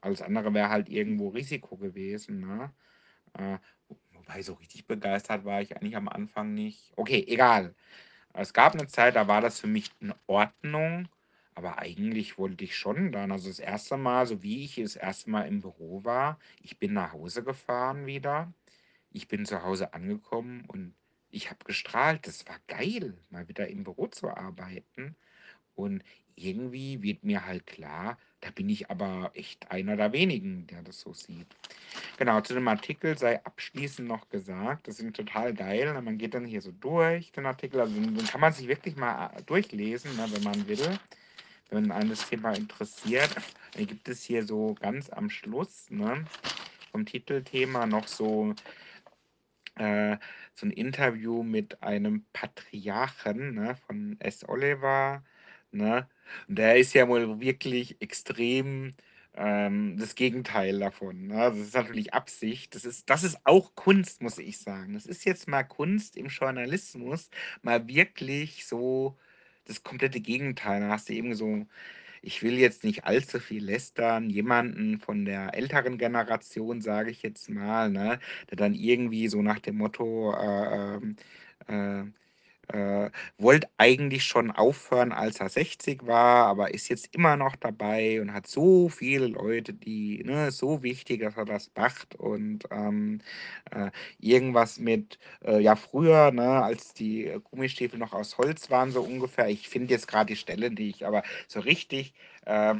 alles 0.00 0.22
andere 0.22 0.54
wäre 0.54 0.70
halt 0.70 0.88
irgendwo 0.88 1.28
Risiko 1.28 1.76
gewesen, 1.76 2.40
ne? 2.40 2.72
Äh, 3.34 3.58
wobei 4.26 4.42
so 4.42 4.54
richtig 4.54 4.86
begeistert 4.86 5.44
war 5.44 5.60
ich 5.62 5.76
eigentlich 5.76 5.96
am 5.96 6.08
Anfang 6.08 6.54
nicht. 6.54 6.92
Okay, 6.96 7.24
egal. 7.28 7.74
Es 8.34 8.52
gab 8.54 8.74
eine 8.74 8.86
Zeit, 8.88 9.16
da 9.16 9.28
war 9.28 9.40
das 9.40 9.60
für 9.60 9.66
mich 9.68 9.90
in 10.00 10.14
Ordnung, 10.26 11.08
aber 11.54 11.78
eigentlich 11.78 12.38
wollte 12.38 12.64
ich 12.64 12.76
schon 12.76 13.12
dann 13.12 13.32
also, 13.32 13.48
das 13.48 13.58
erste 13.60 13.96
Mal, 13.96 14.26
so 14.26 14.42
wie 14.42 14.64
ich 14.64 14.76
das 14.76 14.96
erste 14.96 15.30
Mal 15.30 15.42
im 15.48 15.60
Büro 15.60 16.04
war, 16.04 16.38
ich 16.62 16.78
bin 16.78 16.92
nach 16.94 17.12
Hause 17.12 17.44
gefahren 17.44 18.06
wieder. 18.06 18.52
Ich 19.10 19.28
bin 19.28 19.46
zu 19.46 19.62
Hause 19.62 19.94
angekommen 19.94 20.64
und 20.68 20.94
ich 21.30 21.50
habe 21.50 21.64
gestrahlt. 21.64 22.26
Das 22.26 22.46
war 22.48 22.58
geil, 22.68 23.18
mal 23.30 23.48
wieder 23.48 23.68
im 23.68 23.84
Büro 23.84 24.06
zu 24.08 24.28
arbeiten. 24.30 25.16
Und 25.74 26.02
irgendwie 26.36 27.02
wird 27.02 27.24
mir 27.24 27.46
halt 27.46 27.66
klar, 27.66 28.18
da 28.46 28.52
bin 28.52 28.68
ich 28.68 28.88
aber 28.90 29.32
echt 29.34 29.72
einer 29.72 29.96
der 29.96 30.12
wenigen, 30.12 30.68
der 30.68 30.82
das 30.82 31.00
so 31.00 31.12
sieht. 31.12 31.48
Genau, 32.16 32.40
zu 32.42 32.54
dem 32.54 32.68
Artikel 32.68 33.18
sei 33.18 33.44
abschließend 33.44 34.06
noch 34.06 34.28
gesagt, 34.28 34.86
das 34.86 35.00
ist 35.00 35.16
total 35.16 35.52
geil. 35.52 35.92
ne, 35.92 36.00
Man 36.00 36.16
geht 36.16 36.34
dann 36.34 36.44
hier 36.44 36.62
so 36.62 36.70
durch 36.70 37.32
den 37.32 37.44
Artikel, 37.44 37.80
also 37.80 37.92
den 37.92 38.16
kann 38.24 38.40
man 38.40 38.52
sich 38.52 38.68
wirklich 38.68 38.94
mal 38.94 39.32
äh, 39.34 39.42
durchlesen, 39.42 40.14
ne, 40.14 40.26
wenn 40.30 40.44
man 40.44 40.68
will, 40.68 40.98
wenn 41.70 41.90
einen 41.90 42.10
das 42.10 42.28
Thema 42.28 42.52
interessiert. 42.52 43.34
Dann 43.72 43.86
gibt 43.88 44.08
es 44.08 44.22
hier 44.22 44.44
so 44.44 44.76
ganz 44.80 45.10
am 45.10 45.28
Schluss 45.28 45.90
ne, 45.90 46.24
vom 46.92 47.04
Titelthema 47.04 47.84
noch 47.84 48.06
so 48.06 48.54
äh, 49.74 50.18
so 50.54 50.66
ein 50.66 50.70
Interview 50.70 51.42
mit 51.42 51.82
einem 51.82 52.24
Patriarchen 52.32 53.54
ne, 53.54 53.74
von 53.74 54.16
S. 54.20 54.48
Oliver. 54.48 55.24
Ne? 55.72 56.08
Und 56.48 56.58
der 56.58 56.76
ist 56.78 56.94
ja 56.94 57.08
wohl 57.08 57.40
wirklich 57.40 58.00
extrem 58.00 58.94
ähm, 59.34 59.96
das 59.98 60.14
Gegenteil 60.14 60.78
davon. 60.78 61.28
Ne? 61.28 61.36
Das 61.36 61.58
ist 61.58 61.74
natürlich 61.74 62.14
Absicht. 62.14 62.74
Das 62.74 62.84
ist, 62.84 63.08
das 63.10 63.24
ist 63.24 63.38
auch 63.44 63.74
Kunst, 63.74 64.22
muss 64.22 64.38
ich 64.38 64.58
sagen. 64.58 64.94
Das 64.94 65.06
ist 65.06 65.24
jetzt 65.24 65.48
mal 65.48 65.64
Kunst 65.64 66.16
im 66.16 66.26
Journalismus, 66.26 67.30
mal 67.62 67.86
wirklich 67.88 68.66
so 68.66 69.16
das 69.66 69.82
komplette 69.82 70.20
Gegenteil. 70.20 70.80
Da 70.80 70.88
hast 70.90 71.08
du 71.08 71.14
eben 71.14 71.34
so 71.34 71.66
ich 72.26 72.42
will 72.42 72.58
jetzt 72.58 72.82
nicht 72.84 73.04
allzu 73.04 73.38
viel 73.38 73.64
lästern, 73.64 74.30
jemanden 74.30 74.98
von 74.98 75.24
der 75.24 75.54
älteren 75.54 75.96
Generation, 75.96 76.80
sage 76.80 77.10
ich 77.10 77.22
jetzt 77.22 77.48
mal, 77.48 77.90
ne, 77.90 78.18
der 78.50 78.56
dann 78.56 78.74
irgendwie 78.74 79.28
so 79.28 79.42
nach 79.42 79.60
dem 79.60 79.76
Motto, 79.78 80.32
äh, 80.34 80.96
ähm, 80.96 81.16
äh, 81.68 82.04
äh, 82.68 83.10
wollte 83.38 83.68
eigentlich 83.78 84.24
schon 84.24 84.50
aufhören, 84.50 85.12
als 85.12 85.40
er 85.40 85.48
60 85.48 86.06
war, 86.06 86.46
aber 86.46 86.74
ist 86.74 86.88
jetzt 86.88 87.14
immer 87.14 87.36
noch 87.36 87.56
dabei 87.56 88.20
und 88.20 88.32
hat 88.32 88.46
so 88.46 88.88
viele 88.88 89.26
Leute, 89.28 89.74
die, 89.74 90.22
ne, 90.24 90.50
so 90.50 90.82
wichtig, 90.82 91.20
dass 91.20 91.36
er 91.36 91.44
das 91.44 91.70
macht 91.76 92.14
und 92.16 92.64
ähm, 92.70 93.20
äh, 93.70 93.90
irgendwas 94.18 94.78
mit, 94.78 95.18
äh, 95.44 95.60
ja, 95.60 95.76
früher, 95.76 96.30
ne, 96.32 96.62
als 96.62 96.94
die 96.94 97.32
Gummistiefel 97.44 97.98
noch 97.98 98.12
aus 98.12 98.38
Holz 98.38 98.70
waren, 98.70 98.90
so 98.90 99.02
ungefähr. 99.02 99.48
Ich 99.48 99.68
finde 99.68 99.92
jetzt 99.94 100.08
gerade 100.08 100.26
die 100.26 100.36
Stelle 100.36 100.70
nicht, 100.70 101.04
aber 101.04 101.22
so 101.48 101.60
richtig. 101.60 102.14
Äh, 102.44 102.74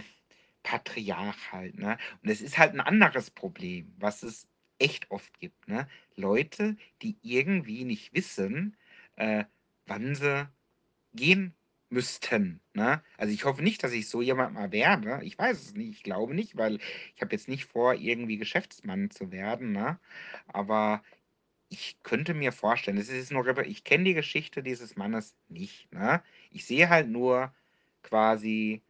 Patriarch 0.63 1.53
halt, 1.53 1.79
ne? 1.79 1.97
Und 2.23 2.31
es 2.31 2.41
ist 2.41 2.59
halt 2.59 2.75
ein 2.75 2.81
anderes 2.81 3.31
Problem, 3.31 3.93
was 3.99 4.23
es 4.23 4.49
echt 4.79 5.11
oft 5.11 5.39
gibt, 5.39 5.69
ne? 5.69 5.87
Leute, 6.17 6.77
die 7.03 7.17
irgendwie 7.23 7.85
nicht 7.85 8.13
wissen, 8.15 8.77
äh, 9.17 9.45
wann 9.87 10.15
sie 10.15 10.49
gehen 11.15 11.55
müssten. 11.89 12.61
Ne? 12.75 13.03
Also 13.17 13.33
ich 13.33 13.45
hoffe 13.45 13.63
nicht, 13.63 13.83
dass 13.83 13.93
ich 13.93 14.09
so 14.09 14.21
jemand 14.21 14.55
mal 14.55 14.73
werde. 14.73 15.21
Ich 15.25 15.39
weiß 15.39 15.61
es 15.61 15.75
nicht. 15.75 15.91
Ich 15.91 16.03
glaube 16.03 16.35
nicht, 16.35 16.57
weil 16.57 16.79
ich 17.15 17.23
habe 17.23 17.33
jetzt 17.33 17.49
nicht 17.49 17.65
vor, 17.65 17.95
irgendwie 17.95 18.37
Geschäftsmann 18.37 19.11
zu 19.11 19.33
werden. 19.33 19.73
Ne? 19.73 19.99
Aber 20.49 21.03
ich 21.69 21.97
könnte 22.03 22.35
mir 22.35 22.53
vorstellen, 22.53 22.99
es 22.99 23.09
ist 23.09 23.33
nur, 23.33 23.47
ich 23.67 23.85
kenne 23.85 24.05
die 24.05 24.15
Geschichte 24.15 24.63
dieses 24.63 24.97
Mannes 24.97 25.37
nicht. 25.49 25.93
Ne? 25.93 26.23
Ich 26.51 26.65
sehe 26.65 26.89
halt 26.89 27.09
nur 27.09 27.53
quasi 28.03 28.83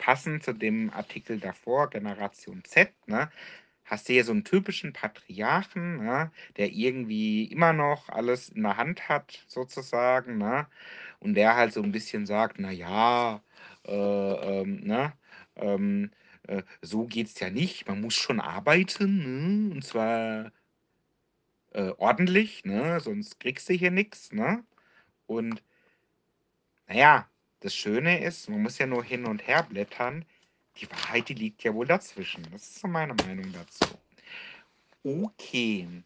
passend 0.00 0.42
zu 0.42 0.54
dem 0.54 0.90
Artikel 0.90 1.38
davor, 1.38 1.90
Generation 1.90 2.64
Z, 2.64 2.92
ne? 3.06 3.30
Hast 3.90 4.08
du 4.08 4.12
hier 4.14 4.24
so 4.24 4.32
einen 4.32 4.44
typischen 4.44 4.92
Patriarchen, 4.92 5.98
ne, 6.04 6.30
der 6.56 6.72
irgendwie 6.72 7.44
immer 7.46 7.72
noch 7.72 8.08
alles 8.08 8.48
in 8.50 8.62
der 8.62 8.76
Hand 8.76 9.08
hat, 9.08 9.44
sozusagen, 9.48 10.38
ne? 10.38 10.66
Und 11.20 11.34
der 11.34 11.56
halt 11.56 11.72
so 11.74 11.82
ein 11.82 11.92
bisschen 11.92 12.26
sagt, 12.26 12.58
na 12.60 12.70
ja, 12.70 13.42
äh, 13.86 13.92
ähm, 13.92 14.80
ne, 14.84 15.12
ähm, 15.56 16.10
äh, 16.48 16.62
so 16.82 17.06
geht's 17.06 17.40
ja 17.40 17.50
nicht. 17.50 17.88
Man 17.88 18.00
muss 18.00 18.14
schon 18.14 18.40
arbeiten, 18.40 19.68
ne? 19.68 19.74
Und 19.74 19.84
zwar 19.84 20.52
äh, 21.72 21.90
ordentlich, 21.98 22.64
ne? 22.64 23.00
Sonst 23.00 23.40
kriegst 23.40 23.68
du 23.68 23.74
hier 23.74 23.90
nichts, 23.90 24.32
ne? 24.32 24.64
Und 25.26 25.62
naja, 26.88 27.28
das 27.60 27.74
Schöne 27.74 28.22
ist, 28.24 28.48
man 28.50 28.62
muss 28.62 28.78
ja 28.78 28.86
nur 28.86 29.04
hin 29.04 29.24
und 29.26 29.46
her 29.46 29.62
blättern. 29.62 30.24
Die 30.80 30.90
Wahrheit, 30.90 31.28
die 31.28 31.34
liegt 31.34 31.62
ja 31.62 31.74
wohl 31.74 31.86
dazwischen. 31.86 32.42
Das 32.50 32.62
ist 32.62 32.80
so 32.80 32.88
meine 32.88 33.14
Meinung 33.14 33.52
dazu. 33.52 33.86
Okay, 35.04 36.04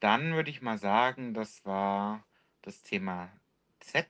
dann 0.00 0.34
würde 0.34 0.50
ich 0.50 0.62
mal 0.62 0.78
sagen, 0.78 1.34
das 1.34 1.64
war 1.64 2.24
das 2.62 2.82
Thema 2.82 3.30
Z 3.80 4.08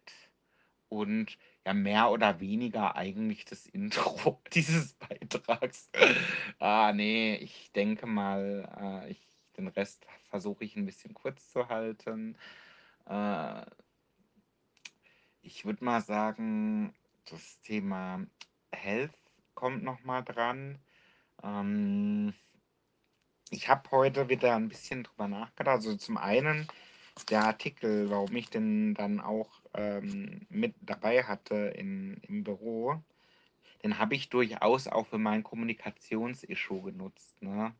und 0.88 1.38
ja 1.64 1.72
mehr 1.74 2.10
oder 2.10 2.40
weniger 2.40 2.96
eigentlich 2.96 3.44
das 3.46 3.66
Intro 3.72 4.42
dieses 4.52 4.94
Beitrags. 4.94 5.90
ah, 6.58 6.92
nee, 6.94 7.36
ich 7.36 7.72
denke 7.72 8.06
mal, 8.06 9.04
äh, 9.06 9.10
ich, 9.10 9.26
den 9.56 9.68
Rest 9.68 10.06
versuche 10.28 10.64
ich 10.64 10.76
ein 10.76 10.86
bisschen 10.86 11.14
kurz 11.14 11.50
zu 11.50 11.68
halten. 11.68 12.36
Äh, 13.06 13.64
ich 15.40 15.64
würde 15.64 15.84
mal 15.84 16.00
sagen, 16.00 16.94
das 17.26 17.60
Thema 17.60 18.26
Health 18.72 19.21
kommt 19.54 19.82
noch 19.82 20.02
mal 20.04 20.22
dran. 20.22 20.78
Ähm, 21.42 22.34
ich 23.50 23.68
habe 23.68 23.90
heute 23.90 24.28
wieder 24.28 24.56
ein 24.56 24.68
bisschen 24.68 25.04
drüber 25.04 25.28
nachgedacht. 25.28 25.76
Also 25.76 25.96
zum 25.96 26.16
einen 26.16 26.66
der 27.28 27.44
Artikel, 27.44 28.10
warum 28.10 28.34
ich 28.36 28.48
den 28.48 28.94
dann 28.94 29.20
auch 29.20 29.60
ähm, 29.74 30.46
mit 30.48 30.74
dabei 30.80 31.24
hatte 31.24 31.54
in, 31.76 32.16
im 32.22 32.44
Büro, 32.44 33.02
den 33.84 33.98
habe 33.98 34.14
ich 34.14 34.28
durchaus 34.28 34.88
auch 34.88 35.06
für 35.06 35.18
mein 35.18 35.42
Kommunikationsissue 35.42 36.82
genutzt. 36.82 37.40
Ne? 37.42 37.74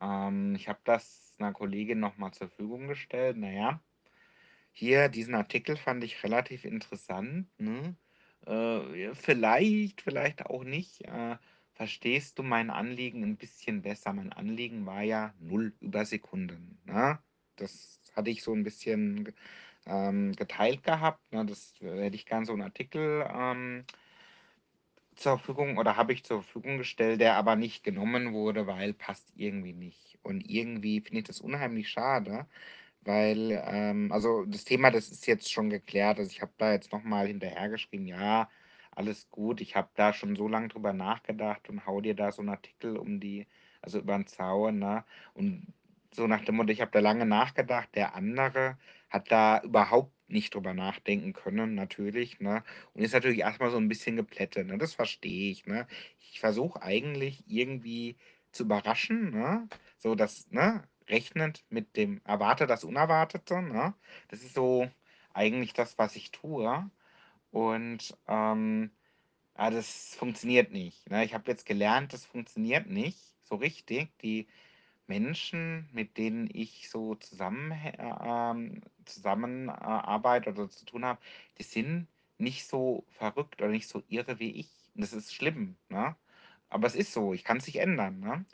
Ähm, 0.00 0.54
ich 0.54 0.68
habe 0.68 0.80
das 0.84 1.34
einer 1.38 1.52
Kollegin 1.52 2.00
nochmal 2.00 2.32
zur 2.32 2.48
Verfügung 2.48 2.88
gestellt. 2.88 3.36
Naja, 3.36 3.80
hier 4.72 5.08
diesen 5.08 5.34
Artikel 5.34 5.76
fand 5.76 6.02
ich 6.04 6.22
relativ 6.24 6.64
interessant. 6.64 7.48
Ne? 7.58 7.94
Äh, 8.46 9.14
vielleicht, 9.14 10.00
vielleicht 10.02 10.46
auch 10.46 10.64
nicht. 10.64 11.02
Äh, 11.04 11.36
verstehst 11.74 12.38
du 12.38 12.42
mein 12.42 12.70
Anliegen 12.70 13.22
ein 13.22 13.36
bisschen 13.36 13.82
besser? 13.82 14.12
Mein 14.12 14.32
Anliegen 14.32 14.86
war 14.86 15.02
ja 15.02 15.34
null 15.40 15.74
über 15.80 16.04
Sekunden. 16.04 16.78
Ne? 16.84 17.18
Das 17.56 18.00
hatte 18.14 18.30
ich 18.30 18.42
so 18.42 18.52
ein 18.54 18.62
bisschen 18.62 19.34
ähm, 19.86 20.32
geteilt 20.34 20.82
gehabt. 20.84 21.32
Ne? 21.32 21.44
Das 21.44 21.74
hätte 21.80 22.16
ich 22.16 22.26
gern 22.26 22.44
so 22.46 22.52
einen 22.52 22.62
Artikel 22.62 23.26
ähm, 23.28 23.84
zur 25.16 25.38
Verfügung 25.38 25.78
oder 25.78 25.96
habe 25.96 26.12
ich 26.12 26.24
zur 26.24 26.42
Verfügung 26.42 26.78
gestellt, 26.78 27.20
der 27.20 27.36
aber 27.36 27.56
nicht 27.56 27.82
genommen 27.84 28.32
wurde, 28.32 28.66
weil 28.66 28.92
passt 28.94 29.32
irgendwie 29.34 29.72
nicht. 29.72 30.18
Und 30.22 30.48
irgendwie 30.48 31.00
finde 31.00 31.20
ich 31.20 31.26
das 31.26 31.40
unheimlich 31.40 31.88
schade, 31.88 32.46
weil, 33.06 33.62
ähm, 33.66 34.10
also 34.12 34.44
das 34.46 34.64
Thema, 34.64 34.90
das 34.90 35.08
ist 35.10 35.26
jetzt 35.26 35.50
schon 35.52 35.70
geklärt. 35.70 36.18
Also 36.18 36.30
ich 36.30 36.42
habe 36.42 36.52
da 36.58 36.72
jetzt 36.72 36.92
nochmal 36.92 37.26
hinterhergeschrieben, 37.28 38.06
ja, 38.06 38.48
alles 38.92 39.28
gut. 39.30 39.60
Ich 39.60 39.76
habe 39.76 39.88
da 39.94 40.12
schon 40.12 40.36
so 40.36 40.48
lange 40.48 40.68
drüber 40.68 40.92
nachgedacht 40.92 41.68
und 41.68 41.86
hau 41.86 42.00
dir 42.00 42.14
da 42.14 42.32
so 42.32 42.42
einen 42.42 42.50
Artikel 42.50 42.96
um 42.96 43.20
die, 43.20 43.46
also 43.82 43.98
über 44.00 44.14
den 44.16 44.26
Zaun, 44.26 44.78
ne? 44.78 45.04
Und 45.34 45.72
so 46.12 46.26
nach 46.26 46.44
dem 46.44 46.56
Motto, 46.56 46.70
ich 46.72 46.80
habe 46.80 46.90
da 46.92 47.00
lange 47.00 47.26
nachgedacht, 47.26 47.90
der 47.94 48.14
andere 48.14 48.78
hat 49.10 49.30
da 49.30 49.60
überhaupt 49.62 50.12
nicht 50.28 50.54
drüber 50.54 50.74
nachdenken 50.74 51.32
können, 51.32 51.74
natürlich, 51.74 52.40
ne? 52.40 52.62
Und 52.94 53.02
ist 53.02 53.12
natürlich 53.14 53.40
erstmal 53.40 53.70
so 53.70 53.76
ein 53.76 53.88
bisschen 53.88 54.16
geplättet, 54.16 54.66
ne? 54.66 54.78
Das 54.78 54.94
verstehe 54.94 55.50
ich, 55.52 55.66
ne? 55.66 55.86
Ich 56.20 56.40
versuche 56.40 56.82
eigentlich 56.82 57.44
irgendwie 57.46 58.16
zu 58.52 58.64
überraschen, 58.64 59.30
ne? 59.30 59.68
So 59.98 60.14
dass, 60.14 60.50
ne? 60.50 60.82
Rechnend 61.08 61.64
mit 61.70 61.96
dem 61.96 62.20
Erwarte 62.24 62.66
das 62.66 62.84
Unerwartete, 62.84 63.62
ne? 63.62 63.94
Das 64.28 64.42
ist 64.42 64.54
so 64.54 64.90
eigentlich 65.32 65.72
das, 65.74 65.98
was 65.98 66.16
ich 66.16 66.30
tue. 66.32 66.90
Und 67.50 68.16
ähm, 68.28 68.90
ja, 69.58 69.70
das 69.70 70.14
funktioniert 70.16 70.72
nicht. 70.72 71.08
Ne? 71.10 71.24
Ich 71.24 71.34
habe 71.34 71.50
jetzt 71.50 71.66
gelernt, 71.66 72.12
das 72.12 72.24
funktioniert 72.24 72.88
nicht 72.88 73.18
so 73.42 73.56
richtig. 73.56 74.10
Die 74.20 74.48
Menschen, 75.06 75.88
mit 75.92 76.18
denen 76.18 76.48
ich 76.52 76.90
so 76.90 77.14
zusammen, 77.16 77.72
ähm, 77.98 78.82
zusammenarbeite 79.04 80.50
oder 80.50 80.68
zu 80.70 80.84
tun 80.84 81.04
habe, 81.04 81.20
die 81.58 81.62
sind 81.62 82.08
nicht 82.38 82.66
so 82.66 83.04
verrückt 83.10 83.60
oder 83.62 83.70
nicht 83.70 83.88
so 83.88 84.02
irre 84.08 84.38
wie 84.40 84.50
ich. 84.52 84.68
Und 84.94 85.02
das 85.02 85.12
ist 85.12 85.34
schlimm, 85.34 85.76
ne? 85.88 86.16
Aber 86.68 86.86
es 86.86 86.96
ist 86.96 87.12
so, 87.12 87.32
ich 87.34 87.44
kann 87.44 87.58
es 87.58 87.66
nicht 87.66 87.76
ändern, 87.80 88.20
ne? 88.20 88.44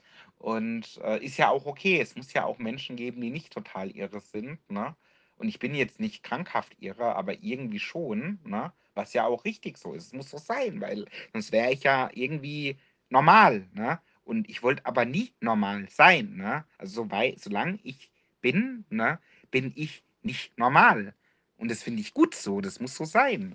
Und 0.43 1.01
äh, 1.05 1.25
ist 1.25 1.37
ja 1.37 1.51
auch 1.51 1.67
okay. 1.67 2.01
Es 2.01 2.17
muss 2.17 2.33
ja 2.33 2.45
auch 2.45 2.59
Menschen 2.59 2.97
geben, 2.97 3.21
die 3.21 3.31
nicht 3.31 3.53
total 3.53 3.91
irre 3.93 4.21
sind, 4.21 4.59
ne? 4.69 4.97
Und 5.37 5.49
ich 5.49 5.61
bin 5.61 5.75
jetzt 5.75 6.01
nicht 6.01 6.25
krankhaft 6.25 6.77
irre, 6.81 7.15
aber 7.15 7.43
irgendwie 7.43 7.79
schon, 7.79 8.41
ne? 8.45 8.73
Was 8.95 9.13
ja 9.13 9.25
auch 9.25 9.45
richtig 9.45 9.79
so 9.79 9.95
ist. 9.95 10.07
Es 10.07 10.13
muss 10.13 10.31
so 10.31 10.39
sein, 10.39 10.81
weil 10.81 11.07
sonst 11.33 11.53
wäre 11.53 11.73
ich 11.73 11.85
ja 11.85 12.11
irgendwie 12.13 12.77
normal, 13.09 13.69
ne? 13.73 14.01
Und 14.25 14.51
ich 14.51 14.65
wollte 14.65 14.85
aber 14.85 15.05
nie 15.05 15.33
normal 15.41 15.89
sein, 15.89 16.35
ne? 16.35 16.65
Also 16.77 17.05
so 17.05 17.09
solange 17.37 17.79
ich 17.85 18.11
bin, 18.41 18.85
ne, 18.91 19.21
bin 19.53 19.73
ich 19.77 20.03
nicht 20.23 20.59
normal. 20.59 21.15
Und 21.57 21.71
das 21.71 21.85
finde 21.85 22.01
ich 22.01 22.15
gut 22.15 22.35
so, 22.35 22.61
das 22.61 22.81
muss 22.81 22.97
so 22.97 23.05
sein. 23.05 23.55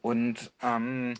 Und 0.00 0.52
ähm, 0.62 1.12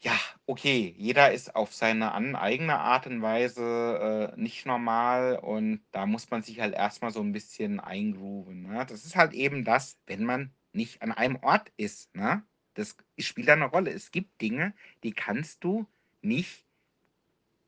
ja, 0.00 0.18
okay, 0.46 0.94
jeder 0.98 1.32
ist 1.32 1.54
auf 1.56 1.74
seine 1.74 2.12
an 2.12 2.36
eigene 2.36 2.78
Art 2.78 3.06
und 3.06 3.22
Weise 3.22 4.32
äh, 4.36 4.40
nicht 4.40 4.66
normal 4.66 5.38
und 5.38 5.80
da 5.92 6.06
muss 6.06 6.30
man 6.30 6.42
sich 6.42 6.60
halt 6.60 6.74
erstmal 6.74 7.10
so 7.10 7.20
ein 7.20 7.32
bisschen 7.32 7.80
eingrooven. 7.80 8.62
Ne? 8.62 8.86
Das 8.86 9.04
ist 9.04 9.16
halt 9.16 9.32
eben 9.32 9.64
das, 9.64 9.98
wenn 10.06 10.24
man 10.24 10.52
nicht 10.72 11.02
an 11.02 11.12
einem 11.12 11.36
Ort 11.42 11.72
ist. 11.76 12.14
Ne? 12.14 12.42
Das 12.74 12.96
spielt 13.18 13.48
eine 13.48 13.64
Rolle. 13.66 13.90
Es 13.90 14.10
gibt 14.10 14.40
Dinge, 14.40 14.74
die 15.02 15.12
kannst 15.12 15.64
du 15.64 15.86
nicht 16.20 16.66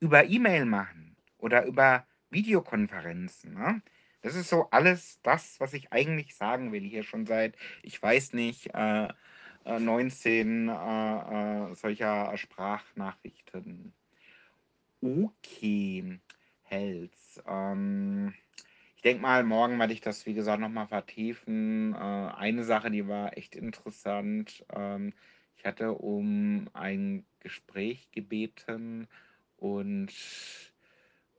über 0.00 0.26
E-Mail 0.26 0.66
machen 0.66 1.16
oder 1.38 1.64
über 1.64 2.06
Videokonferenzen. 2.30 3.54
Ne? 3.54 3.82
Das 4.20 4.34
ist 4.34 4.50
so 4.50 4.68
alles 4.70 5.20
das, 5.22 5.58
was 5.60 5.72
ich 5.72 5.92
eigentlich 5.92 6.34
sagen 6.36 6.72
will 6.72 6.82
hier 6.82 7.02
schon 7.04 7.26
seit, 7.26 7.56
ich 7.82 8.00
weiß 8.00 8.34
nicht, 8.34 8.74
äh, 8.74 9.08
19 9.78 10.68
äh, 10.68 10.72
äh, 10.72 11.74
solcher 11.74 12.36
Sprachnachrichten. 12.36 13.92
Okay, 15.00 16.20
Hells. 16.62 17.42
Ähm, 17.46 18.34
ich 18.96 19.02
denke 19.02 19.22
mal, 19.22 19.44
morgen 19.44 19.78
werde 19.78 19.92
ich 19.92 20.00
das, 20.00 20.26
wie 20.26 20.34
gesagt, 20.34 20.60
nochmal 20.60 20.88
vertiefen. 20.88 21.94
Äh, 21.94 21.98
eine 21.98 22.64
Sache, 22.64 22.90
die 22.90 23.06
war 23.06 23.36
echt 23.36 23.54
interessant. 23.54 24.64
Ähm, 24.74 25.12
ich 25.56 25.64
hatte 25.64 25.92
um 25.92 26.68
ein 26.72 27.24
Gespräch 27.40 28.10
gebeten 28.10 29.08
und 29.56 30.12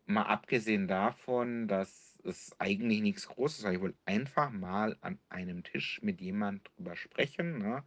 mal 0.06 0.24
abgesehen 0.24 0.88
davon, 0.88 1.68
dass 1.68 2.18
es 2.24 2.56
eigentlich 2.60 3.02
nichts 3.02 3.28
Großes 3.28 3.64
war, 3.64 3.74
ich 3.74 3.82
wollte 3.82 3.98
einfach 4.06 4.52
mal 4.52 4.98
an 5.02 5.20
einem 5.30 5.64
Tisch 5.64 6.02
mit 6.02 6.22
jemand 6.22 6.70
drüber 6.76 6.96
sprechen. 6.96 7.60
Ne? 7.60 7.84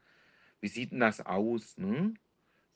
Wie 0.63 0.69
sieht 0.69 0.93
denn 0.93 1.01
das 1.01 1.21
aus? 1.27 1.77
Ne? 1.79 2.15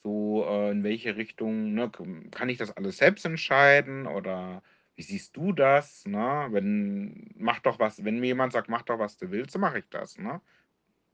So, 0.04 0.44
äh, 0.48 0.72
in 0.72 0.84
welche 0.84 1.16
Richtung, 1.16 1.74
ne? 1.74 1.90
Kann 2.32 2.48
ich 2.50 2.58
das 2.58 2.76
alles 2.76 2.98
selbst 2.98 3.24
entscheiden 3.26 4.06
oder 4.06 4.62
wie 4.96 5.02
siehst 5.02 5.36
du 5.36 5.52
das? 5.52 6.06
Ne? 6.06 6.48
Wenn, 6.50 7.30
mach 7.36 7.60
doch 7.60 7.78
was, 7.80 8.04
wenn 8.04 8.20
mir 8.20 8.28
jemand 8.28 8.52
sagt, 8.52 8.68
mach 8.68 8.82
doch, 8.82 8.98
was 8.98 9.16
du 9.18 9.30
willst, 9.30 9.52
so 9.52 9.58
mache 9.58 9.80
ich 9.80 9.88
das. 9.90 10.18
Ne? 10.18 10.40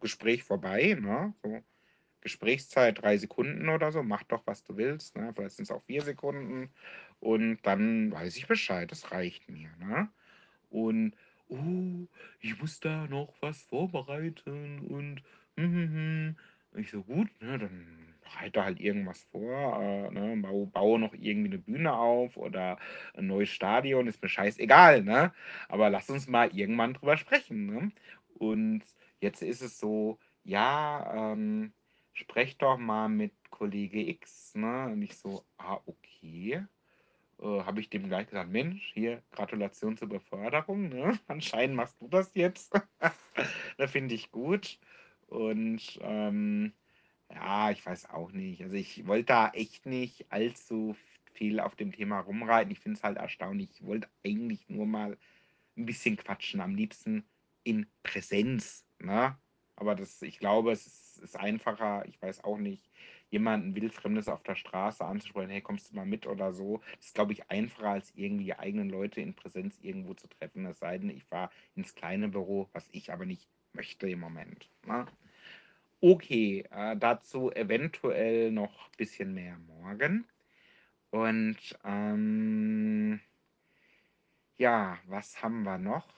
Gespräch 0.00 0.44
vorbei, 0.44 0.96
ne? 1.00 1.34
So, 1.42 1.62
Gesprächszeit 2.22 3.02
drei 3.02 3.18
Sekunden 3.18 3.68
oder 3.68 3.92
so, 3.92 4.02
mach 4.02 4.22
doch, 4.24 4.46
was 4.46 4.64
du 4.64 4.76
willst, 4.76 5.16
ne? 5.16 5.32
Vielleicht 5.34 5.56
sind 5.56 5.64
es 5.64 5.70
auch 5.72 5.82
vier 5.84 6.02
Sekunden 6.02 6.70
und 7.20 7.58
dann 7.64 8.12
weiß 8.12 8.36
ich 8.36 8.46
Bescheid, 8.46 8.90
das 8.90 9.12
reicht 9.12 9.48
mir, 9.50 9.70
ne? 9.78 10.10
Und, 10.70 11.14
oh, 11.48 12.06
ich 12.40 12.60
muss 12.60 12.80
da 12.80 13.06
noch 13.08 13.34
was 13.40 13.62
vorbereiten 13.62 14.80
und, 14.80 15.22
hm, 15.56 15.72
hm. 15.74 16.36
Ich 16.74 16.90
so, 16.90 17.02
gut, 17.02 17.28
ne, 17.40 17.58
dann 17.58 18.14
bereite 18.22 18.64
halt 18.64 18.80
irgendwas 18.80 19.22
vor, 19.24 19.80
äh, 19.80 20.10
ne, 20.10 20.36
baue, 20.40 20.66
baue 20.66 20.98
noch 20.98 21.12
irgendwie 21.14 21.50
eine 21.50 21.58
Bühne 21.58 21.92
auf 21.92 22.36
oder 22.36 22.78
ein 23.14 23.26
neues 23.26 23.50
Stadion, 23.50 24.06
ist 24.06 24.22
mir 24.22 24.28
scheißegal, 24.28 25.02
ne? 25.02 25.32
Aber 25.68 25.90
lass 25.90 26.08
uns 26.10 26.28
mal 26.28 26.48
irgendwann 26.56 26.94
drüber 26.94 27.16
sprechen, 27.16 27.66
ne? 27.66 27.92
Und 28.34 28.82
jetzt 29.20 29.42
ist 29.42 29.60
es 29.62 29.78
so, 29.78 30.18
ja, 30.44 31.32
ähm, 31.32 31.72
sprech 32.12 32.56
doch 32.58 32.78
mal 32.78 33.08
mit 33.08 33.32
Kollege 33.50 34.08
X, 34.08 34.54
ne? 34.54 34.86
Und 34.86 35.02
ich 35.02 35.16
so, 35.16 35.44
ah, 35.58 35.78
okay. 35.86 36.64
Äh, 37.40 37.64
habe 37.64 37.80
ich 37.80 37.90
dem 37.90 38.08
gleich 38.08 38.28
gesagt, 38.28 38.50
Mensch, 38.50 38.92
hier, 38.94 39.22
Gratulation 39.32 39.96
zur 39.96 40.08
Beförderung, 40.08 40.88
ne? 40.88 41.18
Anscheinend 41.28 41.76
machst 41.76 42.00
du 42.00 42.08
das 42.08 42.30
jetzt. 42.34 42.72
da 43.76 43.86
finde 43.86 44.14
ich 44.14 44.30
gut. 44.30 44.78
Und 45.32 45.98
ähm, 46.02 46.74
ja, 47.30 47.70
ich 47.70 47.84
weiß 47.84 48.10
auch 48.10 48.32
nicht. 48.32 48.62
Also 48.62 48.76
ich 48.76 49.06
wollte 49.06 49.24
da 49.24 49.48
echt 49.48 49.86
nicht 49.86 50.26
allzu 50.30 50.94
viel 51.32 51.58
auf 51.58 51.74
dem 51.74 51.90
Thema 51.90 52.20
rumreiten. 52.20 52.70
Ich 52.70 52.80
finde 52.80 52.98
es 52.98 53.02
halt 53.02 53.16
erstaunlich. 53.16 53.70
Ich 53.72 53.86
wollte 53.86 54.08
eigentlich 54.24 54.68
nur 54.68 54.84
mal 54.84 55.16
ein 55.78 55.86
bisschen 55.86 56.18
quatschen. 56.18 56.60
Am 56.60 56.74
liebsten 56.74 57.24
in 57.64 57.86
Präsenz. 58.02 58.84
Ne? 58.98 59.34
Aber 59.76 59.94
das, 59.94 60.20
ich 60.20 60.38
glaube, 60.38 60.72
es 60.72 60.86
ist, 60.86 61.22
ist 61.22 61.36
einfacher, 61.40 62.04
ich 62.06 62.20
weiß 62.20 62.44
auch 62.44 62.58
nicht, 62.58 62.90
jemanden 63.30 63.74
Wildfremdes 63.74 64.28
auf 64.28 64.42
der 64.42 64.56
Straße 64.56 65.02
anzusprechen, 65.02 65.48
hey, 65.48 65.62
kommst 65.62 65.90
du 65.90 65.96
mal 65.96 66.04
mit 66.04 66.26
oder 66.26 66.52
so. 66.52 66.82
Das 66.96 67.06
ist, 67.06 67.14
glaube 67.14 67.32
ich, 67.32 67.50
einfacher, 67.50 67.88
als 67.88 68.12
irgendwie 68.14 68.44
die 68.44 68.58
eigenen 68.58 68.90
Leute 68.90 69.22
in 69.22 69.32
Präsenz 69.32 69.78
irgendwo 69.80 70.12
zu 70.12 70.28
treffen. 70.28 70.66
Es 70.66 70.78
sei 70.80 70.98
denn, 70.98 71.08
ich 71.08 71.24
fahre 71.24 71.50
ins 71.74 71.94
kleine 71.94 72.28
Büro, 72.28 72.68
was 72.74 72.86
ich 72.92 73.10
aber 73.10 73.24
nicht 73.24 73.48
möchte 73.74 74.08
im 74.08 74.20
Moment. 74.20 74.68
Ne? 74.86 75.06
Okay, 76.00 76.64
äh, 76.70 76.96
dazu 76.96 77.52
eventuell 77.52 78.50
noch 78.50 78.88
ein 78.88 78.96
bisschen 78.96 79.34
mehr 79.34 79.56
morgen. 79.58 80.26
Und 81.10 81.58
ähm, 81.84 83.20
ja, 84.56 84.98
was 85.06 85.42
haben 85.42 85.62
wir 85.62 85.78
noch? 85.78 86.08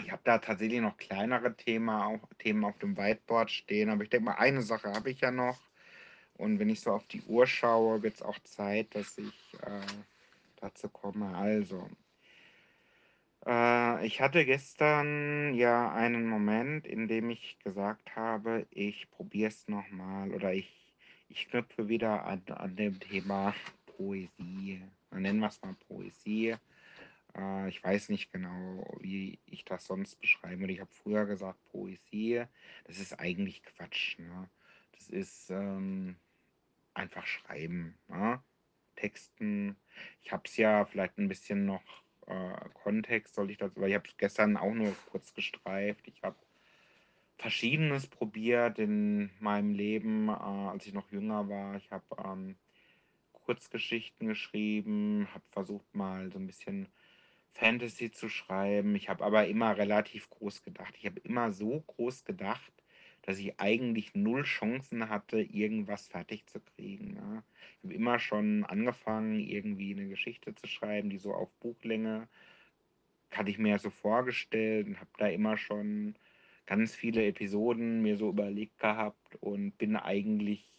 Ich 0.00 0.10
habe 0.10 0.22
da 0.24 0.38
tatsächlich 0.38 0.80
noch 0.80 0.96
kleinere 0.96 1.56
Themen, 1.56 1.88
auch, 1.88 2.28
Themen 2.38 2.64
auf 2.64 2.78
dem 2.78 2.96
Whiteboard 2.96 3.50
stehen, 3.50 3.90
aber 3.90 4.02
ich 4.02 4.10
denke 4.10 4.26
mal, 4.26 4.34
eine 4.34 4.62
Sache 4.62 4.92
habe 4.92 5.10
ich 5.10 5.20
ja 5.20 5.30
noch. 5.30 5.60
Und 6.36 6.58
wenn 6.58 6.68
ich 6.68 6.80
so 6.80 6.90
auf 6.90 7.06
die 7.06 7.22
Uhr 7.22 7.46
schaue, 7.46 8.02
wird 8.02 8.14
es 8.14 8.22
auch 8.22 8.38
Zeit, 8.40 8.94
dass 8.94 9.16
ich 9.18 9.54
äh, 9.62 9.86
dazu 10.56 10.88
komme. 10.88 11.34
Also, 11.36 11.88
äh, 13.46 14.06
ich 14.06 14.20
hatte 14.20 14.44
gestern 14.44 15.54
ja 15.54 15.92
einen 15.92 16.26
Moment, 16.26 16.86
in 16.86 17.08
dem 17.08 17.30
ich 17.30 17.58
gesagt 17.60 18.16
habe, 18.16 18.66
ich 18.70 19.10
probiere 19.10 19.48
es 19.48 19.68
nochmal 19.68 20.32
oder 20.32 20.52
ich, 20.52 20.92
ich 21.28 21.48
knüpfe 21.48 21.88
wieder 21.88 22.24
an, 22.24 22.42
an 22.48 22.76
dem 22.76 22.98
Thema 23.00 23.54
Poesie. 23.86 24.82
Nennen 25.10 25.40
wir 25.40 25.48
es 25.48 25.62
mal 25.62 25.76
Poesie. 25.88 26.56
Äh, 27.36 27.68
ich 27.68 27.82
weiß 27.82 28.08
nicht 28.08 28.32
genau, 28.32 28.84
wie 29.00 29.38
ich 29.46 29.64
das 29.64 29.86
sonst 29.86 30.16
beschreiben 30.20 30.60
würde. 30.60 30.72
Ich 30.72 30.80
habe 30.80 30.90
früher 30.92 31.26
gesagt 31.26 31.58
Poesie. 31.70 32.44
Das 32.84 32.98
ist 32.98 33.18
eigentlich 33.18 33.62
Quatsch. 33.62 34.18
Ne? 34.18 34.48
Das 34.92 35.08
ist 35.08 35.50
ähm, 35.50 36.16
einfach 36.94 37.26
schreiben. 37.26 37.98
Ne? 38.08 38.42
Texten. 38.96 39.76
Ich 40.22 40.32
habe 40.32 40.44
es 40.46 40.56
ja 40.56 40.84
vielleicht 40.84 41.18
ein 41.18 41.28
bisschen 41.28 41.66
noch 41.66 42.03
äh, 42.26 42.68
Kontext, 42.74 43.34
soll 43.34 43.50
ich 43.50 43.58
dazu, 43.58 43.80
weil 43.80 43.90
ich 43.90 43.94
habe 43.94 44.08
es 44.08 44.16
gestern 44.16 44.56
auch 44.56 44.72
nur 44.72 44.94
kurz 45.10 45.34
gestreift. 45.34 46.06
Ich 46.08 46.22
habe 46.22 46.36
Verschiedenes 47.38 48.06
probiert 48.06 48.78
in 48.78 49.30
meinem 49.40 49.72
Leben, 49.72 50.28
äh, 50.28 50.32
als 50.32 50.86
ich 50.86 50.92
noch 50.92 51.10
jünger 51.10 51.48
war. 51.48 51.76
Ich 51.76 51.90
habe 51.90 52.04
ähm, 52.24 52.56
Kurzgeschichten 53.32 54.28
geschrieben, 54.28 55.28
habe 55.32 55.44
versucht 55.50 55.94
mal 55.94 56.30
so 56.32 56.38
ein 56.38 56.46
bisschen 56.46 56.88
Fantasy 57.52 58.10
zu 58.10 58.28
schreiben. 58.28 58.94
Ich 58.94 59.08
habe 59.08 59.24
aber 59.24 59.46
immer 59.46 59.76
relativ 59.76 60.28
groß 60.30 60.62
gedacht. 60.62 60.94
Ich 60.98 61.06
habe 61.06 61.20
immer 61.20 61.52
so 61.52 61.80
groß 61.86 62.24
gedacht, 62.24 62.72
dass 63.24 63.38
ich 63.38 63.58
eigentlich 63.58 64.14
null 64.14 64.42
Chancen 64.44 65.08
hatte, 65.08 65.40
irgendwas 65.40 66.08
fertig 66.08 66.46
zu 66.46 66.60
kriegen. 66.60 67.16
Ja. 67.16 67.42
Ich 67.78 67.84
habe 67.84 67.94
immer 67.94 68.18
schon 68.18 68.64
angefangen, 68.64 69.40
irgendwie 69.40 69.92
eine 69.92 70.08
Geschichte 70.08 70.54
zu 70.54 70.66
schreiben, 70.66 71.10
die 71.10 71.18
so 71.18 71.34
auf 71.34 71.50
Buchlänge 71.60 72.28
hatte 73.36 73.50
ich 73.50 73.58
mir 73.58 73.78
so 73.78 73.90
vorgestellt 73.90 74.86
und 74.86 75.00
habe 75.00 75.10
da 75.18 75.26
immer 75.26 75.56
schon 75.56 76.14
ganz 76.66 76.94
viele 76.94 77.26
Episoden 77.26 78.02
mir 78.02 78.16
so 78.16 78.30
überlegt 78.30 78.78
gehabt 78.78 79.36
und 79.40 79.76
bin 79.76 79.96
eigentlich 79.96 80.70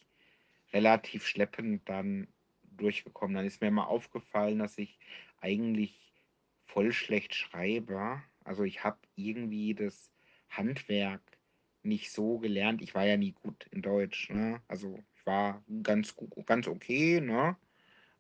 relativ 0.73 1.25
schleppend 1.27 1.87
dann 1.87 2.27
durchgekommen. 2.63 3.35
Dann 3.35 3.45
ist 3.45 3.61
mir 3.61 3.67
immer 3.67 3.87
aufgefallen, 3.87 4.59
dass 4.59 4.77
ich 4.77 4.97
eigentlich 5.39 6.13
voll 6.65 6.91
schlecht 6.91 7.35
schreibe. 7.35 8.21
Also 8.43 8.63
ich 8.63 8.83
habe 8.83 8.97
irgendwie 9.15 9.73
das 9.73 10.11
Handwerk 10.49 11.21
nicht 11.86 12.11
so 12.11 12.39
gelernt. 12.39 12.81
Ich 12.81 12.95
war 12.95 13.05
ja 13.05 13.17
nie 13.17 13.31
gut 13.31 13.67
in 13.71 13.81
Deutsch. 13.81 14.29
Ne? 14.29 14.61
Also 14.67 14.99
ich 15.15 15.25
war 15.25 15.63
ganz, 15.83 16.15
ganz 16.45 16.67
okay, 16.67 17.21
ne? 17.21 17.55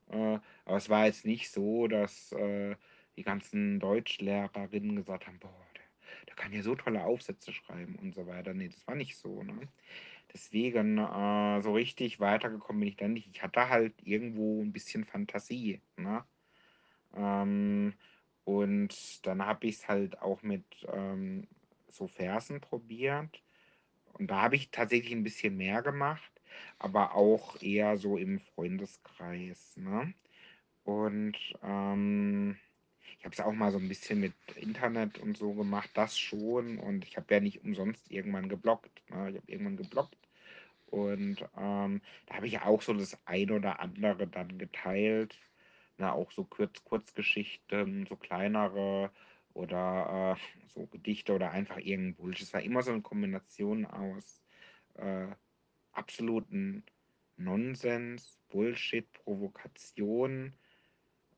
Äh, 0.09 0.39
aber 0.65 0.77
es 0.77 0.89
war 0.89 1.05
jetzt 1.05 1.25
nicht 1.25 1.51
so, 1.51 1.87
dass 1.87 2.31
äh, 2.33 2.75
die 3.17 3.23
ganzen 3.23 3.79
Deutschlehrerinnen 3.79 4.95
gesagt 4.95 5.27
haben, 5.27 5.39
boah, 5.39 5.49
der, 5.75 5.83
der, 6.27 6.35
kann 6.35 6.53
ja 6.53 6.61
so 6.61 6.75
tolle 6.75 7.03
Aufsätze 7.03 7.51
schreiben 7.53 7.95
und 7.95 8.13
so 8.13 8.27
weiter. 8.27 8.53
Nee, 8.53 8.69
das 8.69 8.85
war 8.87 8.95
nicht 8.95 9.17
so. 9.17 9.43
Ne? 9.43 9.67
Deswegen 10.33 10.97
äh, 10.97 11.61
so 11.61 11.73
richtig 11.73 12.19
weitergekommen 12.19 12.81
bin 12.81 12.89
ich 12.89 12.97
dann 12.97 13.13
nicht. 13.13 13.29
Ich 13.31 13.41
hatte 13.41 13.69
halt 13.69 13.93
irgendwo 14.03 14.61
ein 14.61 14.73
bisschen 14.73 15.05
Fantasie. 15.05 15.81
Ne? 15.97 16.23
Ähm, 17.15 17.93
und 18.43 19.25
dann 19.25 19.45
habe 19.45 19.67
ich 19.67 19.77
es 19.77 19.87
halt 19.87 20.21
auch 20.21 20.43
mit 20.43 20.65
ähm, 20.91 21.47
so 21.89 22.07
Versen 22.07 22.61
probiert. 22.61 23.41
Und 24.17 24.27
da 24.27 24.41
habe 24.43 24.55
ich 24.55 24.71
tatsächlich 24.71 25.13
ein 25.13 25.23
bisschen 25.23 25.57
mehr 25.57 25.81
gemacht, 25.81 26.31
aber 26.79 27.15
auch 27.15 27.61
eher 27.61 27.97
so 27.97 28.17
im 28.17 28.39
Freundeskreis. 28.39 29.75
Ne? 29.77 30.13
Und 30.83 31.37
ähm, 31.63 32.57
ich 33.19 33.25
habe 33.25 33.33
es 33.33 33.39
auch 33.39 33.51
mal 33.51 33.71
so 33.71 33.77
ein 33.77 33.89
bisschen 33.89 34.19
mit 34.19 34.33
Internet 34.55 35.17
und 35.19 35.37
so 35.37 35.53
gemacht, 35.53 35.89
das 35.95 36.17
schon. 36.17 36.77
Und 36.77 37.05
ich 37.05 37.17
habe 37.17 37.33
ja 37.33 37.39
nicht 37.39 37.63
umsonst 37.63 38.09
irgendwann 38.09 38.49
geblockt. 38.49 39.01
Ne? 39.09 39.31
Ich 39.31 39.37
habe 39.37 39.51
irgendwann 39.51 39.77
geblockt. 39.77 40.17
Und 40.87 41.41
ähm, 41.57 42.01
da 42.27 42.35
habe 42.35 42.47
ich 42.47 42.61
auch 42.61 42.81
so 42.81 42.93
das 42.93 43.17
ein 43.25 43.51
oder 43.51 43.79
andere 43.79 44.27
dann 44.27 44.57
geteilt. 44.57 45.35
Ne? 45.97 46.11
Auch 46.11 46.31
so 46.31 46.45
Kurz 46.45 46.83
Kurzgeschichten, 46.83 48.05
so 48.05 48.15
kleinere 48.15 49.11
oder 49.55 50.37
äh, 50.37 50.69
so 50.73 50.85
Gedichte 50.87 51.33
oder 51.33 51.51
einfach 51.51 51.77
irgendein 51.77 52.15
Bullshit. 52.15 52.47
Es 52.47 52.53
war 52.53 52.61
immer 52.61 52.83
so 52.83 52.91
eine 52.91 53.01
Kombination 53.01 53.85
aus 53.85 54.43
äh, 54.95 55.27
absoluten 55.93 56.83
Nonsens, 57.37 58.37
Bullshit, 58.49 59.11
Provokation 59.13 60.53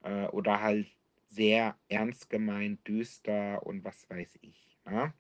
äh, 0.04 0.26
oder 0.28 0.62
halt 0.62 0.88
sehr 1.30 1.78
ernst 1.90 2.30
gemeint, 2.30 2.86
düster 2.88 3.66
und 3.66 3.84
was 3.84 4.10
weiß 4.10 4.40
ich. 4.42 4.78
Ne? 4.86 5.14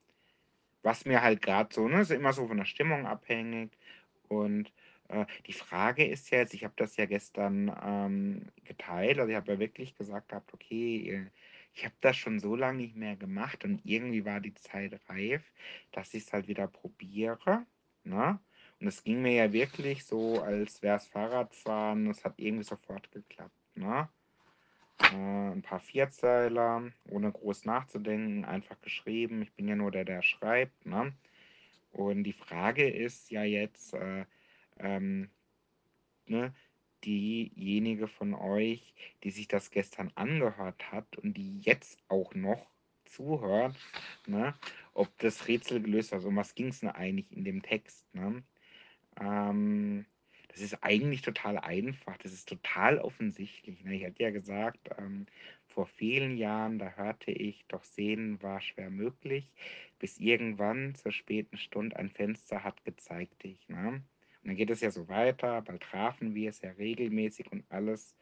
Was 0.81 1.05
mir 1.05 1.21
halt 1.21 1.41
gerade 1.41 1.73
so, 1.73 1.87
ne, 1.87 2.01
ist 2.01 2.11
immer 2.11 2.33
so 2.33 2.47
von 2.47 2.57
der 2.57 2.65
Stimmung 2.65 3.05
abhängig. 3.05 3.77
Und 4.27 4.71
äh, 5.09 5.25
die 5.45 5.53
Frage 5.53 6.05
ist 6.05 6.31
jetzt, 6.31 6.53
ich 6.53 6.63
habe 6.63 6.73
das 6.77 6.97
ja 6.97 7.05
gestern 7.05 7.75
ähm, 7.83 8.47
geteilt, 8.63 9.19
also 9.19 9.29
ich 9.29 9.35
habe 9.35 9.53
ja 9.53 9.59
wirklich 9.59 9.95
gesagt 9.95 10.29
gehabt, 10.29 10.53
okay, 10.53 11.29
ich 11.77 11.85
habe 11.85 11.95
das 12.01 12.17
schon 12.17 12.39
so 12.39 12.55
lange 12.55 12.79
nicht 12.79 12.95
mehr 12.95 13.15
gemacht 13.15 13.63
und 13.63 13.81
irgendwie 13.85 14.25
war 14.25 14.39
die 14.39 14.55
Zeit 14.55 14.99
reif, 15.07 15.43
dass 15.91 16.11
ich 16.15 16.23
es 16.23 16.33
halt 16.33 16.47
wieder 16.47 16.67
probiere. 16.67 17.67
Ne? 18.03 18.39
Und 18.79 18.87
es 18.87 19.03
ging 19.03 19.21
mir 19.21 19.33
ja 19.33 19.53
wirklich 19.53 20.03
so, 20.03 20.41
als 20.41 20.81
wäre 20.81 20.97
es 20.97 21.05
Fahrradfahren, 21.05 22.07
es 22.07 22.25
hat 22.25 22.33
irgendwie 22.37 22.63
sofort 22.63 23.11
geklappt. 23.11 23.53
Ne? 23.75 24.09
Äh, 25.01 25.51
ein 25.51 25.61
paar 25.61 25.79
Vierzeiler, 25.79 26.91
ohne 27.09 27.31
groß 27.31 27.65
nachzudenken, 27.65 28.43
einfach 28.43 28.81
geschrieben. 28.81 29.43
Ich 29.43 29.53
bin 29.53 29.67
ja 29.67 29.75
nur 29.75 29.91
der, 29.91 30.03
der 30.03 30.23
schreibt. 30.23 30.83
Ne? 30.83 31.13
Und 31.91 32.23
die 32.23 32.33
Frage 32.33 32.89
ist 32.89 33.29
ja 33.29 33.43
jetzt, 33.43 33.93
äh, 33.93 34.25
ähm, 34.79 35.29
ne, 36.25 36.55
diejenige 37.03 38.07
von 38.07 38.33
euch, 38.33 38.93
die 39.23 39.31
sich 39.31 39.47
das 39.47 39.71
gestern 39.71 40.11
angehört 40.15 40.91
hat 40.91 41.17
und 41.17 41.35
die 41.35 41.59
jetzt 41.59 41.97
auch 42.07 42.33
noch 42.33 42.65
zuhört, 43.05 43.75
ne, 44.25 44.53
ob 44.93 45.09
das 45.19 45.47
Rätsel 45.47 45.81
gelöst 45.81 46.11
hat. 46.11 46.23
Um 46.23 46.35
was 46.35 46.55
ging 46.55 46.67
es 46.67 46.81
denn 46.81 46.89
eigentlich 46.89 47.31
in 47.31 47.43
dem 47.43 47.61
Text? 47.61 48.05
Ne? 48.13 48.43
Ähm, 49.19 50.05
das 50.49 50.61
ist 50.61 50.83
eigentlich 50.83 51.21
total 51.21 51.57
einfach, 51.59 52.17
das 52.17 52.33
ist 52.33 52.49
total 52.49 52.99
offensichtlich. 52.99 53.83
Ne? 53.83 53.95
Ich 53.95 54.05
hatte 54.05 54.23
ja 54.23 54.31
gesagt, 54.31 54.89
ähm, 54.97 55.27
vor 55.67 55.85
vielen 55.85 56.37
Jahren, 56.37 56.79
da 56.79 56.91
hörte 56.95 57.31
ich, 57.31 57.65
doch 57.67 57.83
sehen 57.83 58.41
war 58.41 58.61
schwer 58.61 58.89
möglich, 58.89 59.47
bis 59.99 60.17
irgendwann 60.17 60.95
zur 60.95 61.11
späten 61.11 61.57
Stunde 61.57 61.95
ein 61.95 62.09
Fenster 62.09 62.63
hat 62.63 62.83
gezeigt 62.83 63.43
dich. 63.43 63.69
Ne? 63.69 64.01
Dann 64.47 64.55
geht 64.55 64.69
es 64.69 64.79
ja 64.79 64.91
so 64.91 65.09
weiter, 65.09 65.61
bald 65.61 65.83
trafen 65.83 66.33
wir 66.33 66.49
es 66.49 66.61
ja 66.61 66.71
regelmäßig 66.71 67.51
und 67.51 67.65
alles, 67.69 68.15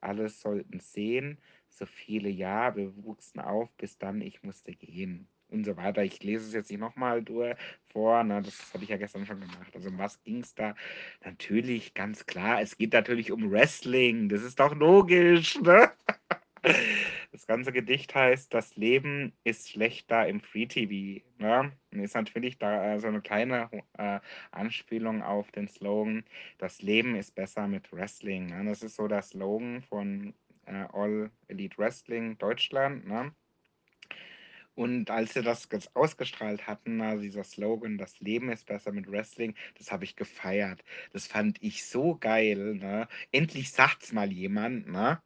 alles 0.00 0.40
sollten 0.40 0.80
sehen, 0.80 1.38
so 1.68 1.86
viele 1.86 2.28
Jahre, 2.28 2.76
wir 2.76 3.04
wuchsen 3.04 3.40
auf, 3.40 3.70
bis 3.76 3.96
dann 3.96 4.20
ich 4.20 4.42
musste 4.42 4.72
gehen 4.72 5.28
und 5.50 5.64
so 5.64 5.76
weiter. 5.76 6.02
Ich 6.02 6.20
lese 6.24 6.48
es 6.48 6.52
jetzt 6.52 6.70
nicht 6.70 6.80
nochmal 6.80 7.24
vor, 7.92 8.24
ne? 8.24 8.42
das 8.42 8.74
habe 8.74 8.82
ich 8.82 8.90
ja 8.90 8.96
gestern 8.96 9.24
schon 9.24 9.40
gemacht. 9.40 9.72
Also 9.72 9.88
um 9.88 9.98
was 9.98 10.20
ging 10.24 10.40
es 10.40 10.52
da? 10.56 10.74
Natürlich, 11.24 11.94
ganz 11.94 12.26
klar, 12.26 12.60
es 12.60 12.76
geht 12.76 12.92
natürlich 12.92 13.30
um 13.30 13.48
Wrestling, 13.48 14.28
das 14.28 14.42
ist 14.42 14.58
doch 14.58 14.74
logisch. 14.74 15.60
Ne? 15.60 15.92
Das 17.38 17.46
ganze 17.46 17.70
Gedicht 17.70 18.16
heißt, 18.16 18.52
das 18.52 18.74
Leben 18.74 19.32
ist 19.44 19.70
schlechter 19.70 20.26
im 20.26 20.40
Free-TV. 20.40 21.24
Ne? 21.38 21.70
Und 21.92 22.00
ist 22.00 22.16
natürlich 22.16 22.58
da 22.58 22.94
äh, 22.94 22.98
so 22.98 23.06
eine 23.06 23.20
kleine 23.20 23.70
äh, 23.96 24.18
Anspielung 24.50 25.22
auf 25.22 25.52
den 25.52 25.68
Slogan, 25.68 26.24
das 26.58 26.82
Leben 26.82 27.14
ist 27.14 27.36
besser 27.36 27.68
mit 27.68 27.92
Wrestling. 27.92 28.46
Ne? 28.46 28.64
Das 28.64 28.82
ist 28.82 28.96
so 28.96 29.06
der 29.06 29.22
Slogan 29.22 29.82
von 29.82 30.34
äh, 30.66 30.84
All 30.92 31.30
Elite 31.46 31.78
Wrestling 31.78 32.36
Deutschland. 32.38 33.06
Ne? 33.06 33.32
Und 34.78 35.10
als 35.10 35.34
sie 35.34 35.42
das 35.42 35.68
ausgestrahlt 35.94 36.68
hatten, 36.68 37.00
also 37.00 37.22
dieser 37.22 37.42
Slogan, 37.42 37.98
das 37.98 38.20
Leben 38.20 38.48
ist 38.48 38.66
besser 38.66 38.92
mit 38.92 39.10
Wrestling, 39.10 39.56
das 39.76 39.90
habe 39.90 40.04
ich 40.04 40.14
gefeiert. 40.14 40.84
Das 41.12 41.26
fand 41.26 41.60
ich 41.60 41.84
so 41.84 42.14
geil. 42.14 42.76
Ne? 42.76 43.08
Endlich 43.32 43.72
sagt's 43.72 44.12
mal 44.12 44.30
jemand, 44.30 44.86
ne? 44.86 45.20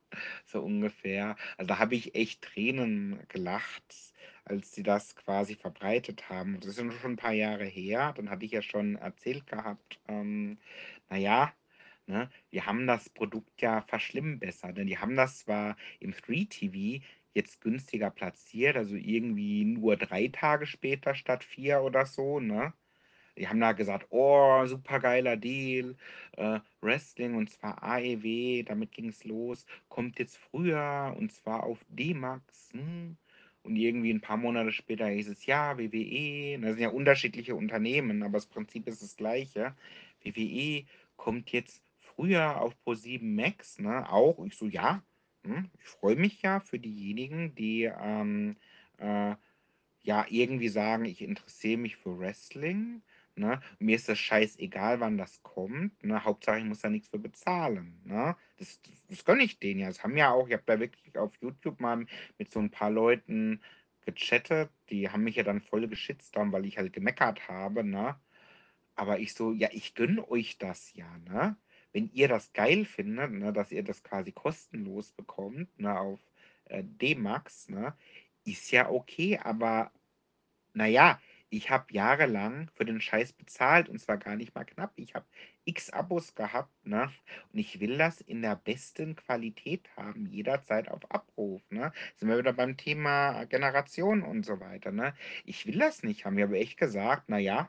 so 0.46 0.62
ungefähr. 0.62 1.36
Also 1.58 1.68
da 1.68 1.78
habe 1.78 1.94
ich 1.94 2.14
echt 2.14 2.40
Tränen 2.40 3.20
gelacht, 3.28 4.14
als 4.46 4.72
sie 4.72 4.82
das 4.82 5.16
quasi 5.16 5.54
verbreitet 5.54 6.30
haben. 6.30 6.58
Das 6.60 6.78
ist 6.78 6.78
schon 6.78 7.12
ein 7.12 7.16
paar 7.16 7.34
Jahre 7.34 7.66
her. 7.66 8.14
Dann 8.16 8.30
hatte 8.30 8.46
ich 8.46 8.52
ja 8.52 8.62
schon 8.62 8.96
erzählt 8.96 9.46
gehabt, 9.46 10.00
ähm, 10.08 10.56
naja, 11.10 11.52
ne, 12.06 12.30
wir 12.48 12.64
haben 12.64 12.86
das 12.86 13.10
Produkt 13.10 13.60
ja 13.60 13.82
verschlimmbessert. 13.82 14.78
Denn 14.78 14.86
die 14.86 14.96
haben 14.96 15.14
das 15.14 15.40
zwar 15.40 15.76
im 16.00 16.14
Free 16.14 16.46
TV 16.46 17.04
jetzt 17.34 17.60
günstiger 17.60 18.10
platziert, 18.10 18.76
also 18.76 18.94
irgendwie 18.94 19.64
nur 19.64 19.96
drei 19.96 20.28
Tage 20.28 20.66
später 20.66 21.14
statt 21.14 21.44
vier 21.44 21.82
oder 21.82 22.06
so, 22.06 22.40
ne? 22.40 22.72
Die 23.38 23.48
haben 23.48 23.60
da 23.60 23.72
gesagt, 23.72 24.06
oh, 24.10 24.66
super 24.66 25.00
geiler 25.00 25.36
Deal, 25.38 25.96
äh, 26.36 26.60
Wrestling 26.82 27.34
und 27.34 27.48
zwar 27.50 27.82
AEW, 27.82 28.62
damit 28.64 28.92
ging 28.92 29.08
es 29.08 29.24
los, 29.24 29.64
kommt 29.88 30.18
jetzt 30.18 30.36
früher 30.36 31.14
und 31.18 31.32
zwar 31.32 31.62
auf 31.62 31.78
D-Max. 31.88 32.70
Hm. 32.72 33.16
Und 33.62 33.76
irgendwie 33.76 34.12
ein 34.12 34.20
paar 34.20 34.36
Monate 34.36 34.72
später 34.72 35.06
hieß 35.06 35.28
es, 35.28 35.46
ja, 35.46 35.78
WWE, 35.78 36.58
das 36.60 36.72
sind 36.72 36.82
ja 36.82 36.88
unterschiedliche 36.90 37.54
Unternehmen, 37.54 38.22
aber 38.22 38.34
das 38.34 38.46
Prinzip 38.46 38.88
ist 38.88 39.02
das 39.02 39.16
gleiche. 39.16 39.74
WWE 40.24 40.84
kommt 41.16 41.50
jetzt 41.52 41.82
früher 42.00 42.60
auf 42.60 42.74
Pro7 42.84 43.22
Max, 43.22 43.78
ne? 43.78 44.10
Auch. 44.10 44.44
Ich 44.44 44.56
so, 44.56 44.66
ja, 44.66 45.02
hm, 45.44 45.70
ich 45.78 45.84
freue 45.84 46.16
mich 46.16 46.42
ja 46.42 46.60
für 46.60 46.78
diejenigen, 46.78 47.54
die 47.54 47.84
ähm, 47.84 48.56
äh, 48.98 49.34
ja 50.02 50.26
irgendwie 50.28 50.68
sagen, 50.68 51.04
ich 51.04 51.22
interessiere 51.22 51.78
mich 51.78 51.96
für 51.96 52.18
Wrestling. 52.18 53.02
Ne? 53.34 53.60
Mir 53.78 53.96
ist 53.96 54.08
das 54.08 54.18
scheißegal, 54.18 55.00
wann 55.00 55.16
das 55.16 55.42
kommt. 55.42 56.02
Ne? 56.04 56.22
Hauptsache, 56.24 56.58
ich 56.58 56.64
muss 56.64 56.80
da 56.80 56.90
nichts 56.90 57.08
für 57.08 57.18
bezahlen. 57.18 58.00
Ne? 58.04 58.36
Das, 58.58 58.80
das, 58.82 59.06
das 59.08 59.24
gönne 59.24 59.42
ich 59.44 59.58
denen 59.58 59.80
ja. 59.80 59.88
Das 59.88 60.02
haben 60.04 60.16
ja 60.16 60.30
auch, 60.32 60.46
ich 60.48 60.52
habe 60.54 60.64
da 60.66 60.78
wirklich 60.78 61.16
auf 61.16 61.34
YouTube 61.40 61.80
mal 61.80 62.04
mit 62.38 62.52
so 62.52 62.60
ein 62.60 62.70
paar 62.70 62.90
Leuten 62.90 63.60
gechattet. 64.04 64.70
Die 64.90 65.08
haben 65.08 65.24
mich 65.24 65.36
ja 65.36 65.44
dann 65.44 65.60
voll 65.60 65.88
geschützt, 65.88 66.34
weil 66.36 66.66
ich 66.66 66.78
halt 66.78 66.92
gemeckert 66.92 67.48
habe. 67.48 67.84
Ne? 67.84 68.16
Aber 68.96 69.18
ich 69.18 69.34
so, 69.34 69.52
ja, 69.52 69.68
ich 69.72 69.94
gönne 69.94 70.28
euch 70.30 70.58
das 70.58 70.92
ja. 70.94 71.18
Ne? 71.18 71.56
Wenn 71.92 72.10
ihr 72.12 72.28
das 72.28 72.52
geil 72.52 72.84
findet, 72.84 73.32
ne, 73.32 73.52
dass 73.52 73.72
ihr 73.72 73.82
das 73.82 74.02
quasi 74.02 74.32
kostenlos 74.32 75.12
bekommt 75.12 75.68
ne, 75.78 75.98
auf 75.98 76.20
äh, 76.66 76.82
D-Max, 76.84 77.68
ne, 77.68 77.94
ist 78.44 78.70
ja 78.70 78.90
okay, 78.90 79.38
aber 79.42 79.92
naja, 80.74 81.20
ich 81.52 81.68
habe 81.68 81.92
jahrelang 81.92 82.70
für 82.74 82.86
den 82.86 83.00
Scheiß 83.00 83.34
bezahlt 83.34 83.90
und 83.90 83.98
zwar 84.00 84.16
gar 84.16 84.36
nicht 84.36 84.54
mal 84.54 84.64
knapp. 84.64 84.92
Ich 84.96 85.14
habe 85.14 85.26
x 85.66 85.90
Abos 85.90 86.34
gehabt, 86.34 86.72
ne? 86.86 87.12
Und 87.52 87.58
ich 87.58 87.78
will 87.78 87.98
das 87.98 88.22
in 88.22 88.40
der 88.40 88.56
besten 88.56 89.16
Qualität 89.16 89.86
haben, 89.94 90.26
jederzeit 90.26 90.88
auf 90.88 91.10
Abruf, 91.10 91.60
ne? 91.70 91.92
Sind 92.16 92.28
wir 92.30 92.38
wieder 92.38 92.54
beim 92.54 92.78
Thema 92.78 93.44
Generation 93.44 94.22
und 94.22 94.46
so 94.46 94.60
weiter, 94.60 94.92
ne? 94.92 95.14
Ich 95.44 95.66
will 95.66 95.78
das 95.78 96.02
nicht 96.02 96.24
haben. 96.24 96.38
Ich 96.38 96.44
habe 96.44 96.58
echt 96.58 96.78
gesagt, 96.78 97.28
naja, 97.28 97.68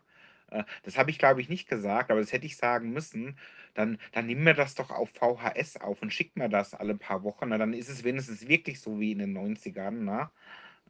das 0.83 0.97
habe 0.97 1.11
ich 1.11 1.19
glaube 1.19 1.41
ich 1.41 1.49
nicht 1.49 1.67
gesagt, 1.67 2.11
aber 2.11 2.19
das 2.19 2.31
hätte 2.31 2.45
ich 2.45 2.57
sagen 2.57 2.91
müssen. 2.91 3.37
Dann, 3.73 3.97
dann 4.11 4.27
nimm 4.27 4.43
mir 4.43 4.53
das 4.53 4.75
doch 4.75 4.91
auf 4.91 5.09
VHS 5.09 5.77
auf 5.77 6.01
und 6.01 6.13
schick 6.13 6.35
mir 6.35 6.49
das 6.49 6.73
alle 6.73 6.95
paar 6.95 7.23
Wochen. 7.23 7.49
Na, 7.49 7.57
dann 7.57 7.73
ist 7.73 7.89
es 7.89 8.03
wenigstens 8.03 8.47
wirklich 8.47 8.79
so 8.79 8.99
wie 8.99 9.11
in 9.11 9.19
den 9.19 9.35
90ern, 9.35 10.03
ne? 10.03 10.29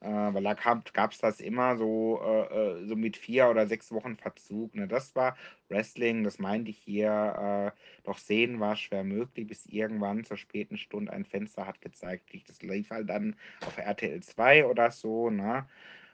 Äh, 0.03 0.33
weil 0.33 0.43
da 0.43 0.53
gab 0.53 1.11
es 1.13 1.19
das 1.19 1.39
immer 1.39 1.77
so, 1.77 2.21
äh, 2.21 2.81
äh, 2.81 2.85
so 2.85 2.95
mit 2.97 3.15
vier 3.15 3.47
oder 3.47 3.67
sechs 3.67 3.89
Wochen 3.91 4.17
Verzug. 4.17 4.75
Ne? 4.75 4.85
Das 4.87 5.15
war 5.15 5.37
Wrestling, 5.69 6.25
das 6.25 6.39
meinte 6.39 6.71
ich 6.71 6.77
hier. 6.77 7.73
Äh, 7.73 7.79
doch 8.03 8.17
sehen 8.17 8.59
war 8.59 8.75
schwer 8.75 9.05
möglich, 9.05 9.47
bis 9.47 9.65
irgendwann 9.65 10.25
zur 10.25 10.35
späten 10.35 10.77
Stunde 10.77 11.13
ein 11.13 11.23
Fenster 11.23 11.65
hat 11.65 11.79
gezeigt. 11.79 12.31
Das 12.47 12.61
lief 12.61 12.89
halt 12.89 13.09
dann 13.09 13.37
auf 13.65 13.77
RTL 13.77 14.21
2 14.21 14.65
oder 14.65 14.91
so. 14.91 15.29
Ne? 15.29 15.65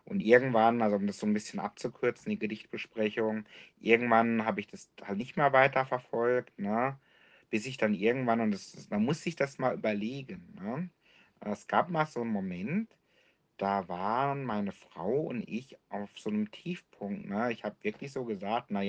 Und 0.09 0.21
irgendwann, 0.21 0.81
also 0.81 0.95
um 0.97 1.07
das 1.07 1.19
so 1.19 1.27
ein 1.27 1.33
bisschen 1.33 1.59
abzukürzen, 1.59 2.29
die 2.31 2.39
Gedichtbesprechung, 2.39 3.45
irgendwann 3.79 4.45
habe 4.45 4.59
ich 4.61 4.67
das 4.67 4.91
halt 5.03 5.17
nicht 5.19 5.37
mehr 5.37 5.53
weiter 5.53 5.85
verfolgt, 5.85 6.57
ne? 6.59 6.99
Bis 7.51 7.65
ich 7.67 7.77
dann 7.77 7.93
irgendwann, 7.93 8.41
und 8.41 8.51
das, 8.51 8.89
man 8.89 9.05
muss 9.05 9.21
sich 9.23 9.35
das 9.35 9.59
mal 9.59 9.75
überlegen, 9.75 10.55
ne? 10.59 10.89
Es 11.41 11.67
gab 11.67 11.89
mal 11.89 12.05
so 12.07 12.21
einen 12.21 12.31
Moment, 12.31 12.97
da 13.57 13.87
waren 13.89 14.43
meine 14.45 14.71
Frau 14.71 15.21
und 15.21 15.47
ich 15.47 15.77
auf 15.89 16.17
so 16.17 16.29
einem 16.29 16.51
Tiefpunkt, 16.51 17.27
ne? 17.29 17.51
Ich 17.51 17.63
habe 17.63 17.75
wirklich 17.83 18.11
so 18.13 18.25
gesagt: 18.25 18.71
„Na 18.71 18.81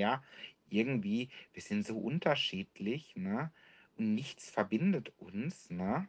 irgendwie, 0.69 1.29
wir 1.53 1.61
sind 1.61 1.85
so 1.85 1.97
unterschiedlich, 1.99 3.15
ne, 3.15 3.51
und 3.97 4.15
nichts 4.15 4.49
verbindet 4.49 5.13
uns“, 5.19 5.69
ne? 5.69 6.07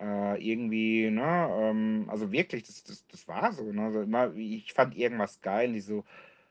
Äh, 0.00 0.36
irgendwie, 0.42 1.10
ne, 1.10 1.48
ähm 1.60 2.06
also 2.08 2.30
wirklich, 2.32 2.62
das 2.64 2.84
das 2.84 3.06
das 3.08 3.26
war 3.28 3.52
so, 3.52 3.72
ne? 3.72 3.82
Also 3.82 4.02
immer 4.02 4.32
ich 4.34 4.72
fand 4.72 4.96
irgendwas 4.96 5.40
geil, 5.40 5.72
die 5.72 5.80
so: 5.80 6.04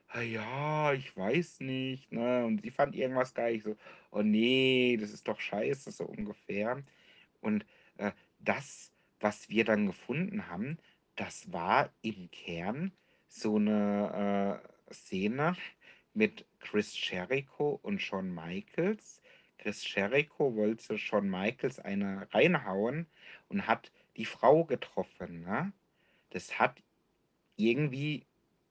„Ah 0.10 0.22
ja, 0.22 0.94
ich 0.94 1.16
weiß 1.18 1.62
nicht“, 1.62 2.12
ne? 2.12 2.46
Und 2.46 2.62
sie 2.64 2.72
fand 2.72 2.96
irgendwas 2.96 3.34
geil, 3.34 3.56
ich 3.56 3.64
so: 3.64 3.76
„Oh 4.12 4.22
nee, 4.24 4.98
das 5.00 5.12
ist 5.12 5.28
doch 5.28 5.40
scheiße“, 5.40 5.92
so 5.92 6.06
ungefähr. 6.06 6.84
Und, 7.42 7.66
äh, 7.98 8.12
das, 8.40 8.92
was 9.20 9.50
wir 9.50 9.66
dann 9.66 9.88
gefunden 9.88 10.48
haben, 10.48 10.78
das 11.16 11.52
war 11.54 11.92
im 12.02 12.30
Kern 12.32 12.94
so 13.28 13.56
eine 13.58 14.62
äh, 14.90 14.94
Szene 14.94 15.56
mit 16.14 16.46
Chris 16.60 16.96
Jericho 17.10 17.80
und 17.84 18.02
Shawn 18.02 18.34
Michaels. 18.34 19.22
Chris 19.58 19.84
Jericho 19.94 20.56
wollte 20.56 20.98
Shawn 20.98 21.30
Michaels 21.30 21.80
eine 21.80 22.28
reinhauen 22.34 23.08
und 23.50 23.68
hat 23.68 23.92
die 24.16 24.26
Frau 24.26 24.66
getroffen, 24.66 25.42
ne? 25.42 25.74
Das 26.32 26.60
hat 26.60 26.82
irgendwie 27.56 28.26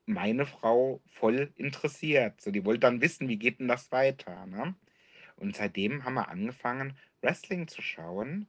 meine 0.06 0.46
Frau 0.46 1.00
voll 1.06 1.52
interessiert. 1.56 2.40
So, 2.40 2.50
die 2.50 2.64
wollte 2.64 2.80
dann 2.80 3.00
wissen, 3.00 3.28
wie 3.28 3.38
geht 3.38 3.58
denn 3.58 3.68
das 3.68 3.90
weiter, 3.92 4.46
ne? 4.46 4.74
Und 5.36 5.56
seitdem 5.56 6.04
haben 6.04 6.14
wir 6.14 6.28
angefangen, 6.28 6.96
Wrestling 7.20 7.68
zu 7.68 7.82
schauen, 7.82 8.46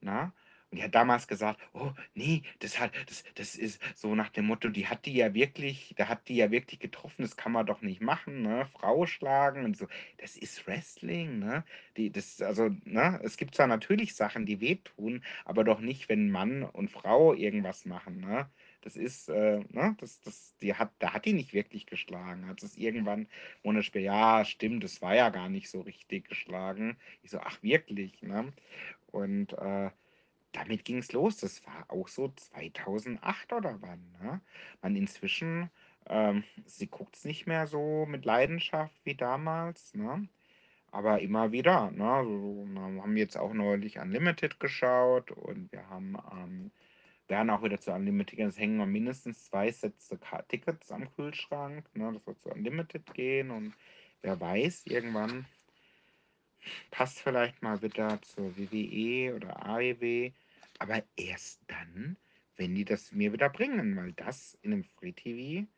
ne? 0.00 0.32
Und 0.72 0.78
die 0.78 0.82
hat 0.84 0.94
damals 0.94 1.28
gesagt: 1.28 1.60
„Oh, 1.74 1.92
nee, 2.14 2.42
das 2.60 2.78
hat 2.80 2.92
das 3.08 3.24
das 3.34 3.54
ist“ 3.56 3.80
so 3.96 4.14
nach 4.14 4.30
dem 4.30 4.46
Motto, 4.46 4.68
die 4.68 4.86
hat 4.88 5.06
die 5.06 5.14
ja 5.14 5.32
wirklich 5.34 5.94
da 5.96 6.08
hat 6.08 6.28
die 6.28 6.36
ja 6.36 6.50
wirklich 6.50 6.80
getroffen, 6.80 7.22
das 7.22 7.36
kann 7.36 7.52
man 7.52 7.66
doch 7.66 7.82
nicht 7.82 8.00
machen, 8.00 8.42
ne? 8.42 8.66
Frau 8.66 9.06
schlagen 9.06 9.64
und 9.64 9.76
so. 9.76 9.86
Das 10.18 10.36
ist 10.36 10.66
Wrestling, 10.66 11.38
ne? 11.38 11.64
Die 11.96 12.10
das 12.10 12.40
also, 12.42 12.68
ne, 12.84 13.20
es 13.22 13.36
gibt 13.36 13.54
zwar 13.54 13.66
natürlich 13.68 14.14
Sachen, 14.16 14.44
die 14.46 14.60
wehtun, 14.60 15.22
aber 15.44 15.62
doch 15.64 15.80
nicht, 15.80 16.08
wenn 16.08 16.30
Mann 16.30 16.62
und 16.64 16.90
Frau 16.90 17.32
irgendwas 17.34 17.84
machen, 17.84 18.18
ne? 18.20 18.50
Das 18.82 18.96
ist, 18.96 19.28
äh, 19.28 19.60
ne, 19.70 19.96
das 20.00 20.20
das 20.20 20.56
die 20.60 20.74
hat 20.74 20.92
da 20.98 21.12
hat 21.12 21.24
die 21.24 21.32
nicht 21.32 21.52
wirklich 21.52 21.86
geschlagen. 21.86 22.46
Hat 22.46 22.62
es 22.62 22.76
irgendwann 22.76 23.28
Monate 23.62 23.84
später: 23.84 24.04
„Ja, 24.06 24.44
stimmt, 24.44 24.84
das 24.84 25.00
war 25.02 25.14
ja 25.14 25.28
gar 25.30 25.48
nicht 25.48 25.68
so 25.70 25.80
richtig 25.80 26.28
geschlagen.“ 26.28 26.96
Ich 27.22 27.30
so: 27.30 27.38
„Ach 27.40 27.62
wirklich“, 27.62 28.22
ne? 28.22 28.52
Und, 29.08 29.52
äh, 29.54 29.90
damit 30.56 30.84
ging 30.84 30.98
es 30.98 31.12
los. 31.12 31.38
Das 31.38 31.64
war 31.66 31.86
auch 31.88 32.08
so 32.08 32.32
2008 32.34 33.52
oder 33.52 33.80
wann, 33.82 34.00
ne? 34.22 34.40
Man 34.82 34.96
inzwischen, 34.96 35.70
ähm 36.08 36.44
sie 36.66 36.88
guckt 36.88 37.16
es 37.16 37.24
nicht 37.24 37.46
mehr 37.46 37.66
so 37.66 38.06
mit 38.06 38.24
Leidenschaft 38.24 38.94
wie 39.04 39.14
damals, 39.14 39.94
ne? 39.94 40.28
Aber 40.90 41.20
immer 41.20 41.52
wieder, 41.52 41.90
ne? 41.90 42.24
So, 42.24 42.66
wir 42.68 43.02
haben 43.02 43.16
jetzt 43.16 43.36
auch 43.36 43.52
neulich 43.52 43.98
Unlimited 43.98 44.58
geschaut 44.60 45.30
und 45.30 45.70
wir 45.72 45.88
haben, 45.88 46.16
ähm 46.32 46.70
werden 47.28 47.50
auch 47.50 47.62
wieder 47.62 47.80
zu 47.80 47.92
Unlimited 47.92 48.36
gehen. 48.36 48.48
Es 48.48 48.58
hängen 48.58 48.76
noch 48.76 48.86
mindestens 48.86 49.44
2 49.46 49.72
Sätze 49.72 50.18
Tickets 50.48 50.92
am 50.92 51.12
Kühlschrank, 51.16 51.84
ne? 51.94 52.12
Das 52.12 52.26
wird 52.26 52.40
zu 52.40 52.50
Unlimited 52.50 53.12
gehen 53.14 53.50
und 53.50 53.74
wer 54.22 54.40
weiß, 54.40 54.86
irgendwann 54.86 55.46
passt 56.90 57.20
vielleicht 57.20 57.62
mal 57.62 57.82
wieder 57.82 58.20
zur 58.22 58.56
WWE 58.56 59.34
oder 59.34 59.64
AEW, 59.66 60.32
aber 60.80 61.02
erst 61.16 61.62
dann, 61.68 62.18
wenn 62.56 62.74
die 62.74 62.84
das 62.84 63.12
mir 63.12 63.32
wieder 63.32 63.50
bringen, 63.50 63.96
weil 63.96 64.12
das 64.14 64.54
in 64.62 64.70
'nem 64.70 64.84
Free-TV, 64.84 65.68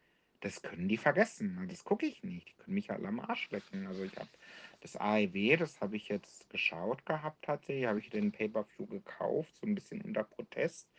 das 0.41 0.63
können 0.63 0.89
die 0.89 0.97
vergessen, 0.97 1.55
ne? 1.57 1.67
Das 1.67 1.83
gucke 1.85 2.07
ich 2.07 2.23
nicht. 2.23 2.49
Die 2.51 2.55
können 2.55 2.75
mich 2.75 2.91
alle 2.93 3.09
am 3.09 3.19
Arsch 3.21 3.51
lecken. 3.51 3.87
Also, 3.89 4.03
ich 4.05 4.17
habe 4.17 4.31
das 4.81 4.97
AEW, 4.97 5.57
das 5.57 5.81
habe 5.81 5.97
ich 5.97 6.09
jetzt 6.09 6.49
geschaut 6.51 7.05
gehabt 7.07 7.45
tatsächlich, 7.45 7.87
habe 7.87 7.99
ich 8.01 8.11
den 8.11 8.31
Pay-per-View 8.33 8.87
gekauft, 8.87 9.57
so 9.57 9.67
ein 9.67 9.75
bisschen 9.75 10.01
unter 10.03 10.23
Protest, 10.25 10.93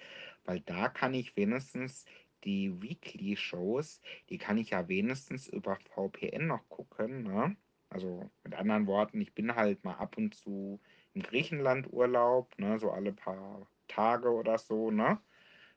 weil 0.45 0.59
da 0.61 0.89
kann 0.89 1.13
ich 1.13 1.35
wenigstens 1.37 2.05
die 2.43 2.81
Weekly-Shows, 2.81 4.01
die 4.29 4.37
kann 4.37 4.57
ich 4.57 4.71
ja 4.71 4.87
wenigstens 4.89 5.47
über 5.47 5.77
VPN 5.77 6.47
noch 6.47 6.67
gucken, 6.69 7.23
ne? 7.23 7.55
Also, 7.89 8.29
mit 8.43 8.53
anderen 8.55 8.87
Worten, 8.87 9.19
ich 9.21 9.33
bin 9.33 9.55
halt 9.55 9.83
mal 9.83 9.95
ab 9.95 10.17
und 10.17 10.35
zu 10.35 10.79
im 11.13 11.23
Griechenland-Urlaub, 11.23 12.57
ne, 12.59 12.77
so 12.79 12.91
alle 12.91 13.13
paar 13.13 13.67
Tage 13.89 14.31
oder 14.33 14.57
so, 14.57 14.91
ne? 14.91 15.19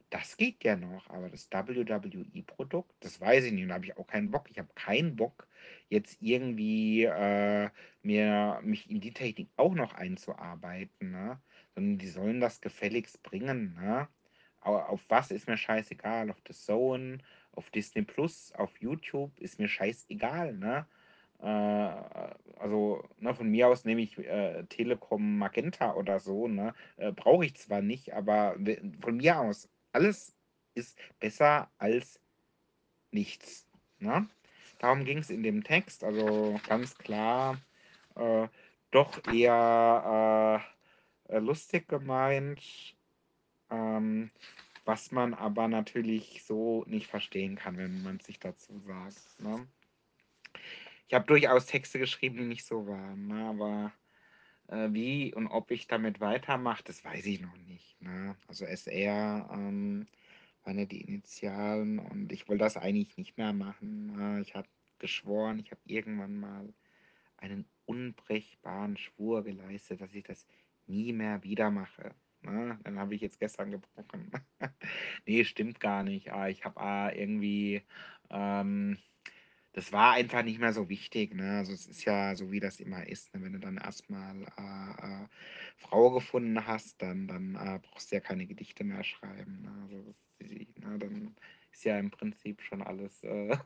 Das 0.09 0.37
geht 0.37 0.63
ja 0.63 0.75
noch, 0.75 1.09
aber 1.09 1.29
das 1.29 1.49
WWE-Produkt, 1.51 2.93
das 2.99 3.19
weiß 3.19 3.45
ich 3.45 3.51
nicht 3.53 3.69
da 3.69 3.73
habe 3.75 3.85
ich 3.85 3.97
auch 3.97 4.05
keinen 4.07 4.29
Bock. 4.31 4.49
Ich 4.51 4.59
habe 4.59 4.69
keinen 4.75 5.15
Bock, 5.15 5.47
jetzt 5.89 6.17
irgendwie, 6.21 7.05
äh, 7.05 7.69
mir 8.03 8.59
mich 8.63 8.89
in 8.91 9.01
die 9.01 9.13
Technik 9.13 9.49
auch 9.57 9.73
noch 9.73 9.93
einzuarbeiten, 9.95 11.11
ne? 11.11 11.41
Sondern 11.75 11.97
die 11.97 12.07
sollen 12.09 12.39
das 12.39 12.61
gefälligst 12.61 13.23
bringen, 13.23 13.73
ne? 13.75 14.07
Au 14.61 14.77
auf 14.77 15.03
was 15.09 15.31
ist 15.31 15.47
mir 15.47 15.57
scheißegal, 15.57 16.29
auf 16.31 16.41
The 16.47 16.53
Zone, 16.53 17.17
auf 17.53 17.69
Disney 17.71 18.03
Plus, 18.03 18.51
auf 18.53 18.77
YouTube, 18.79 19.39
ist 19.39 19.59
mir 19.59 19.67
scheißegal, 19.67 20.53
ne? 20.53 20.87
Äh, 21.41 21.45
also, 22.57 23.03
ne, 23.19 23.33
von 23.35 23.49
mir 23.49 23.67
aus 23.67 23.85
nehme 23.85 24.01
ich, 24.01 24.17
äh, 24.17 24.63
Telekom 24.65 25.37
Magenta 25.37 25.93
oder 25.93 26.19
so, 26.19 26.47
ne? 26.47 26.73
Äh, 26.97 27.11
brauche 27.11 27.45
ich 27.45 27.55
zwar 27.55 27.81
nicht, 27.81 28.13
aber 28.13 28.55
von 29.01 29.17
mir 29.17 29.39
aus, 29.39 29.69
alles 29.91 30.35
ist 30.75 30.97
besser 31.19 31.69
als 31.77 32.19
nichts, 33.11 33.67
ne? 33.99 34.27
darum 34.83 35.05
ging 35.05 35.19
es 35.19 35.29
in 35.29 35.43
dem 35.43 35.63
Text. 35.63 36.03
Also 36.03 36.59
ganz 36.67 36.95
klar, 36.97 37.57
äh, 38.15 38.47
doch 38.91 39.21
eher 39.33 40.61
äh, 41.29 41.39
lustig 41.39 41.87
gemeint, 41.87 42.61
ähm, 43.71 44.29
was 44.85 45.11
man 45.11 45.33
aber 45.33 45.69
natürlich 45.69 46.43
so 46.43 46.83
nicht 46.85 47.07
verstehen 47.07 47.55
kann, 47.55 47.77
wenn 47.77 48.03
man 48.03 48.19
sich 48.19 48.39
dazu 48.39 48.77
sagt. 48.79 49.39
Ne? 49.39 49.65
Ich 51.07 51.13
habe 51.13 51.25
durchaus 51.25 51.65
Texte 51.65 51.99
geschrieben, 51.99 52.37
die 52.37 52.45
nicht 52.45 52.65
so 52.65 52.87
waren, 52.87 53.27
ne? 53.27 53.45
aber 53.45 53.93
äh, 54.67 54.93
wie 54.93 55.33
und 55.33 55.47
ob 55.47 55.71
ich 55.71 55.87
damit 55.87 56.19
weitermache, 56.19 56.83
das 56.83 57.03
weiß 57.03 57.25
ich 57.25 57.41
noch 57.41 57.55
nicht. 57.57 58.01
Ne? 58.01 58.35
Also 58.47 58.65
SR 58.65 59.49
ähm, 59.51 60.07
waren 60.63 60.79
ja 60.79 60.85
die 60.85 61.01
Initialen 61.01 61.99
und 61.99 62.31
ich 62.31 62.47
will 62.47 62.57
das 62.57 62.77
eigentlich 62.77 63.17
nicht 63.17 63.37
mehr 63.37 63.53
machen. 63.53 64.15
Ne? 64.15 64.41
Ich 64.41 64.55
habe 64.55 64.67
geschworen, 64.99 65.59
ich 65.59 65.71
habe 65.71 65.81
irgendwann 65.85 66.39
mal 66.39 66.73
einen 67.37 67.65
unbrechbaren 67.85 68.97
Schwur 68.97 69.43
geleistet, 69.43 70.01
dass 70.01 70.13
ich 70.13 70.23
das 70.23 70.47
nie 70.87 71.11
mehr 71.11 71.43
wieder 71.43 71.69
mache. 71.69 72.15
Ne? 72.41 72.79
Dann 72.83 72.99
habe 72.99 73.15
ich 73.15 73.21
jetzt 73.21 73.39
gestern 73.39 73.71
gebrochen. 73.71 74.31
nee, 75.25 75.43
stimmt 75.43 75.79
gar 75.79 76.03
nicht. 76.03 76.31
Ah, 76.31 76.47
ich 76.47 76.63
habe 76.63 76.79
ah, 76.79 77.11
irgendwie 77.11 77.81
ähm, 78.29 78.97
das 79.73 79.91
war 79.91 80.13
einfach 80.13 80.43
nicht 80.43 80.59
mehr 80.59 80.71
so 80.71 80.87
wichtig. 80.87 81.33
Ne? 81.33 81.57
Also 81.57 81.73
es 81.73 81.87
ist 81.87 82.05
ja 82.05 82.35
so, 82.35 82.51
wie 82.51 82.59
das 82.59 82.79
immer 82.79 83.07
ist. 83.07 83.33
Ne? 83.33 83.41
Wenn 83.43 83.53
du 83.53 83.59
dann 83.59 83.77
erstmal 83.77 84.43
äh, 84.57 85.23
äh, 85.23 85.27
Frau 85.77 86.11
gefunden 86.11 86.65
hast, 86.65 87.01
dann, 87.01 87.27
dann 87.27 87.55
äh, 87.55 87.79
brauchst 87.79 88.11
du 88.11 88.15
ja 88.15 88.21
keine 88.21 88.45
Gedichte 88.45 88.83
mehr 88.83 89.03
schreiben. 89.03 89.63
Ne? 89.63 89.71
Also 89.83 90.03
das, 90.03 90.17
ne? 90.39 90.99
dann 90.99 91.35
ist 91.71 91.83
ja 91.83 91.97
im 91.97 92.11
Prinzip 92.11 92.61
schon 92.61 92.83
alles. 92.83 93.23
Äh 93.23 93.57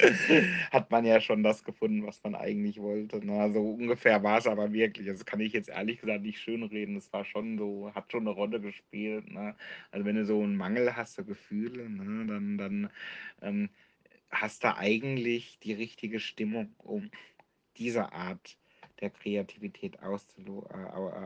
hat 0.72 0.90
man 0.90 1.04
ja 1.04 1.20
schon 1.20 1.42
das 1.42 1.64
gefunden, 1.64 2.06
was 2.06 2.22
man 2.22 2.34
eigentlich 2.34 2.80
wollte. 2.80 3.24
Ne? 3.24 3.40
Also 3.40 3.60
ungefähr 3.60 4.22
war 4.22 4.38
es 4.38 4.46
aber 4.46 4.72
wirklich. 4.72 5.08
Also 5.08 5.24
kann 5.24 5.40
ich 5.40 5.52
jetzt 5.52 5.68
ehrlich 5.68 6.00
gesagt 6.00 6.22
nicht 6.22 6.40
schönreden. 6.40 6.96
Es 6.96 7.12
war 7.12 7.24
schon 7.24 7.58
so, 7.58 7.92
hat 7.94 8.12
schon 8.12 8.22
eine 8.22 8.30
Rolle 8.30 8.60
gespielt. 8.60 9.30
Ne? 9.30 9.54
Also 9.90 10.04
wenn 10.04 10.16
du 10.16 10.24
so 10.24 10.42
einen 10.42 10.56
Mangel 10.56 10.96
hast, 10.96 11.14
so 11.14 11.24
Gefühle, 11.24 11.88
ne? 11.88 12.26
dann, 12.26 12.58
dann 12.58 12.90
ähm, 13.42 13.70
hast 14.30 14.64
du 14.64 14.76
eigentlich 14.76 15.58
die 15.60 15.72
richtige 15.72 16.20
Stimmung, 16.20 16.74
um 16.78 17.10
diese 17.76 18.12
Art 18.12 18.56
der 19.00 19.10
Kreativität 19.10 19.96
äh, 19.96 20.06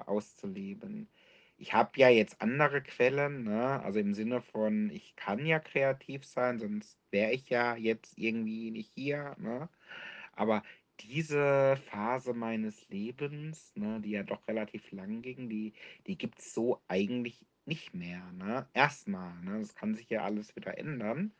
auszuleben. 0.06 1.08
Ich 1.56 1.72
habe 1.72 1.90
ja 1.96 2.08
jetzt 2.08 2.40
andere 2.40 2.82
Quellen, 2.82 3.44
ne? 3.44 3.80
also 3.82 4.00
im 4.00 4.14
Sinne 4.14 4.40
von, 4.40 4.90
ich 4.90 5.14
kann 5.16 5.46
ja 5.46 5.58
kreativ 5.60 6.24
sein, 6.24 6.58
sonst 6.58 6.98
wäre 7.10 7.32
ich 7.32 7.48
ja 7.48 7.76
jetzt 7.76 8.18
irgendwie 8.18 8.70
nicht 8.70 8.92
hier. 8.94 9.36
Ne? 9.38 9.68
Aber 10.32 10.62
diese 11.00 11.76
Phase 11.90 12.34
meines 12.34 12.88
Lebens, 12.88 13.72
ne, 13.76 14.00
die 14.00 14.10
ja 14.10 14.22
doch 14.22 14.46
relativ 14.48 14.90
lang 14.92 15.22
ging, 15.22 15.48
die, 15.48 15.72
die 16.06 16.16
gibt 16.16 16.38
es 16.38 16.54
so 16.54 16.80
eigentlich 16.88 17.44
nicht 17.66 17.94
mehr. 17.94 18.22
Ne? 18.32 18.68
Erstmal, 18.74 19.40
ne? 19.42 19.60
das 19.60 19.74
kann 19.74 19.94
sich 19.94 20.08
ja 20.10 20.22
alles 20.22 20.54
wieder 20.56 20.78
ändern. 20.78 21.32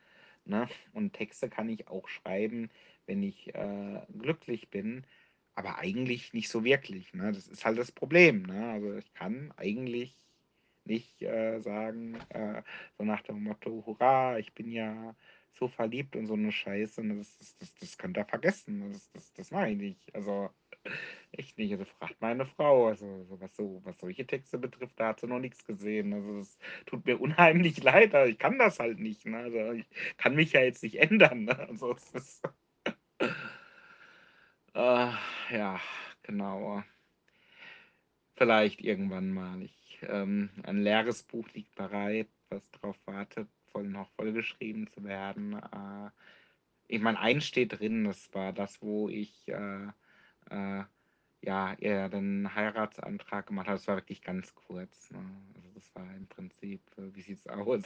Ne? 0.45 0.68
Und 0.92 1.12
Texte 1.12 1.49
kann 1.49 1.68
ich 1.68 1.88
auch 1.88 2.09
schreiben, 2.09 2.70
wenn 3.07 3.22
ich 3.22 3.55
äh, 3.55 4.03
glücklich 4.18 4.70
bin, 4.70 5.07
aber 5.55 5.78
eigentlich 5.78 6.32
nicht 6.32 6.49
so 6.49 6.64
wirklich. 6.64 7.14
Ne? 7.14 7.32
Das 7.32 7.49
ist 7.49 7.64
halt 7.64 7.78
das 7.78 7.92
Problem. 7.92 8.42
Ne? 8.42 8.70
Also 8.70 8.97
ich 8.97 9.12
kann 9.14 9.53
eigentlich 9.57 10.16
nicht 10.84 11.22
äh, 11.22 11.61
sagen, 11.61 12.18
äh, 12.30 12.62
so 12.99 13.05
nach 13.05 13.22
dem 13.22 13.42
Motto, 13.42 13.82
hurra, 13.86 14.38
ich 14.38 14.53
bin 14.53 14.70
ja 14.70 15.14
so 15.53 15.68
verliebt 15.68 16.16
und 16.16 16.26
so 16.26 16.34
eine 16.34 16.53
Scheiße. 16.53 17.03
Das, 17.16 17.38
das, 17.38 17.57
das, 17.59 17.74
das 17.74 17.99
könnt 17.99 18.18
ihr 18.18 18.24
vergessen. 18.24 18.92
Das, 18.92 19.11
das, 19.12 19.32
das 19.32 19.51
mache 19.51 19.70
ich 19.70 19.78
nicht. 19.78 20.14
Also 20.14 20.51
echt 21.32 21.59
nicht. 21.59 21.72
Also 21.72 21.85
fragt 21.85 22.20
meine 22.20 22.47
Frau. 22.47 22.89
Also 22.89 23.24
so, 23.24 23.41
was, 23.41 23.55
so, 23.57 23.80
was 23.85 23.99
solche 23.99 24.26
Texte 24.26 24.59
betrifft, 24.59 24.99
da 24.99 25.09
hat 25.09 25.20
sie 25.20 25.26
noch 25.26 25.39
nichts 25.39 25.64
gesehen. 25.64 26.12
Also 26.12 26.39
das 26.39 26.59
tut 26.87 27.07
mir 27.07 27.20
unheimlich 27.20 27.82
leid. 27.82 28.14
Also 28.14 28.30
ich 28.30 28.39
kann 28.39 28.59
das 28.59 28.78
halt 28.78 28.99
nicht. 28.99 29.26
Ne? 29.26 29.39
Also 29.39 29.72
ich 29.72 29.87
kann 30.16 30.35
mich 30.35 30.53
ja 30.53 30.61
jetzt 30.61 30.82
nicht 30.82 30.97
ändern. 31.01 31.45
Ne? 31.45 31.59
Also 31.59 31.93
es 31.93 32.11
ist. 32.12 32.45
äh, 34.74 35.11
ja, 35.51 35.80
genau. 36.22 36.82
Vielleicht 38.37 38.80
irgendwann 38.80 39.30
mal. 39.30 39.62
Ich, 39.62 40.01
ähm, 40.09 40.51
ein 40.64 40.82
leeres 40.82 41.22
Buch 41.22 41.49
liegt 41.55 41.74
bereit, 41.76 42.28
was 42.51 42.68
darauf 42.72 42.97
wartet, 43.07 43.49
voll 43.70 43.85
noch 43.85 44.11
vollgeschrieben 44.16 44.89
zu 44.93 45.05
werden. 45.05 45.55
Äh, 45.55 46.11
ich 46.89 47.01
meine, 47.01 47.18
eins 47.20 47.47
steht 47.47 47.78
drin, 47.78 48.05
das 48.05 48.32
war 48.35 48.53
das, 48.53 48.82
wo 48.82 49.09
ich 49.09 49.49
äh, 49.49 49.89
äh, 50.51 50.82
ja, 51.42 51.74
ihr 51.78 52.09
den 52.09 52.55
Heiratsantrag 52.55 53.47
gemacht 53.47 53.66
habe. 53.66 53.78
Das 53.78 53.86
war 53.86 53.97
wirklich 53.97 54.22
ganz 54.22 54.55
kurz. 54.55 55.11
Ne? 55.11 55.24
Also 55.55 55.68
das 55.74 55.95
war 55.95 56.07
im 56.14 56.26
Prinzip, 56.26 56.80
äh, 56.97 57.14
wie 57.14 57.22
sieht's 57.22 57.47
aus? 57.47 57.82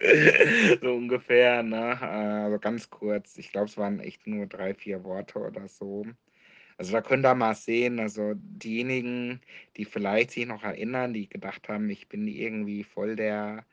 so 0.80 0.94
ungefähr, 0.94 1.62
ne? 1.62 2.00
Also 2.00 2.58
ganz 2.58 2.88
kurz. 2.88 3.36
Ich 3.36 3.52
glaube, 3.52 3.66
es 3.66 3.76
waren 3.76 4.00
echt 4.00 4.26
nur 4.26 4.46
drei, 4.46 4.74
vier 4.74 5.04
Worte 5.04 5.38
oder 5.38 5.68
so. 5.68 6.06
Also 6.78 6.92
da 6.92 7.02
könnt 7.02 7.26
ihr 7.26 7.34
mal 7.34 7.54
sehen, 7.54 8.00
also 8.00 8.32
diejenigen, 8.36 9.42
die 9.76 9.84
vielleicht 9.84 10.30
sich 10.30 10.46
noch 10.46 10.62
erinnern, 10.62 11.12
die 11.12 11.28
gedacht 11.28 11.68
haben, 11.68 11.90
ich 11.90 12.08
bin 12.08 12.26
irgendwie 12.26 12.84
voll 12.84 13.16
der 13.16 13.66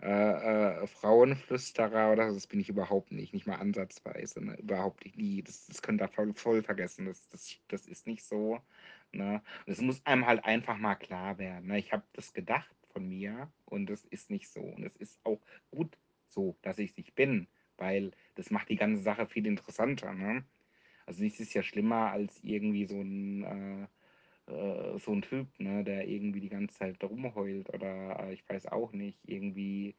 äh, 0.00 0.82
äh, 0.82 0.86
Frauenflüsterer 0.86 2.12
oder 2.12 2.28
so, 2.28 2.34
das 2.34 2.46
bin 2.46 2.60
ich 2.60 2.68
überhaupt 2.68 3.10
nicht, 3.10 3.34
nicht 3.34 3.46
mal 3.46 3.56
ansatzweise, 3.56 4.44
ne? 4.44 4.56
überhaupt 4.58 5.04
nicht, 5.04 5.16
nie. 5.16 5.42
Das, 5.42 5.66
das 5.66 5.82
könnt 5.82 6.00
ihr 6.00 6.08
voll, 6.08 6.32
voll 6.34 6.62
vergessen, 6.62 7.06
das, 7.06 7.28
das, 7.30 7.56
das 7.68 7.86
ist 7.88 8.06
nicht 8.06 8.22
so. 8.22 8.60
Ne? 9.12 9.42
Und 9.66 9.72
es 9.72 9.80
muss 9.80 10.04
einem 10.06 10.26
halt 10.26 10.44
einfach 10.44 10.78
mal 10.78 10.94
klar 10.94 11.38
werden. 11.38 11.66
Ne? 11.68 11.78
Ich 11.78 11.92
habe 11.92 12.04
das 12.12 12.32
gedacht 12.32 12.74
von 12.92 13.08
mir 13.08 13.50
und 13.64 13.90
es 13.90 14.04
ist 14.04 14.30
nicht 14.30 14.48
so. 14.48 14.60
Und 14.60 14.84
es 14.84 14.96
ist 14.96 15.18
auch 15.24 15.40
gut 15.70 15.98
so, 16.28 16.56
dass 16.62 16.78
ich 16.78 16.90
es 16.90 16.96
nicht 16.96 17.14
bin, 17.14 17.48
weil 17.76 18.12
das 18.36 18.50
macht 18.50 18.68
die 18.68 18.76
ganze 18.76 19.02
Sache 19.02 19.26
viel 19.26 19.46
interessanter. 19.46 20.12
Ne? 20.14 20.44
Also 21.06 21.22
nichts 21.22 21.40
ist 21.40 21.54
ja 21.54 21.62
schlimmer 21.62 22.12
als 22.12 22.38
irgendwie 22.44 22.84
so 22.84 23.00
ein 23.00 23.42
äh, 23.42 23.86
äh, 24.48 24.98
so 24.98 25.12
ein 25.12 25.22
Typ, 25.22 25.48
ne, 25.58 25.84
der 25.84 26.08
irgendwie 26.08 26.40
die 26.40 26.48
ganze 26.48 26.76
Zeit 26.76 27.02
rumheult 27.04 27.68
oder 27.72 28.20
äh, 28.20 28.32
ich 28.32 28.48
weiß 28.48 28.66
auch 28.66 28.92
nicht, 28.92 29.18
irgendwie 29.26 29.94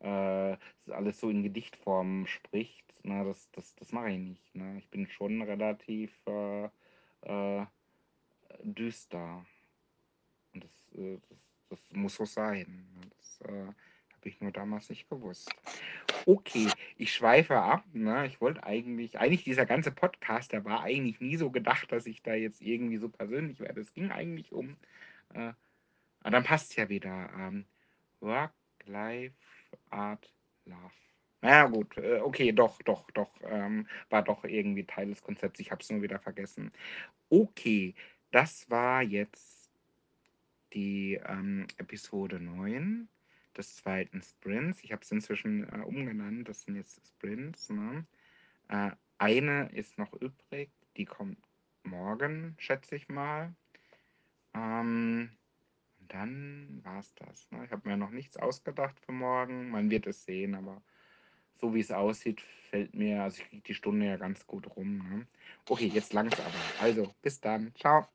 äh, 0.00 0.56
alles 0.90 1.20
so 1.20 1.30
in 1.30 1.42
Gedichtform 1.42 2.26
spricht. 2.26 2.84
Ne, 3.04 3.24
das 3.24 3.50
das, 3.52 3.74
das 3.76 3.92
mache 3.92 4.10
ich 4.10 4.18
nicht. 4.18 4.54
Ne? 4.54 4.78
Ich 4.78 4.88
bin 4.90 5.06
schon 5.06 5.42
relativ 5.42 6.12
äh, 6.26 6.68
äh, 7.22 7.66
düster. 8.62 9.44
Und 10.54 10.64
das, 10.64 10.92
äh, 10.94 11.18
das, 11.28 11.38
das 11.70 11.80
muss 11.92 12.16
so 12.16 12.24
sein. 12.24 12.88
Ne? 12.94 13.10
Das 13.16 13.40
habe 14.20 14.28
ich 14.28 14.40
nur 14.42 14.52
damals 14.52 14.90
nicht 14.90 15.08
gewusst. 15.08 15.50
Okay, 16.26 16.68
ich 16.98 17.14
schweife 17.14 17.56
ab. 17.56 17.84
Ne? 17.94 18.26
Ich 18.26 18.40
wollte 18.42 18.62
eigentlich, 18.64 19.18
eigentlich 19.18 19.44
dieser 19.44 19.64
ganze 19.64 19.90
Podcast, 19.90 20.52
der 20.52 20.64
war 20.66 20.82
eigentlich 20.82 21.20
nie 21.20 21.36
so 21.36 21.50
gedacht, 21.50 21.90
dass 21.90 22.04
ich 22.04 22.22
da 22.22 22.34
jetzt 22.34 22.60
irgendwie 22.60 22.98
so 22.98 23.08
persönlich 23.08 23.60
werde. 23.60 23.80
Es 23.80 23.94
ging 23.94 24.10
eigentlich 24.10 24.52
um, 24.52 24.76
äh, 25.32 25.52
ah, 26.22 26.30
dann 26.30 26.44
passt 26.44 26.70
es 26.70 26.76
ja 26.76 26.90
wieder. 26.90 27.30
Ähm, 27.34 27.64
Work, 28.20 28.52
Life, 28.84 29.34
Art, 29.88 30.30
Love. 30.66 30.92
Naja, 31.40 31.68
gut, 31.68 31.96
äh, 31.96 32.18
okay, 32.18 32.52
doch, 32.52 32.82
doch, 32.82 33.10
doch. 33.12 33.30
Ähm, 33.44 33.88
war 34.10 34.22
doch 34.22 34.44
irgendwie 34.44 34.84
Teil 34.84 35.08
des 35.08 35.22
Konzepts. 35.22 35.60
Ich 35.60 35.70
habe 35.70 35.80
es 35.80 35.90
nur 35.90 36.02
wieder 36.02 36.18
vergessen. 36.18 36.70
Okay, 37.30 37.94
das 38.32 38.68
war 38.68 39.02
jetzt 39.02 39.70
die 40.74 41.18
ähm, 41.26 41.66
Episode 41.78 42.38
9 42.38 43.08
des 43.56 43.76
zweiten 43.76 44.22
Sprints. 44.22 44.82
Ich 44.82 44.92
habe 44.92 45.02
es 45.02 45.10
inzwischen 45.10 45.68
äh, 45.68 45.82
umgenannt. 45.84 46.48
Das 46.48 46.62
sind 46.62 46.76
jetzt 46.76 47.00
Sprints. 47.06 47.70
Ne? 47.70 48.04
Äh, 48.68 48.90
eine 49.18 49.68
ist 49.72 49.98
noch 49.98 50.12
übrig. 50.14 50.70
Die 50.96 51.04
kommt 51.04 51.38
morgen, 51.82 52.54
schätze 52.58 52.96
ich 52.96 53.08
mal. 53.08 53.54
Ähm, 54.54 55.30
und 56.00 56.14
dann 56.14 56.80
war 56.82 57.00
es 57.00 57.14
das. 57.14 57.50
Ne? 57.50 57.64
Ich 57.64 57.70
habe 57.70 57.88
mir 57.88 57.96
noch 57.96 58.10
nichts 58.10 58.36
ausgedacht 58.36 58.98
für 59.00 59.12
morgen. 59.12 59.70
Man 59.70 59.90
wird 59.90 60.06
es 60.06 60.24
sehen, 60.24 60.54
aber 60.54 60.82
so 61.60 61.74
wie 61.74 61.80
es 61.80 61.92
aussieht, 61.92 62.40
fällt 62.70 62.94
mir, 62.94 63.22
also 63.22 63.42
ich 63.42 63.48
kriege 63.48 63.62
die 63.62 63.74
Stunde 63.74 64.06
ja 64.06 64.16
ganz 64.16 64.46
gut 64.46 64.66
rum. 64.76 64.98
Ne? 64.98 65.26
Okay, 65.68 65.86
jetzt 65.86 66.12
langt's 66.12 66.40
aber. 66.40 66.54
Also, 66.80 67.14
bis 67.22 67.40
dann. 67.40 67.74
Ciao. 67.74 68.06